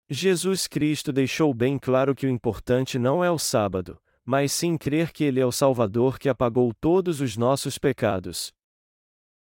Jesus 0.10 0.68
Cristo 0.68 1.14
deixou 1.14 1.54
bem 1.54 1.80
claro 1.80 2.14
que 2.14 2.28
o 2.28 2.30
importante 2.30 3.00
não 3.00 3.24
é 3.24 3.32
o 3.32 3.40
sábado, 3.40 3.98
mas 4.26 4.52
sim 4.52 4.78
crer 4.78 5.14
que 5.14 5.24
Ele 5.24 5.40
é 5.40 5.46
o 5.46 5.54
Salvador 5.54 6.20
que 6.20 6.28
apagou 6.28 6.74
todos 6.74 7.22
os 7.22 7.38
nossos 7.38 7.78
pecados. 7.78 8.52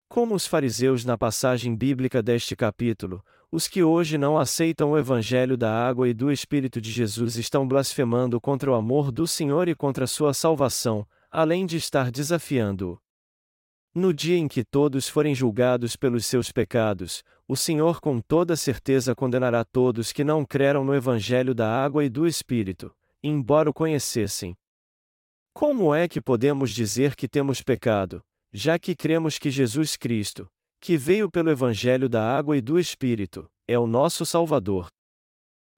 Como 0.09 0.33
os 0.33 0.47
fariseus 0.47 1.05
na 1.05 1.17
passagem 1.17 1.75
bíblica 1.75 2.21
deste 2.21 2.55
capítulo, 2.55 3.23
os 3.51 3.67
que 3.67 3.83
hoje 3.83 4.17
não 4.17 4.37
aceitam 4.37 4.91
o 4.91 4.97
Evangelho 4.97 5.55
da 5.55 5.71
água 5.71 6.09
e 6.09 6.13
do 6.13 6.31
Espírito 6.31 6.81
de 6.81 6.91
Jesus 6.91 7.35
estão 7.35 7.67
blasfemando 7.67 8.41
contra 8.41 8.71
o 8.71 8.73
amor 8.73 9.11
do 9.11 9.27
Senhor 9.27 9.67
e 9.67 9.75
contra 9.75 10.07
sua 10.07 10.33
salvação, 10.33 11.07
além 11.29 11.65
de 11.65 11.77
estar 11.77 12.09
desafiando-o. 12.09 12.99
No 13.97 14.13
dia 14.13 14.37
em 14.37 14.45
que 14.45 14.61
todos 14.61 15.07
forem 15.07 15.33
julgados 15.33 15.95
pelos 15.95 16.25
seus 16.25 16.51
pecados, 16.51 17.23
o 17.47 17.55
Senhor 17.55 18.01
com 18.01 18.19
toda 18.19 18.57
certeza 18.57 19.15
condenará 19.15 19.63
todos 19.63 20.11
que 20.11 20.21
não 20.21 20.43
creram 20.43 20.83
no 20.83 20.93
Evangelho 20.93 21.55
da 21.55 21.81
água 21.81 22.03
e 22.03 22.09
do 22.09 22.27
Espírito, 22.27 22.93
embora 23.23 23.69
o 23.69 23.73
conhecessem. 23.73 24.53
Como 25.53 25.95
é 25.95 26.09
que 26.09 26.19
podemos 26.19 26.71
dizer 26.71 27.15
que 27.15 27.25
temos 27.25 27.61
pecado, 27.61 28.21
já 28.51 28.77
que 28.77 28.97
cremos 28.97 29.39
que 29.39 29.49
Jesus 29.49 29.95
Cristo, 29.95 30.45
que 30.81 30.97
veio 30.97 31.31
pelo 31.31 31.49
Evangelho 31.49 32.09
da 32.09 32.21
água 32.21 32.57
e 32.57 32.61
do 32.61 32.77
Espírito, 32.77 33.49
é 33.65 33.79
o 33.79 33.87
nosso 33.87 34.25
Salvador? 34.25 34.89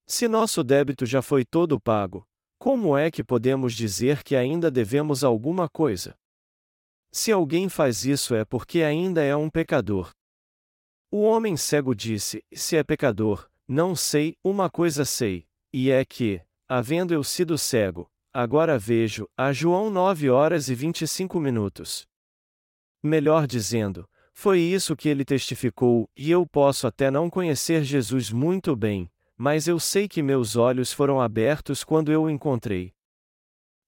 Se 0.07 0.27
nosso 0.27 0.63
débito 0.63 1.05
já 1.05 1.21
foi 1.21 1.45
todo 1.45 1.79
pago, 1.79 2.25
como 2.57 2.97
é 2.97 3.11
que 3.11 3.23
podemos 3.23 3.75
dizer 3.75 4.23
que 4.23 4.35
ainda 4.35 4.71
devemos 4.71 5.23
alguma 5.23 5.69
coisa? 5.69 6.15
Se 7.11 7.31
alguém 7.31 7.69
faz 7.69 8.05
isso 8.05 8.35
é 8.35 8.43
porque 8.43 8.83
ainda 8.83 9.23
é 9.23 9.35
um 9.35 9.49
pecador. 9.49 10.11
O 11.11 11.21
homem 11.21 11.55
cego 11.55 11.95
disse: 11.95 12.43
Se 12.53 12.75
é 12.75 12.83
pecador, 12.83 13.49
não 13.67 13.95
sei, 13.95 14.35
uma 14.43 14.69
coisa 14.69 15.05
sei, 15.05 15.47
e 15.73 15.89
é 15.89 16.03
que, 16.03 16.41
havendo 16.67 17.13
eu 17.13 17.23
sido 17.23 17.57
cego, 17.57 18.09
Agora 18.39 18.77
vejo, 18.77 19.27
a 19.35 19.51
João 19.51 19.89
9 19.89 20.29
horas 20.29 20.69
e 20.69 20.75
25 20.75 21.39
minutos. 21.39 22.07
Melhor 23.01 23.47
dizendo, 23.47 24.07
foi 24.31 24.59
isso 24.59 24.95
que 24.95 25.09
ele 25.09 25.25
testificou, 25.25 26.07
e 26.15 26.29
eu 26.29 26.45
posso 26.45 26.85
até 26.85 27.09
não 27.09 27.31
conhecer 27.31 27.83
Jesus 27.83 28.29
muito 28.29 28.75
bem, 28.75 29.09
mas 29.35 29.67
eu 29.67 29.79
sei 29.79 30.07
que 30.07 30.21
meus 30.21 30.55
olhos 30.55 30.93
foram 30.93 31.19
abertos 31.19 31.83
quando 31.83 32.11
eu 32.11 32.25
o 32.25 32.29
encontrei. 32.29 32.93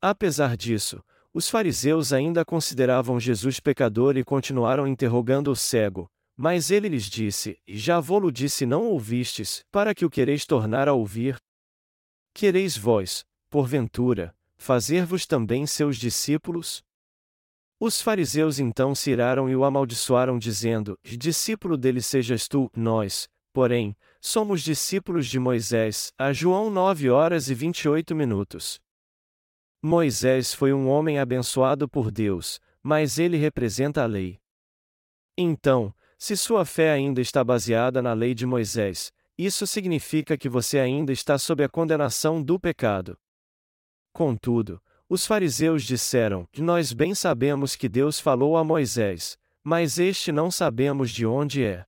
Apesar 0.02 0.58
disso, 0.58 1.00
os 1.34 1.50
fariseus 1.50 2.12
ainda 2.12 2.44
consideravam 2.44 3.20
Jesus 3.20 3.60
pecador 3.60 4.18
e 4.18 4.24
continuaram 4.24 4.88
interrogando 4.88 5.52
o 5.52 5.56
cego, 5.56 6.10
mas 6.36 6.72
ele 6.72 6.90
lhes 6.90 7.06
disse: 7.06 7.60
Já 7.68 8.00
vou-lo 8.00 8.32
disse 8.32 8.66
não 8.66 8.86
ouvistes, 8.88 9.64
para 9.72 9.94
que 9.94 10.06
o 10.06 10.10
quereis 10.10 10.46
tornar 10.46 10.88
a 10.88 10.94
ouvir? 10.94 11.38
Quereis 12.34 12.78
vós, 12.78 13.26
porventura, 13.50 14.34
fazer-vos 14.58 15.26
também 15.26 15.68
seus 15.68 15.98
discípulos? 15.98 16.82
Os 17.80 18.02
fariseus 18.02 18.60
então 18.60 18.96
se 18.96 19.12
iraram 19.12 19.50
e 19.50 19.56
o 19.56 19.64
amaldiçoaram, 19.64 20.40
dizendo: 20.40 20.98
Discípulo 21.04 21.78
dele 21.78 22.02
sejas 22.02 22.48
tu, 22.48 22.70
nós, 22.76 23.30
porém, 23.54 23.96
somos 24.20 24.62
discípulos 24.62 25.28
de 25.28 25.40
Moisés. 25.40 26.12
A 26.18 26.34
João 26.34 26.70
9 26.70 27.10
horas 27.10 27.50
e 27.50 27.54
28 27.54 28.16
minutos. 28.16 28.80
Moisés 29.82 30.54
foi 30.54 30.74
um 30.74 30.90
homem 30.90 31.20
abençoado 31.20 31.88
por 31.88 32.12
Deus, 32.12 32.60
mas 32.84 33.18
ele 33.18 33.38
representa 33.38 34.04
a 34.04 34.06
lei. 34.06 34.40
Então, 35.38 35.94
se 36.18 36.36
sua 36.36 36.66
fé 36.66 36.92
ainda 36.92 37.22
está 37.22 37.44
baseada 37.44 38.02
na 38.02 38.12
lei 38.12 38.34
de 38.34 38.46
Moisés, 38.46 39.14
isso 39.38 39.66
significa 39.66 40.38
que 40.38 40.50
você 40.50 40.80
ainda 40.80 41.14
está 41.14 41.38
sob 41.38 41.64
a 41.64 41.70
condenação 41.70 42.44
do 42.44 42.60
pecado. 42.60 43.18
Contudo, 44.12 44.82
os 45.08 45.26
fariseus 45.26 45.84
disseram: 45.84 46.46
Nós 46.58 46.92
bem 46.92 47.16
sabemos 47.16 47.74
que 47.74 47.88
Deus 47.88 48.20
falou 48.20 48.58
a 48.58 48.66
Moisés, 48.66 49.38
mas 49.64 49.98
este 49.98 50.30
não 50.30 50.52
sabemos 50.52 51.10
de 51.10 51.26
onde 51.26 51.64
é. 51.64 51.86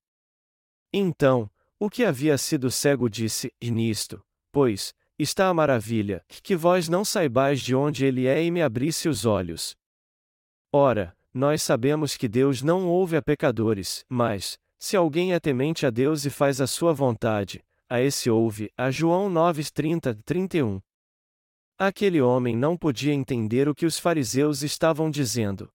Então, 0.93 1.51
o 1.77 1.89
que 1.89 2.05
havia 2.05 2.37
sido 2.37 2.71
cego 2.71 3.09
disse: 3.09 3.53
nisto, 3.61 4.23
pois, 4.49 4.93
está 5.17 5.47
a 5.47 5.53
maravilha, 5.53 6.23
que 6.27 6.55
vós 6.55 6.89
não 6.89 7.05
saibais 7.05 7.61
de 7.61 7.75
onde 7.75 8.05
ele 8.05 8.27
é 8.27 8.43
e 8.43 8.49
me 8.49 8.61
abrisse 8.61 9.07
os 9.07 9.25
olhos. 9.25 9.75
Ora, 10.71 11.15
nós 11.33 11.61
sabemos 11.61 12.17
que 12.17 12.27
Deus 12.27 12.61
não 12.61 12.87
ouve 12.87 13.15
a 13.15 13.21
pecadores, 13.21 14.05
mas, 14.09 14.57
se 14.77 14.97
alguém 14.97 15.33
é 15.33 15.39
temente 15.39 15.85
a 15.85 15.89
Deus 15.89 16.25
e 16.25 16.29
faz 16.29 16.59
a 16.59 16.67
sua 16.67 16.93
vontade, 16.93 17.63
a 17.89 18.01
esse 18.01 18.29
ouve. 18.29 18.71
A 18.77 18.89
João 18.89 19.29
9:30, 19.29 20.17
31. 20.23 20.81
Aquele 21.77 22.21
homem 22.21 22.55
não 22.55 22.77
podia 22.77 23.13
entender 23.13 23.67
o 23.67 23.75
que 23.75 23.85
os 23.85 23.99
fariseus 23.99 24.61
estavam 24.61 25.11
dizendo. 25.11 25.69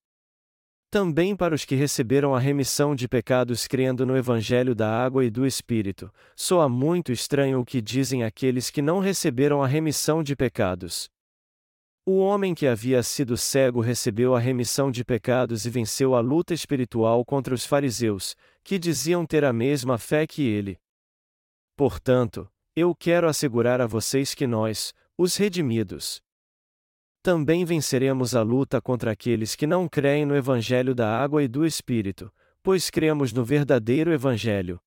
Também 0.97 1.37
para 1.37 1.55
os 1.55 1.63
que 1.63 1.75
receberam 1.75 2.35
a 2.35 2.39
remissão 2.39 2.95
de 2.95 3.07
pecados 3.07 3.67
crendo 3.67 4.07
no 4.07 4.17
Evangelho 4.17 4.75
da 4.75 4.91
Água 4.91 5.27
e 5.27 5.31
do 5.31 5.45
Espírito, 5.45 6.11
soa 6.35 6.71
muito 6.71 7.13
estranho 7.13 7.61
o 7.61 7.67
que 7.67 7.83
dizem 7.83 8.25
aqueles 8.25 8.71
que 8.71 8.81
não 8.81 8.99
receberam 8.99 9.63
a 9.63 9.67
remissão 9.67 10.23
de 10.23 10.35
pecados. 10.35 11.11
O 12.07 12.17
homem 12.17 12.55
que 12.55 12.67
havia 12.67 13.03
sido 13.03 13.37
cego 13.37 13.83
recebeu 13.83 14.35
a 14.35 14.41
remissão 14.41 14.91
de 14.91 15.05
pecados 15.05 15.67
e 15.67 15.69
venceu 15.69 16.15
a 16.15 16.21
luta 16.21 16.55
espiritual 16.55 17.27
contra 17.27 17.55
os 17.55 17.67
fariseus, 17.67 18.35
que 18.65 18.79
diziam 18.79 19.27
ter 19.27 19.45
a 19.45 19.53
mesma 19.53 19.99
fé 19.99 20.27
que 20.27 20.49
ele. 20.49 20.79
Portanto, 21.77 22.49
eu 22.75 22.95
quero 22.95 23.29
assegurar 23.29 23.83
a 23.83 23.87
vocês 23.87 24.33
que 24.33 24.47
nós, 24.47 24.95
os 25.19 25.37
redimidos. 25.37 26.23
Também 27.27 27.65
venceremos 27.65 28.37
a 28.37 28.43
luta 28.43 28.81
contra 28.81 29.11
aqueles 29.11 29.57
que 29.57 29.67
não 29.67 29.89
creem 29.89 30.25
no 30.25 30.37
Evangelho 30.37 30.95
da 30.95 31.21
água 31.21 31.43
e 31.43 31.49
do 31.49 31.67
Espírito, 31.67 32.33
pois 32.63 32.89
cremos 32.89 33.33
no 33.33 33.45
verdadeiro 33.45 34.13
Evangelho. 34.13 34.79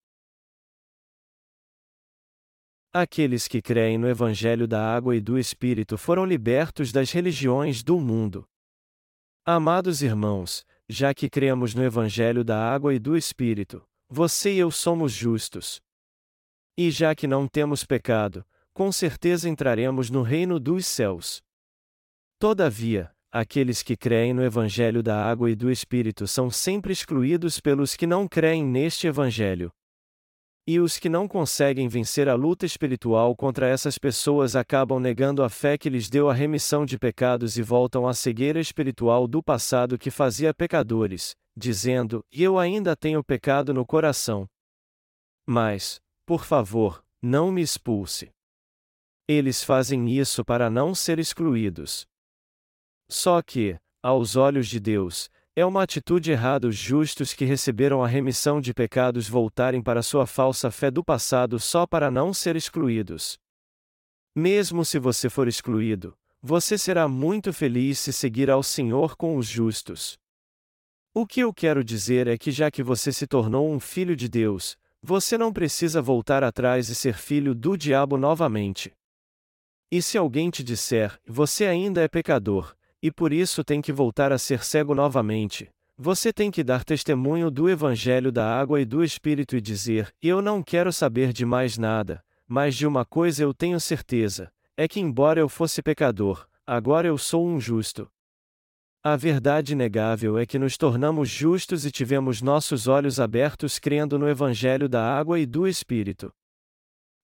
Aqueles 2.93 3.45
que 3.45 3.61
creem 3.61 3.97
no 3.97 4.07
Evangelho 4.07 4.69
da 4.69 4.81
água 4.81 5.17
e 5.17 5.19
do 5.19 5.37
Espírito 5.37 5.97
foram 5.97 6.23
libertos 6.23 6.93
das 6.93 7.11
religiões 7.11 7.83
do 7.83 7.99
mundo. 7.99 8.47
Amados 9.43 10.01
irmãos, 10.01 10.65
já 10.87 11.13
que 11.13 11.29
cremos 11.29 11.75
no 11.75 11.83
Evangelho 11.83 12.45
da 12.45 12.57
água 12.73 12.93
e 12.93 12.99
do 12.99 13.17
Espírito, 13.17 13.85
você 14.07 14.53
e 14.53 14.59
eu 14.59 14.71
somos 14.71 15.11
justos. 15.11 15.81
E 16.77 16.89
já 16.89 17.13
que 17.13 17.27
não 17.27 17.49
temos 17.49 17.83
pecado, 17.83 18.45
com 18.73 18.93
certeza 18.93 19.49
entraremos 19.49 20.09
no 20.09 20.21
reino 20.21 20.57
dos 20.57 20.85
céus. 20.85 21.43
Todavia, 22.39 23.11
aqueles 23.29 23.83
que 23.83 23.97
creem 23.97 24.33
no 24.33 24.41
Evangelho 24.41 25.03
da 25.03 25.21
água 25.21 25.51
e 25.51 25.55
do 25.55 25.69
Espírito 25.69 26.25
são 26.25 26.49
sempre 26.49 26.93
excluídos 26.93 27.59
pelos 27.59 27.97
que 27.97 28.07
não 28.07 28.29
creem 28.29 28.63
neste 28.63 29.07
Evangelho. 29.07 29.69
E 30.65 30.79
os 30.79 30.97
que 30.97 31.09
não 31.09 31.27
conseguem 31.27 31.89
vencer 31.89 32.29
a 32.29 32.35
luta 32.35 32.65
espiritual 32.65 33.35
contra 33.35 33.67
essas 33.67 33.97
pessoas 33.97 34.55
acabam 34.55 35.01
negando 35.01 35.43
a 35.43 35.49
fé 35.49 35.77
que 35.77 35.89
lhes 35.89 36.09
deu 36.09 36.29
a 36.29 36.33
remissão 36.33 36.85
de 36.85 36.97
pecados 36.97 37.57
e 37.57 37.61
voltam 37.61 38.07
à 38.07 38.13
cegueira 38.13 38.61
espiritual 38.61 39.27
do 39.27 39.43
passado 39.43 39.97
que 39.97 40.09
fazia 40.09 40.53
pecadores, 40.53 41.35
dizendo: 41.57 42.23
Eu 42.31 42.57
ainda 42.57 42.95
tenho 42.95 43.21
pecado 43.21 43.73
no 43.73 43.85
coração. 43.85 44.47
Mas, 45.45 45.99
por 46.25 46.45
favor, 46.45 47.03
não 47.21 47.51
me 47.51 47.61
expulse. 47.61 48.31
Eles 49.27 49.61
fazem 49.61 50.07
isso 50.09 50.45
para 50.45 50.69
não 50.69 50.95
ser 50.95 51.19
excluídos. 51.19 52.07
Só 53.09 53.41
que, 53.41 53.77
aos 54.03 54.35
olhos 54.35 54.67
de 54.67 54.79
Deus, 54.79 55.29
é 55.55 55.65
uma 55.65 55.83
atitude 55.83 56.31
errada 56.31 56.67
os 56.67 56.75
justos 56.75 57.33
que 57.33 57.43
receberam 57.43 58.03
a 58.03 58.07
remissão 58.07 58.61
de 58.61 58.73
pecados 58.73 59.27
voltarem 59.27 59.81
para 59.81 60.01
sua 60.01 60.25
falsa 60.25 60.71
fé 60.71 60.89
do 60.89 61.03
passado 61.03 61.59
só 61.59 61.85
para 61.85 62.09
não 62.09 62.33
ser 62.33 62.55
excluídos. 62.55 63.37
Mesmo 64.35 64.85
se 64.85 64.99
você 64.99 65.29
for 65.29 65.47
excluído, 65.47 66.15
você 66.41 66.77
será 66.77 67.07
muito 67.07 67.51
feliz 67.51 67.99
se 67.99 68.13
seguir 68.13 68.49
ao 68.49 68.63
Senhor 68.63 69.17
com 69.17 69.35
os 69.35 69.47
justos. 69.47 70.17
O 71.13 71.25
que 71.25 71.41
eu 71.41 71.53
quero 71.53 71.83
dizer 71.83 72.27
é 72.27 72.37
que 72.37 72.51
já 72.51 72.71
que 72.71 72.83
você 72.83 73.11
se 73.11 73.27
tornou 73.27 73.69
um 73.69 73.79
filho 73.79 74.15
de 74.15 74.29
Deus, 74.29 74.77
você 75.01 75.37
não 75.37 75.51
precisa 75.51 76.01
voltar 76.01 76.43
atrás 76.43 76.87
e 76.87 76.95
ser 76.95 77.15
filho 77.15 77.53
do 77.55 77.75
diabo 77.75 78.17
novamente. 78.17 78.93
E 79.91 80.01
se 80.01 80.17
alguém 80.17 80.49
te 80.49 80.63
disser, 80.63 81.19
você 81.25 81.65
ainda 81.65 82.01
é 82.01 82.07
pecador, 82.07 82.75
e 83.01 83.11
por 83.11 83.31
isso 83.31 83.63
tem 83.63 83.81
que 83.81 83.91
voltar 83.91 84.31
a 84.31 84.37
ser 84.37 84.63
cego 84.63 84.93
novamente. 84.93 85.69
Você 85.97 86.31
tem 86.31 86.49
que 86.49 86.63
dar 86.63 86.83
testemunho 86.83 87.51
do 87.51 87.69
Evangelho 87.69 88.31
da 88.31 88.57
água 88.59 88.79
e 88.79 88.85
do 88.85 89.03
Espírito 89.03 89.55
e 89.57 89.61
dizer: 89.61 90.13
Eu 90.21 90.41
não 90.41 90.63
quero 90.63 90.93
saber 90.93 91.33
de 91.33 91.45
mais 91.45 91.77
nada, 91.77 92.23
mas 92.47 92.75
de 92.75 92.87
uma 92.87 93.03
coisa 93.03 93.43
eu 93.43 93.53
tenho 93.53 93.79
certeza: 93.79 94.51
é 94.77 94.87
que, 94.87 95.01
embora 95.01 95.41
eu 95.41 95.49
fosse 95.49 95.81
pecador, 95.81 96.47
agora 96.65 97.05
eu 97.05 97.17
sou 97.17 97.45
um 97.45 97.59
justo. 97.59 98.09
A 99.03 99.15
verdade 99.15 99.73
inegável 99.73 100.37
é 100.37 100.45
que 100.45 100.59
nos 100.59 100.77
tornamos 100.77 101.29
justos 101.29 101.85
e 101.85 101.91
tivemos 101.91 102.41
nossos 102.41 102.87
olhos 102.87 103.19
abertos 103.19 103.77
crendo 103.77 104.17
no 104.17 104.27
Evangelho 104.27 104.87
da 104.87 105.03
água 105.03 105.39
e 105.39 105.45
do 105.45 105.67
Espírito. 105.67 106.33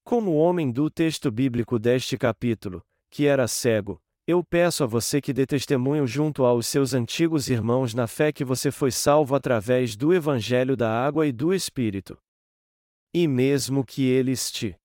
Como 0.04 0.32
o 0.32 0.38
homem 0.38 0.72
do 0.72 0.90
texto 0.90 1.32
bíblico 1.32 1.80
deste 1.80 2.18
capítulo, 2.18 2.82
que 3.10 3.26
era 3.26 3.48
cego, 3.48 4.02
eu 4.28 4.44
peço 4.44 4.84
a 4.84 4.88
você 4.88 5.22
que 5.22 5.32
dê 5.32 5.46
testemunho 5.46 6.08
junto 6.08 6.46
aos 6.46 6.66
seus 6.66 6.96
antigos 6.96 7.48
irmãos 7.48 7.94
na 7.94 8.08
fé 8.08 8.32
que 8.32 8.44
você 8.44 8.72
foi 8.72 8.90
salvo 8.90 9.36
através 9.36 9.96
do 9.96 10.14
Evangelho 10.14 10.76
da 10.76 10.90
Água 10.90 11.28
e 11.28 11.32
do 11.32 11.54
Espírito. 11.54 12.18
E 13.14 13.28
mesmo 13.28 13.86
que 13.86 14.04
eles 14.04 14.52
te 14.52 14.76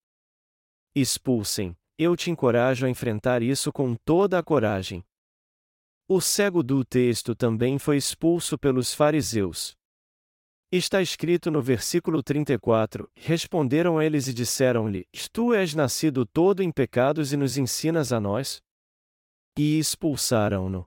expulsem, 0.95 1.75
eu 1.99 2.15
te 2.15 2.31
encorajo 2.31 2.85
a 2.85 2.91
enfrentar 2.91 3.43
isso 3.43 3.73
com 3.73 3.95
toda 3.95 4.39
a 4.39 4.43
coragem. 4.43 5.03
O 6.07 6.21
cego 6.21 6.63
do 6.63 6.85
texto 6.85 7.35
também 7.35 7.79
foi 7.79 7.97
expulso 7.97 8.59
pelos 8.59 8.93
fariseus. 8.93 9.75
Está 10.71 11.01
escrito 11.01 11.51
no 11.51 11.63
versículo 11.63 12.23
34: 12.23 13.11
Responderam 13.17 14.01
eles 14.03 14.29
e 14.29 14.35
disseram-lhe: 14.35 15.07
Tu 15.33 15.55
és 15.55 15.75
nascido 15.75 16.27
todo 16.27 16.63
em 16.63 16.71
pecados 16.71 17.33
e 17.33 17.37
nos 17.37 17.57
ensinas 17.57 18.13
a 18.13 18.21
nós? 18.21 18.63
E 19.59 19.79
expulsaram-no. 19.79 20.87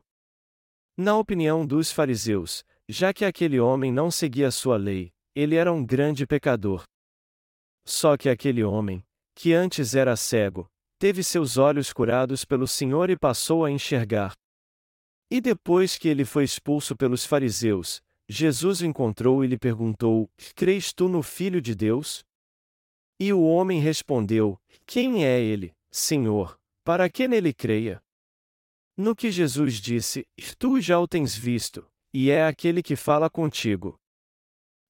Na 0.97 1.17
opinião 1.17 1.65
dos 1.65 1.91
fariseus, 1.91 2.63
já 2.87 3.13
que 3.13 3.25
aquele 3.25 3.59
homem 3.59 3.91
não 3.91 4.11
seguia 4.11 4.51
sua 4.51 4.77
lei, 4.77 5.11
ele 5.35 5.55
era 5.55 5.71
um 5.71 5.83
grande 5.85 6.27
pecador. 6.27 6.83
Só 7.85 8.15
que 8.15 8.29
aquele 8.29 8.63
homem, 8.63 9.03
que 9.35 9.53
antes 9.53 9.95
era 9.95 10.15
cego, 10.15 10.69
teve 10.99 11.23
seus 11.23 11.57
olhos 11.57 11.91
curados 11.91 12.45
pelo 12.45 12.67
Senhor 12.67 13.09
e 13.09 13.17
passou 13.17 13.65
a 13.65 13.71
enxergar. 13.71 14.33
E 15.29 15.41
depois 15.41 15.97
que 15.97 16.07
ele 16.07 16.25
foi 16.25 16.43
expulso 16.43 16.95
pelos 16.95 17.25
fariseus, 17.25 18.01
Jesus 18.29 18.81
o 18.81 18.85
encontrou 18.85 19.43
e 19.43 19.47
lhe 19.47 19.57
perguntou: 19.57 20.29
Crês 20.55 20.93
tu 20.93 21.09
no 21.09 21.23
Filho 21.23 21.61
de 21.61 21.73
Deus? 21.73 22.23
E 23.19 23.33
o 23.33 23.41
homem 23.41 23.79
respondeu: 23.79 24.59
Quem 24.85 25.25
é 25.25 25.39
ele, 25.41 25.73
Senhor, 25.91 26.59
para 26.83 27.09
que 27.09 27.27
nele 27.27 27.53
creia? 27.53 28.02
No 28.95 29.15
que 29.15 29.31
Jesus 29.31 29.75
disse: 29.75 30.25
Tu 30.59 30.79
já 30.79 30.99
o 30.99 31.07
tens 31.07 31.35
visto, 31.35 31.87
e 32.13 32.29
é 32.29 32.45
aquele 32.45 32.83
que 32.83 32.95
fala 32.95 33.29
contigo. 33.29 33.95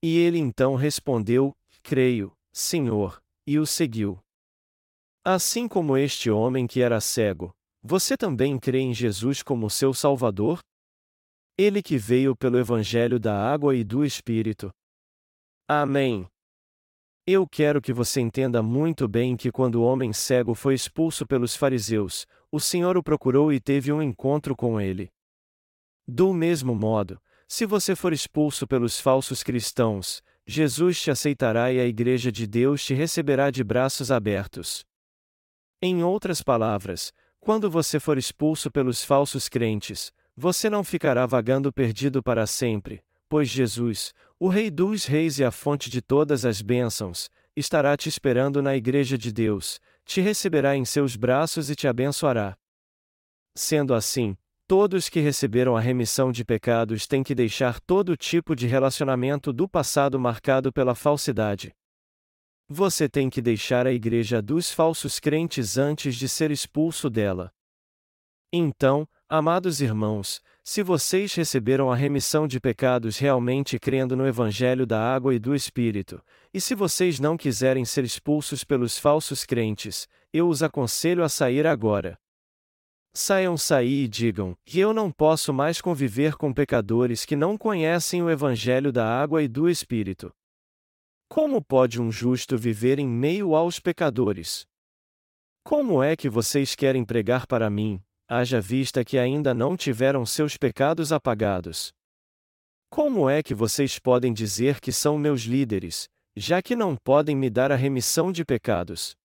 E 0.03 0.17
ele 0.17 0.37
então 0.37 0.75
respondeu: 0.75 1.55
Creio, 1.81 2.33
Senhor, 2.51 3.21
e 3.47 3.57
o 3.57 3.65
seguiu. 3.65 4.19
Assim 5.25 5.69
como 5.69 5.97
este 5.97 6.29
homem 6.29 6.67
que 6.67 6.81
era 6.81 6.99
cego, 6.99 7.55
você 7.81 8.17
também 8.17 8.59
crê 8.59 8.79
em 8.79 8.93
Jesus 8.93 9.41
como 9.41 9.69
seu 9.69 9.93
Salvador? 9.93 10.59
Ele 11.57 11.81
que 11.81 11.97
veio 11.97 12.35
pelo 12.35 12.57
Evangelho 12.57 13.19
da 13.19 13.37
água 13.37 13.75
e 13.75 13.83
do 13.83 14.03
Espírito. 14.03 14.69
Amém. 15.67 16.27
Eu 17.25 17.47
quero 17.47 17.81
que 17.81 17.93
você 17.93 18.19
entenda 18.19 18.61
muito 18.61 19.07
bem 19.07 19.37
que 19.37 19.49
quando 19.49 19.75
o 19.75 19.83
homem 19.83 20.11
cego 20.11 20.53
foi 20.53 20.73
expulso 20.73 21.25
pelos 21.25 21.55
fariseus, 21.55 22.25
o 22.53 22.59
Senhor 22.59 22.95
o 22.95 23.01
procurou 23.01 23.51
e 23.51 23.59
teve 23.59 23.91
um 23.91 23.99
encontro 23.99 24.55
com 24.55 24.79
ele. 24.79 25.11
Do 26.07 26.31
mesmo 26.31 26.75
modo, 26.75 27.19
se 27.47 27.65
você 27.65 27.95
for 27.95 28.13
expulso 28.13 28.67
pelos 28.67 28.99
falsos 28.99 29.41
cristãos, 29.41 30.21
Jesus 30.45 31.01
te 31.01 31.09
aceitará 31.09 31.73
e 31.73 31.79
a 31.79 31.85
Igreja 31.87 32.31
de 32.31 32.45
Deus 32.45 32.85
te 32.85 32.93
receberá 32.93 33.49
de 33.49 33.63
braços 33.63 34.11
abertos. 34.11 34.85
Em 35.81 36.03
outras 36.03 36.43
palavras, 36.43 37.11
quando 37.39 37.71
você 37.71 37.99
for 37.99 38.19
expulso 38.19 38.69
pelos 38.69 39.03
falsos 39.03 39.49
crentes, 39.49 40.13
você 40.37 40.69
não 40.69 40.83
ficará 40.83 41.25
vagando 41.25 41.73
perdido 41.73 42.21
para 42.21 42.45
sempre, 42.45 43.03
pois 43.27 43.49
Jesus, 43.49 44.13
o 44.39 44.47
Rei 44.47 44.69
dos 44.69 45.05
Reis 45.05 45.39
e 45.39 45.43
a 45.43 45.49
fonte 45.49 45.89
de 45.89 46.03
todas 46.03 46.45
as 46.45 46.61
bênçãos, 46.61 47.31
estará 47.55 47.97
te 47.97 48.09
esperando 48.09 48.61
na 48.61 48.75
Igreja 48.75 49.17
de 49.17 49.31
Deus, 49.31 49.79
te 50.05 50.21
receberá 50.21 50.75
em 50.75 50.85
seus 50.85 51.15
braços 51.15 51.69
e 51.69 51.75
te 51.75 51.87
abençoará. 51.87 52.57
Sendo 53.55 53.93
assim, 53.93 54.35
todos 54.67 55.09
que 55.09 55.19
receberam 55.19 55.75
a 55.75 55.79
remissão 55.79 56.31
de 56.31 56.43
pecados 56.43 57.05
têm 57.05 57.23
que 57.23 57.35
deixar 57.35 57.79
todo 57.79 58.17
tipo 58.17 58.55
de 58.55 58.67
relacionamento 58.67 59.53
do 59.53 59.67
passado 59.67 60.19
marcado 60.19 60.71
pela 60.71 60.95
falsidade. 60.95 61.73
Você 62.67 63.07
tem 63.07 63.29
que 63.29 63.41
deixar 63.41 63.85
a 63.85 63.91
igreja 63.91 64.41
dos 64.41 64.71
falsos 64.71 65.19
crentes 65.19 65.77
antes 65.77 66.15
de 66.15 66.27
ser 66.27 66.49
expulso 66.49 67.09
dela. 67.09 67.53
Então, 68.51 69.07
amados 69.27 69.81
irmãos, 69.81 70.41
se 70.63 70.81
vocês 70.81 71.35
receberam 71.35 71.91
a 71.91 71.95
remissão 71.95 72.47
de 72.47 72.57
pecados 72.57 73.17
realmente 73.17 73.77
crendo 73.77 74.15
no 74.15 74.25
Evangelho 74.25 74.85
da 74.85 74.97
água 74.97 75.35
e 75.35 75.39
do 75.39 75.53
Espírito, 75.53 76.23
e 76.53 76.61
se 76.61 76.73
vocês 76.73 77.19
não 77.19 77.35
quiserem 77.35 77.83
ser 77.83 78.05
expulsos 78.05 78.63
pelos 78.63 78.97
falsos 78.97 79.43
crentes, 79.43 80.07
eu 80.31 80.47
os 80.47 80.63
aconselho 80.63 81.21
a 81.21 81.27
sair 81.27 81.67
agora. 81.67 82.17
Saiam 83.13 83.57
sair 83.57 84.05
e 84.05 84.07
digam: 84.07 84.55
que 84.65 84.79
eu 84.79 84.93
não 84.93 85.11
posso 85.11 85.53
mais 85.53 85.81
conviver 85.81 86.35
com 86.35 86.53
pecadores 86.53 87.25
que 87.25 87.35
não 87.35 87.57
conhecem 87.57 88.23
o 88.23 88.29
Evangelho 88.29 88.91
da 88.91 89.05
água 89.05 89.43
e 89.43 89.49
do 89.49 89.69
Espírito. 89.69 90.33
Como 91.27 91.61
pode 91.61 92.01
um 92.01 92.09
justo 92.09 92.57
viver 92.57 92.99
em 92.99 93.07
meio 93.07 93.53
aos 93.53 93.79
pecadores? 93.79 94.65
Como 95.63 96.01
é 96.01 96.15
que 96.15 96.29
vocês 96.29 96.73
querem 96.73 97.03
pregar 97.03 97.45
para 97.47 97.69
mim, 97.69 98.01
haja 98.33 98.59
vista 98.59 99.05
que 99.05 99.17
ainda 99.17 99.53
não 99.53 99.77
tiveram 99.77 100.25
seus 100.25 100.57
pecados 100.57 101.11
apagados. 101.11 101.93
Como 102.89 103.29
é 103.29 103.43
que 103.43 103.53
vocês 103.53 103.99
podem 103.99 104.33
dizer 104.33 104.79
que 104.79 104.91
são 104.91 105.17
meus 105.17 105.41
líderes, 105.41 106.09
já 106.35 106.61
que 106.61 106.75
não 106.75 106.95
podem 106.95 107.35
me 107.35 107.49
dar 107.49 107.71
a 107.71 107.75
remissão 107.75 108.31
de 108.31 108.43
pecados? 108.43 109.15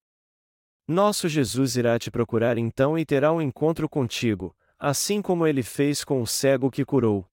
Nosso 0.86 1.28
Jesus 1.28 1.76
irá 1.76 1.98
te 1.98 2.10
procurar 2.10 2.58
então 2.58 2.98
e 2.98 3.04
terá 3.04 3.32
um 3.32 3.40
encontro 3.40 3.88
contigo, 3.88 4.54
assim 4.78 5.20
como 5.20 5.46
ele 5.46 5.62
fez 5.62 6.04
com 6.04 6.20
o 6.20 6.26
cego 6.26 6.70
que 6.70 6.84
curou. 6.84 7.26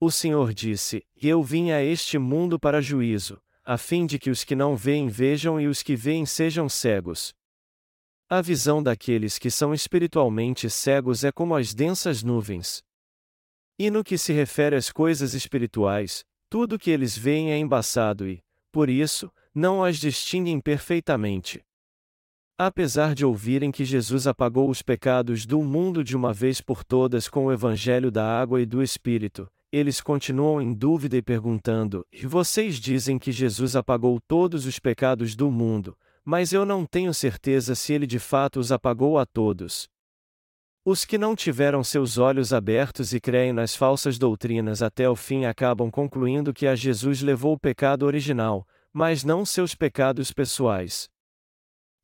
O 0.00 0.10
Senhor 0.10 0.54
disse: 0.54 1.04
Eu 1.16 1.42
vim 1.42 1.72
a 1.72 1.82
este 1.82 2.18
mundo 2.18 2.58
para 2.58 2.80
juízo, 2.80 3.40
a 3.64 3.76
fim 3.76 4.06
de 4.06 4.18
que 4.18 4.30
os 4.30 4.44
que 4.44 4.54
não 4.54 4.76
veem 4.76 5.08
vejam 5.08 5.60
e 5.60 5.66
os 5.66 5.82
que 5.82 5.96
veem 5.96 6.24
sejam 6.24 6.68
cegos. 6.68 7.34
A 8.30 8.42
visão 8.42 8.82
daqueles 8.82 9.38
que 9.38 9.50
são 9.50 9.72
espiritualmente 9.72 10.68
cegos 10.68 11.24
é 11.24 11.32
como 11.32 11.54
as 11.54 11.72
densas 11.72 12.22
nuvens. 12.22 12.82
E 13.78 13.90
no 13.90 14.04
que 14.04 14.18
se 14.18 14.34
refere 14.34 14.76
às 14.76 14.92
coisas 14.92 15.32
espirituais, 15.32 16.26
tudo 16.50 16.78
que 16.78 16.90
eles 16.90 17.16
veem 17.16 17.52
é 17.52 17.56
embaçado 17.56 18.28
e, 18.28 18.44
por 18.70 18.90
isso, 18.90 19.32
não 19.54 19.82
as 19.82 19.96
distinguem 19.96 20.60
perfeitamente. 20.60 21.64
Apesar 22.58 23.14
de 23.14 23.24
ouvirem 23.24 23.70
que 23.70 23.82
Jesus 23.82 24.26
apagou 24.26 24.68
os 24.68 24.82
pecados 24.82 25.46
do 25.46 25.62
mundo 25.62 26.04
de 26.04 26.14
uma 26.14 26.34
vez 26.34 26.60
por 26.60 26.84
todas 26.84 27.30
com 27.30 27.46
o 27.46 27.52
evangelho 27.52 28.10
da 28.10 28.26
água 28.26 28.60
e 28.60 28.66
do 28.66 28.82
Espírito, 28.82 29.50
eles 29.72 30.02
continuam 30.02 30.60
em 30.60 30.74
dúvida 30.74 31.16
e 31.16 31.22
perguntando: 31.22 32.04
E 32.12 32.26
vocês 32.26 32.76
dizem 32.78 33.18
que 33.18 33.32
Jesus 33.32 33.74
apagou 33.74 34.20
todos 34.20 34.66
os 34.66 34.78
pecados 34.78 35.34
do 35.34 35.50
mundo, 35.50 35.96
mas 36.30 36.52
eu 36.52 36.66
não 36.66 36.84
tenho 36.84 37.14
certeza 37.14 37.74
se 37.74 37.94
ele 37.94 38.06
de 38.06 38.18
fato 38.18 38.60
os 38.60 38.70
apagou 38.70 39.18
a 39.18 39.24
todos. 39.24 39.88
Os 40.84 41.06
que 41.06 41.16
não 41.16 41.34
tiveram 41.34 41.82
seus 41.82 42.18
olhos 42.18 42.52
abertos 42.52 43.14
e 43.14 43.18
creem 43.18 43.50
nas 43.50 43.74
falsas 43.74 44.18
doutrinas 44.18 44.82
até 44.82 45.08
o 45.08 45.16
fim 45.16 45.46
acabam 45.46 45.90
concluindo 45.90 46.52
que 46.52 46.66
a 46.66 46.76
Jesus 46.76 47.22
levou 47.22 47.54
o 47.54 47.58
pecado 47.58 48.04
original, 48.04 48.68
mas 48.92 49.24
não 49.24 49.42
seus 49.42 49.74
pecados 49.74 50.30
pessoais. 50.30 51.08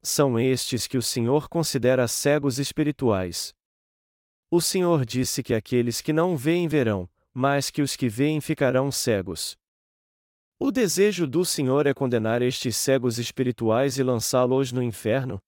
São 0.02 0.40
estes 0.40 0.86
que 0.86 0.96
o 0.96 1.02
Senhor 1.02 1.46
considera 1.46 2.08
cegos 2.08 2.58
espirituais. 2.58 3.52
O 4.50 4.58
Senhor 4.58 5.04
disse 5.04 5.42
que 5.42 5.52
aqueles 5.52 6.00
que 6.00 6.14
não 6.14 6.34
veem 6.34 6.66
verão, 6.66 7.06
mas 7.34 7.68
que 7.68 7.82
os 7.82 7.94
que 7.94 8.08
veem 8.08 8.40
ficarão 8.40 8.90
cegos. 8.90 9.54
O 10.66 10.72
desejo 10.72 11.26
do 11.26 11.44
Senhor 11.44 11.86
é 11.86 11.92
condenar 11.92 12.40
estes 12.40 12.74
cegos 12.74 13.18
espirituais 13.18 13.98
e 13.98 14.02
lançá-los 14.02 14.72
no 14.72 14.82
inferno? 14.82 15.38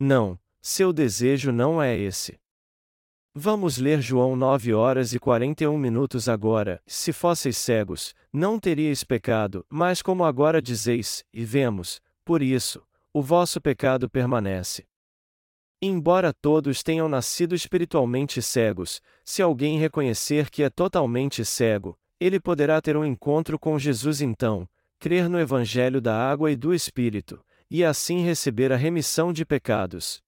Não, 0.00 0.36
seu 0.60 0.92
desejo 0.92 1.52
não 1.52 1.80
é 1.80 1.96
esse. 1.96 2.36
Vamos 3.32 3.78
ler 3.78 4.00
João 4.00 4.34
9 4.34 4.74
horas 4.74 5.14
e 5.14 5.20
41 5.20 5.78
minutos 5.78 6.28
agora. 6.28 6.82
Se 6.88 7.12
fosseis 7.12 7.56
cegos, 7.56 8.16
não 8.32 8.58
teríeis 8.58 9.04
pecado, 9.04 9.64
mas 9.70 10.02
como 10.02 10.24
agora 10.24 10.60
dizeis, 10.60 11.24
e 11.32 11.44
vemos, 11.44 12.00
por 12.24 12.42
isso, 12.42 12.82
o 13.12 13.22
vosso 13.22 13.60
pecado 13.60 14.10
permanece. 14.10 14.88
Embora 15.80 16.32
todos 16.32 16.82
tenham 16.82 17.08
nascido 17.08 17.54
espiritualmente 17.54 18.42
cegos, 18.42 19.00
se 19.24 19.40
alguém 19.40 19.78
reconhecer 19.78 20.50
que 20.50 20.64
é 20.64 20.68
totalmente 20.68 21.44
cego, 21.44 21.96
ele 22.20 22.40
poderá 22.40 22.80
ter 22.80 22.96
um 22.96 23.04
encontro 23.04 23.58
com 23.58 23.78
Jesus 23.78 24.20
então, 24.20 24.68
crer 24.98 25.28
no 25.28 25.38
Evangelho 25.38 26.00
da 26.00 26.16
água 26.16 26.50
e 26.50 26.56
do 26.56 26.74
Espírito, 26.74 27.44
e 27.70 27.84
assim 27.84 28.22
receber 28.22 28.72
a 28.72 28.76
remissão 28.76 29.32
de 29.32 29.44
pecados. 29.44 30.22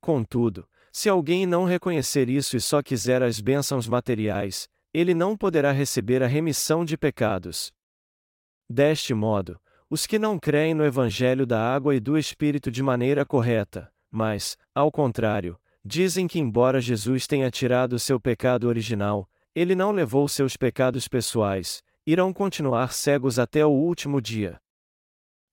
Contudo, 0.00 0.68
se 0.92 1.08
alguém 1.08 1.46
não 1.46 1.64
reconhecer 1.64 2.28
isso 2.28 2.56
e 2.56 2.60
só 2.60 2.82
quiser 2.82 3.22
as 3.22 3.40
bênçãos 3.40 3.86
materiais, 3.86 4.68
ele 4.92 5.14
não 5.14 5.36
poderá 5.36 5.70
receber 5.70 6.22
a 6.22 6.26
remissão 6.26 6.84
de 6.84 6.96
pecados. 6.96 7.72
Deste 8.68 9.14
modo, 9.14 9.60
os 9.88 10.06
que 10.06 10.18
não 10.18 10.38
creem 10.38 10.74
no 10.74 10.84
Evangelho 10.84 11.46
da 11.46 11.60
água 11.60 11.94
e 11.94 12.00
do 12.00 12.18
Espírito 12.18 12.70
de 12.70 12.82
maneira 12.82 13.24
correta, 13.24 13.92
mas, 14.10 14.56
ao 14.74 14.90
contrário, 14.90 15.58
dizem 15.84 16.26
que, 16.26 16.40
embora 16.40 16.80
Jesus 16.80 17.26
tenha 17.26 17.50
tirado 17.50 17.98
seu 17.98 18.20
pecado 18.20 18.66
original, 18.66 19.28
ele 19.54 19.74
não 19.74 19.92
levou 19.92 20.28
seus 20.28 20.56
pecados 20.56 21.08
pessoais, 21.08 21.82
irão 22.06 22.32
continuar 22.32 22.92
cegos 22.92 23.38
até 23.38 23.64
o 23.64 23.70
último 23.70 24.20
dia. 24.20 24.60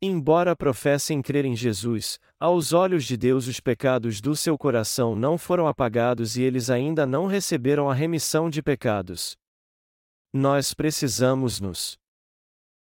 Embora 0.02 0.56
professem 0.56 1.22
crer 1.22 1.43
em 1.45 1.56
Jesus, 1.56 2.20
aos 2.39 2.72
olhos 2.72 3.04
de 3.04 3.18
Deus 3.18 3.48
os 3.48 3.60
pecados 3.60 4.22
do 4.22 4.36
seu 4.36 4.56
coração 4.56 5.16
não 5.16 5.38
foram 5.38 5.68
apagados 5.68 6.38
e 6.38 6.43
eles 6.43 6.70
ainda 6.70 7.06
não 7.06 7.26
receberam 7.26 7.89
a 7.89 7.93
remissão 7.95 8.50
de 8.50 8.62
pecados. 8.62 9.36
Nós 10.32 10.74
precisamos 10.74 11.60
nos 11.60 11.98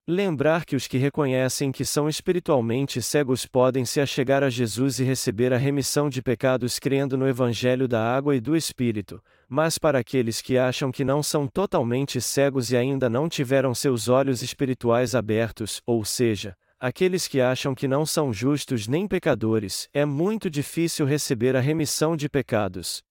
Lembrar 0.08 0.66
que 0.66 0.76
os 0.76 0.88
que 0.88 1.00
reconhecem 1.00 1.72
que 1.72 1.84
são 1.84 2.08
espiritualmente 2.08 3.02
cegos 3.02 3.48
podem 3.48 3.84
se 3.86 4.00
achegar 4.00 4.44
a 4.44 4.52
Jesus 4.52 5.00
e 5.00 5.04
receber 5.04 5.52
a 5.52 5.58
remissão 5.58 6.10
de 6.10 6.22
pecados 6.22 6.78
crendo 6.78 7.18
no 7.18 7.28
Evangelho 7.28 7.88
da 7.88 8.16
água 8.16 8.36
e 8.36 8.40
do 8.40 8.56
Espírito, 8.56 9.20
mas 9.48 9.78
para 9.78 10.00
aqueles 10.00 10.42
que 10.42 10.58
acham 10.58 10.92
que 10.92 11.04
não 11.04 11.22
são 11.22 11.48
totalmente 11.48 12.20
cegos 12.20 12.72
e 12.72 12.78
ainda 12.78 13.10
não 13.10 13.30
tiveram 13.30 13.74
seus 13.74 14.08
olhos 14.08 14.42
espirituais 14.42 15.16
abertos, 15.16 15.82
ou 15.86 16.04
seja, 16.04 16.56
aqueles 16.80 17.28
que 17.28 17.40
acham 17.40 17.74
que 17.74 17.88
não 17.88 18.06
são 18.06 18.34
justos 18.34 18.88
nem 18.88 19.08
pecadores, 19.08 19.88
é 19.94 20.06
muito 20.06 20.50
difícil 20.50 21.06
receber 21.06 21.56
a 21.56 21.60
remissão 21.60 22.16
de 22.16 22.30
pecados. 22.30 23.04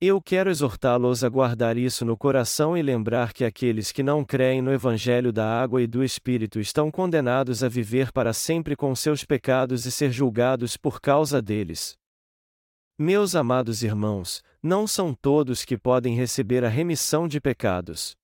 Eu 0.00 0.22
quero 0.22 0.48
exortá-los 0.48 1.24
a 1.24 1.28
guardar 1.28 1.76
isso 1.76 2.04
no 2.04 2.16
coração 2.16 2.76
e 2.78 2.82
lembrar 2.82 3.32
que 3.32 3.44
aqueles 3.44 3.90
que 3.90 4.00
não 4.00 4.24
creem 4.24 4.62
no 4.62 4.72
Evangelho 4.72 5.32
da 5.32 5.60
água 5.60 5.82
e 5.82 5.88
do 5.88 6.04
Espírito 6.04 6.60
estão 6.60 6.88
condenados 6.88 7.64
a 7.64 7.68
viver 7.68 8.12
para 8.12 8.32
sempre 8.32 8.76
com 8.76 8.94
seus 8.94 9.24
pecados 9.24 9.86
e 9.86 9.90
ser 9.90 10.12
julgados 10.12 10.76
por 10.76 11.00
causa 11.00 11.42
deles. 11.42 11.96
Meus 12.96 13.34
amados 13.34 13.82
irmãos, 13.82 14.40
não 14.62 14.86
são 14.86 15.14
todos 15.14 15.64
que 15.64 15.76
podem 15.76 16.14
receber 16.14 16.64
a 16.64 16.68
remissão 16.68 17.28
de 17.28 17.40
pecados. 17.40 18.16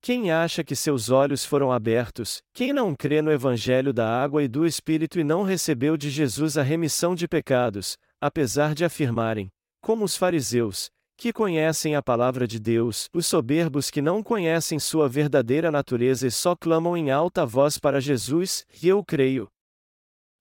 Quem 0.00 0.30
acha 0.30 0.62
que 0.62 0.76
seus 0.76 1.10
olhos 1.10 1.44
foram 1.44 1.72
abertos, 1.72 2.40
quem 2.52 2.72
não 2.72 2.94
crê 2.94 3.20
no 3.20 3.32
Evangelho 3.32 3.92
da 3.92 4.08
água 4.08 4.42
e 4.42 4.48
do 4.48 4.64
Espírito 4.64 5.18
e 5.18 5.24
não 5.24 5.42
recebeu 5.42 5.96
de 5.96 6.08
Jesus 6.08 6.56
a 6.56 6.62
remissão 6.62 7.14
de 7.14 7.26
pecados, 7.26 7.96
apesar 8.20 8.74
de 8.74 8.84
afirmarem, 8.84 9.50
como 9.80 10.04
os 10.04 10.16
fariseus, 10.16 10.88
que 11.16 11.32
conhecem 11.32 11.96
a 11.96 12.02
palavra 12.02 12.46
de 12.46 12.60
Deus, 12.60 13.08
os 13.12 13.26
soberbos 13.26 13.90
que 13.90 14.00
não 14.00 14.22
conhecem 14.22 14.78
sua 14.78 15.08
verdadeira 15.08 15.68
natureza 15.68 16.28
e 16.28 16.30
só 16.30 16.54
clamam 16.54 16.96
em 16.96 17.10
alta 17.10 17.44
voz 17.44 17.76
para 17.76 18.00
Jesus, 18.00 18.64
eu 18.80 19.04
creio. 19.04 19.48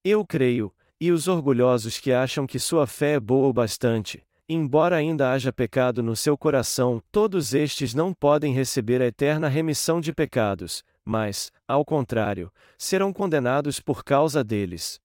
Eu 0.03 0.23
creio, 0.23 0.71
e 1.01 1.11
os 1.11 1.27
orgulhosos 1.27 1.97
que 1.97 2.11
acham 2.11 2.45
que 2.45 2.59
sua 2.59 2.85
fé 2.85 3.13
é 3.13 3.19
boa 3.19 3.47
o 3.47 3.53
bastante, 3.53 4.23
embora 4.49 4.95
ainda 4.95 5.31
haja 5.31 5.51
pecado 5.51 6.01
no 6.01 6.15
seu 6.15 6.37
coração, 6.37 7.01
todos 7.11 7.53
estes 7.53 7.93
não 7.93 8.13
podem 8.13 8.53
receber 8.53 9.01
a 9.01 9.05
eterna 9.05 9.47
remissão 9.47 9.99
de 9.99 10.13
pecados, 10.13 10.83
mas, 11.03 11.51
ao 11.67 11.83
contrário, 11.83 12.51
serão 12.77 13.11
condenados 13.11 13.79
por 13.79 14.03
causa 14.03 14.43
deles. 14.43 14.99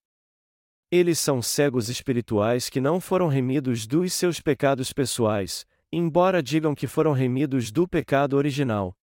Eles 0.90 1.18
são 1.18 1.40
cegos 1.40 1.88
espirituais 1.88 2.68
que 2.68 2.80
não 2.80 3.01
foram 3.01 3.26
remidos 3.26 3.86
dos 3.86 4.12
seus 4.12 4.40
pecados 4.40 4.93
pessoais, 4.93 5.64
embora 5.90 6.43
digam 6.43 6.74
que 6.74 6.86
foram 6.86 7.12
remidos 7.12 7.70
do 7.70 7.88
pecado 7.88 8.36
original. 8.36 8.95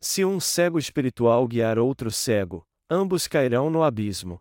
Se 0.00 0.24
um 0.24 0.38
cego 0.38 0.78
espiritual 0.78 1.46
guiar 1.46 1.78
outro 1.78 2.10
cego, 2.10 2.66
ambos 2.88 3.26
cairão 3.26 3.68
no 3.68 3.82
abismo. 3.82 4.40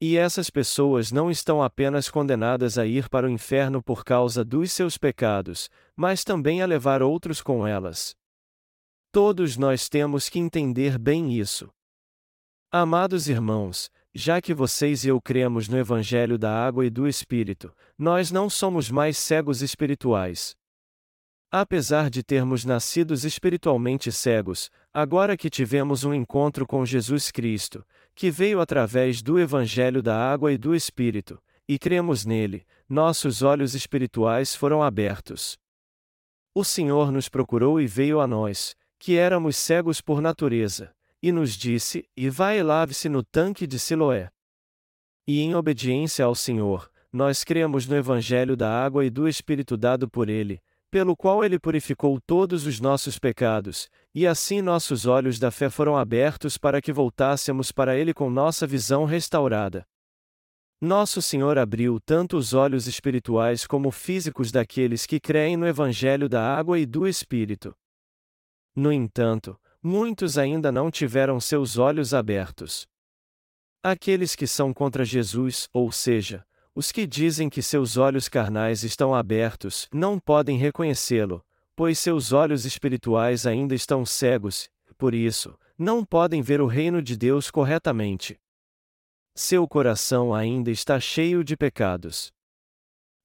E 0.00 0.16
essas 0.16 0.50
pessoas 0.50 1.12
não 1.12 1.30
estão 1.30 1.62
apenas 1.62 2.10
condenadas 2.10 2.76
a 2.78 2.84
ir 2.84 3.08
para 3.08 3.26
o 3.26 3.30
inferno 3.30 3.82
por 3.82 4.04
causa 4.04 4.44
dos 4.44 4.72
seus 4.72 4.98
pecados, 4.98 5.70
mas 5.96 6.24
também 6.24 6.62
a 6.62 6.66
levar 6.66 7.02
outros 7.02 7.40
com 7.40 7.66
elas. 7.66 8.14
Todos 9.12 9.56
nós 9.56 9.88
temos 9.88 10.28
que 10.28 10.38
entender 10.38 10.98
bem 10.98 11.32
isso. 11.32 11.70
Amados 12.70 13.28
irmãos, 13.28 13.88
já 14.12 14.40
que 14.40 14.52
vocês 14.52 15.04
e 15.04 15.08
eu 15.08 15.20
cremos 15.20 15.68
no 15.68 15.78
Evangelho 15.78 16.36
da 16.36 16.52
Água 16.52 16.84
e 16.84 16.90
do 16.90 17.06
Espírito, 17.06 17.72
nós 17.96 18.32
não 18.32 18.50
somos 18.50 18.90
mais 18.90 19.16
cegos 19.16 19.62
espirituais. 19.62 20.56
Apesar 21.50 22.10
de 22.10 22.24
termos 22.24 22.64
nascidos 22.64 23.24
espiritualmente 23.24 24.10
cegos, 24.10 24.70
agora 24.94 25.36
que 25.36 25.50
tivemos 25.50 26.04
um 26.04 26.14
encontro 26.14 26.64
com 26.64 26.86
Jesus 26.86 27.32
Cristo, 27.32 27.84
que 28.14 28.30
veio 28.30 28.60
através 28.60 29.20
do 29.20 29.40
Evangelho 29.40 30.00
da 30.00 30.16
Água 30.16 30.52
e 30.52 30.56
do 30.56 30.72
Espírito, 30.72 31.42
e 31.66 31.76
cremos 31.80 32.24
nele, 32.24 32.64
nossos 32.88 33.42
olhos 33.42 33.74
espirituais 33.74 34.54
foram 34.54 34.84
abertos. 34.84 35.58
O 36.54 36.62
Senhor 36.62 37.10
nos 37.10 37.28
procurou 37.28 37.80
e 37.80 37.86
veio 37.88 38.20
a 38.20 38.26
nós, 38.28 38.76
que 38.96 39.16
éramos 39.16 39.56
cegos 39.56 40.00
por 40.00 40.22
natureza, 40.22 40.94
e 41.20 41.32
nos 41.32 41.56
disse: 41.56 42.08
E 42.16 42.30
vai 42.30 42.60
e 42.60 42.62
lave-se 42.62 43.08
no 43.08 43.24
tanque 43.24 43.66
de 43.66 43.80
Siloé. 43.80 44.30
E 45.26 45.40
em 45.40 45.56
obediência 45.56 46.24
ao 46.24 46.36
Senhor, 46.36 46.88
nós 47.12 47.42
cremos 47.42 47.88
no 47.88 47.96
Evangelho 47.96 48.56
da 48.56 48.70
água 48.70 49.04
e 49.04 49.10
do 49.10 49.26
Espírito 49.26 49.76
dado 49.76 50.08
por 50.08 50.28
Ele, 50.28 50.62
pelo 50.94 51.16
qual 51.16 51.44
Ele 51.44 51.58
purificou 51.58 52.20
todos 52.20 52.66
os 52.66 52.78
nossos 52.78 53.18
pecados, 53.18 53.90
e 54.14 54.28
assim 54.28 54.62
nossos 54.62 55.06
olhos 55.06 55.40
da 55.40 55.50
fé 55.50 55.68
foram 55.68 55.96
abertos 55.96 56.56
para 56.56 56.80
que 56.80 56.92
voltássemos 56.92 57.72
para 57.72 57.96
Ele 57.96 58.14
com 58.14 58.30
nossa 58.30 58.64
visão 58.64 59.04
restaurada. 59.04 59.84
Nosso 60.80 61.20
Senhor 61.20 61.58
abriu 61.58 61.98
tanto 61.98 62.36
os 62.36 62.54
olhos 62.54 62.86
espirituais 62.86 63.66
como 63.66 63.90
físicos 63.90 64.52
daqueles 64.52 65.04
que 65.04 65.18
creem 65.18 65.56
no 65.56 65.66
Evangelho 65.66 66.28
da 66.28 66.56
água 66.56 66.78
e 66.78 66.86
do 66.86 67.08
Espírito. 67.08 67.74
No 68.72 68.92
entanto, 68.92 69.60
muitos 69.82 70.38
ainda 70.38 70.70
não 70.70 70.92
tiveram 70.92 71.40
seus 71.40 71.76
olhos 71.76 72.14
abertos. 72.14 72.86
Aqueles 73.82 74.36
que 74.36 74.46
são 74.46 74.72
contra 74.72 75.04
Jesus, 75.04 75.68
ou 75.72 75.90
seja, 75.90 76.46
os 76.74 76.90
que 76.90 77.06
dizem 77.06 77.48
que 77.48 77.62
seus 77.62 77.96
olhos 77.96 78.28
carnais 78.28 78.82
estão 78.82 79.14
abertos, 79.14 79.88
não 79.92 80.18
podem 80.18 80.58
reconhecê-lo, 80.58 81.44
pois 81.76 81.98
seus 81.98 82.32
olhos 82.32 82.64
espirituais 82.64 83.46
ainda 83.46 83.74
estão 83.74 84.04
cegos, 84.04 84.68
por 84.98 85.14
isso, 85.14 85.56
não 85.78 86.04
podem 86.04 86.42
ver 86.42 86.60
o 86.60 86.66
reino 86.66 87.00
de 87.00 87.16
Deus 87.16 87.50
corretamente. 87.50 88.38
Seu 89.34 89.66
coração 89.66 90.34
ainda 90.34 90.70
está 90.70 90.98
cheio 90.98 91.44
de 91.44 91.56
pecados. 91.56 92.32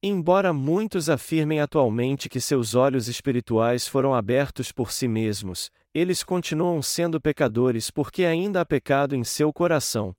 Embora 0.01 0.53
muitos 0.53 1.09
afirmem 1.09 1.59
atualmente 1.59 2.29
que 2.29 2.39
seus 2.39 2.73
olhos 2.73 3.07
espirituais 3.07 3.87
foram 3.87 4.13
abertos 4.13 4.71
por 4.71 4.91
si 4.91 5.07
mesmos, 5.07 5.69
eles 5.93 6.23
continuam 6.23 6.81
sendo 6.81 7.19
pecadores 7.19 7.91
porque 7.91 8.23
ainda 8.23 8.61
há 8.61 8.65
pecado 8.65 9.15
em 9.15 9.23
seu 9.23 9.51
coração. 9.51 10.15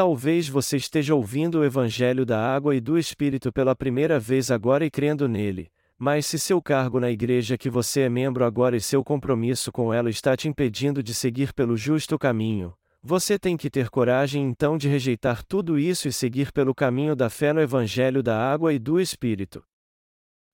Talvez 0.00 0.48
você 0.48 0.78
esteja 0.78 1.14
ouvindo 1.14 1.58
o 1.58 1.64
Evangelho 1.64 2.24
da 2.24 2.40
Água 2.40 2.74
e 2.74 2.80
do 2.80 2.96
Espírito 2.96 3.52
pela 3.52 3.76
primeira 3.76 4.18
vez 4.18 4.50
agora 4.50 4.82
e 4.82 4.90
crendo 4.90 5.28
nele, 5.28 5.70
mas 5.98 6.24
se 6.24 6.38
seu 6.38 6.62
cargo 6.62 6.98
na 6.98 7.10
igreja 7.10 7.58
que 7.58 7.68
você 7.68 8.00
é 8.00 8.08
membro 8.08 8.46
agora 8.46 8.74
e 8.74 8.80
seu 8.80 9.04
compromisso 9.04 9.70
com 9.70 9.92
ela 9.92 10.08
está 10.08 10.34
te 10.34 10.48
impedindo 10.48 11.02
de 11.02 11.12
seguir 11.12 11.52
pelo 11.52 11.76
justo 11.76 12.18
caminho, 12.18 12.72
você 13.02 13.38
tem 13.38 13.58
que 13.58 13.68
ter 13.68 13.90
coragem 13.90 14.42
então 14.42 14.78
de 14.78 14.88
rejeitar 14.88 15.44
tudo 15.44 15.78
isso 15.78 16.08
e 16.08 16.12
seguir 16.14 16.50
pelo 16.50 16.74
caminho 16.74 17.14
da 17.14 17.28
fé 17.28 17.52
no 17.52 17.60
Evangelho 17.60 18.22
da 18.22 18.38
Água 18.38 18.72
e 18.72 18.78
do 18.78 18.98
Espírito. 18.98 19.62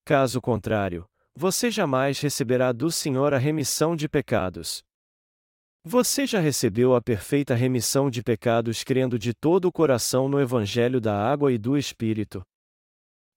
Caso 0.04 0.40
contrário, 0.40 1.06
você 1.36 1.70
jamais 1.70 2.18
receberá 2.18 2.72
do 2.72 2.90
Senhor 2.90 3.32
a 3.32 3.38
remissão 3.38 3.94
de 3.94 4.08
pecados. 4.08 4.82
Você 5.88 6.26
já 6.26 6.40
recebeu 6.40 6.96
a 6.96 7.00
perfeita 7.00 7.54
remissão 7.54 8.10
de 8.10 8.20
pecados 8.20 8.82
crendo 8.82 9.16
de 9.16 9.32
todo 9.32 9.66
o 9.66 9.72
coração 9.72 10.28
no 10.28 10.40
Evangelho 10.40 11.00
da 11.00 11.16
Água 11.16 11.52
e 11.52 11.58
do 11.58 11.78
Espírito? 11.78 12.42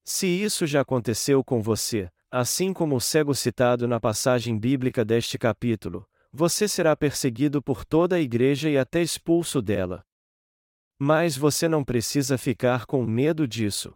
Se 0.04 0.26
isso 0.26 0.66
já 0.66 0.80
aconteceu 0.80 1.44
com 1.44 1.62
você, 1.62 2.10
assim 2.28 2.72
como 2.72 2.96
o 2.96 3.00
cego 3.00 3.36
citado 3.36 3.86
na 3.86 4.00
passagem 4.00 4.58
bíblica 4.58 5.04
deste 5.04 5.38
capítulo, 5.38 6.04
você 6.32 6.66
será 6.66 6.96
perseguido 6.96 7.62
por 7.62 7.84
toda 7.84 8.16
a 8.16 8.20
igreja 8.20 8.68
e 8.68 8.76
até 8.76 9.00
expulso 9.00 9.62
dela. 9.62 10.02
Mas 10.98 11.36
você 11.36 11.68
não 11.68 11.84
precisa 11.84 12.36
ficar 12.36 12.84
com 12.84 13.04
medo 13.04 13.46
disso. 13.46 13.94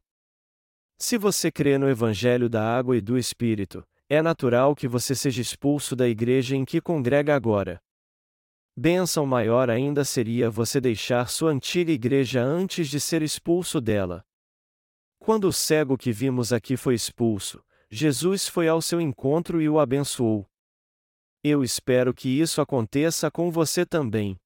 Se 0.96 1.18
você 1.18 1.50
crê 1.50 1.76
no 1.76 1.90
Evangelho 1.90 2.48
da 2.48 2.62
Água 2.62 2.96
e 2.96 3.00
do 3.00 3.18
Espírito, 3.18 3.84
é 4.09 4.22
natural 4.22 4.76
que 4.76 4.86
você 4.86 5.12
seja 5.12 5.42
expulso 5.42 5.96
da 5.96 6.07
igreja 6.09 6.55
em 6.55 6.64
que 6.64 6.80
congrega 6.80 7.34
agora. 7.34 7.82
Bênção 8.76 9.24
maior 9.24 9.70
ainda 9.70 10.04
seria 10.04 10.50
você 10.50 10.80
deixar 10.80 11.28
sua 11.28 11.52
antiga 11.52 11.92
igreja 11.92 12.42
antes 12.42 12.88
de 12.88 12.98
ser 12.98 13.22
expulso 13.22 13.80
dela. 13.80 14.24
Quando 15.20 15.46
o 15.46 15.52
cego 15.52 15.96
que 15.96 16.10
vimos 16.10 16.52
aqui 16.52 16.76
foi 16.76 16.94
expulso, 16.94 17.64
Jesus 17.88 18.48
foi 18.48 18.66
ao 18.66 18.82
seu 18.82 19.00
encontro 19.00 19.62
e 19.62 19.68
o 19.68 19.78
abençoou. 19.78 20.44
Eu 21.42 21.62
espero 21.62 22.12
que 22.12 22.28
isso 22.28 22.60
aconteça 22.60 23.30
com 23.30 23.48
você 23.50 23.86
também. 23.86 24.36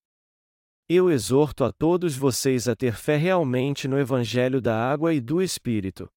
Eu 0.87 1.11
exorto 1.11 1.65
a 1.65 1.73
todos 1.73 2.15
vocês 2.15 2.69
a 2.69 2.77
ter 2.77 2.95
fé 2.95 3.17
realmente 3.17 3.89
no 3.89 3.99
Evangelho 3.99 4.61
da 4.61 4.77
Água 4.77 5.15
e 5.15 5.21
do 5.21 5.41
Espírito. 5.41 6.11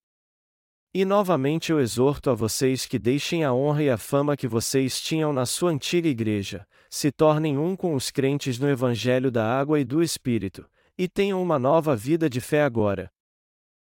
E 0.94 1.06
novamente 1.06 1.72
eu 1.72 1.80
exorto 1.80 2.30
a 2.30 2.34
vocês 2.34 2.86
que 2.86 3.00
deixem 3.00 3.46
a 3.46 3.54
honra 3.54 3.84
e 3.84 3.90
a 3.90 3.98
fama 3.98 4.36
que 4.36 4.46
vocês 4.46 5.00
tinham 5.00 5.32
na 5.32 5.46
sua 5.46 5.72
antiga 5.72 6.10
igreja, 6.10 6.68
se 6.90 7.14
tornem 7.14 7.58
um 7.58 7.78
com 7.78 7.96
os 7.96 8.12
crentes 8.12 8.60
no 8.60 8.70
Evangelho 8.70 9.32
da 9.32 9.58
Água 9.58 9.80
e 9.80 9.86
do 9.86 10.04
Espírito, 10.04 10.70
e 10.98 11.08
tenham 11.08 11.42
uma 11.42 11.58
nova 11.58 11.96
vida 11.96 12.30
de 12.30 12.42
fé 12.42 12.62
agora. 12.64 13.10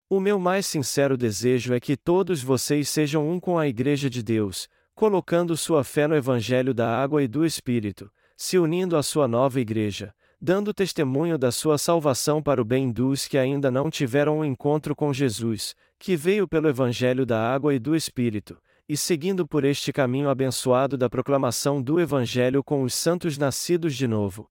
O 0.09 0.21
meu 0.21 0.39
mais 0.39 0.65
sincero 0.67 1.17
desejo 1.17 1.73
é 1.73 1.81
que 1.81 1.97
todos 1.97 2.41
vocês 2.41 2.87
sejam 2.87 3.29
um 3.29 3.41
com 3.41 3.59
a 3.59 3.67
Igreja 3.67 4.09
de 4.09 4.23
Deus, 4.23 4.69
colocando 4.93 5.57
sua 5.57 5.83
fé 5.83 6.07
no 6.07 6.15
Evangelho 6.15 6.73
da 6.73 6.97
Água 6.97 7.21
e 7.21 7.27
do 7.27 7.45
Espírito, 7.45 8.09
se 8.37 8.57
unindo 8.57 8.95
à 8.95 9.03
sua 9.03 9.27
nova 9.27 9.59
igreja, 9.59 10.15
dando 10.39 10.73
testemunho 10.73 11.37
da 11.37 11.51
sua 11.51 11.77
salvação 11.77 12.41
para 12.41 12.61
o 12.61 12.65
bem 12.65 12.91
dos 12.91 13.27
que 13.27 13.37
ainda 13.37 13.69
não 13.69 13.89
tiveram 13.89 14.39
um 14.39 14.45
encontro 14.45 14.95
com 14.95 15.11
Jesus, 15.11 15.75
que 15.99 16.15
veio 16.15 16.47
pelo 16.47 16.67
Evangelho 16.67 17.25
da 17.25 17.39
Água 17.53 17.73
e 17.73 17.79
do 17.79 17.95
Espírito, 17.95 18.57
e 18.87 18.95
seguindo 18.95 19.47
por 19.47 19.63
este 19.63 19.91
caminho 19.91 20.29
abençoado 20.29 20.97
da 20.97 21.09
proclamação 21.09 21.81
do 21.81 21.99
Evangelho 21.99 22.63
com 22.63 22.83
os 22.83 22.93
santos 22.93 23.37
nascidos 23.37 23.95
de 23.95 24.07
novo. 24.07 24.49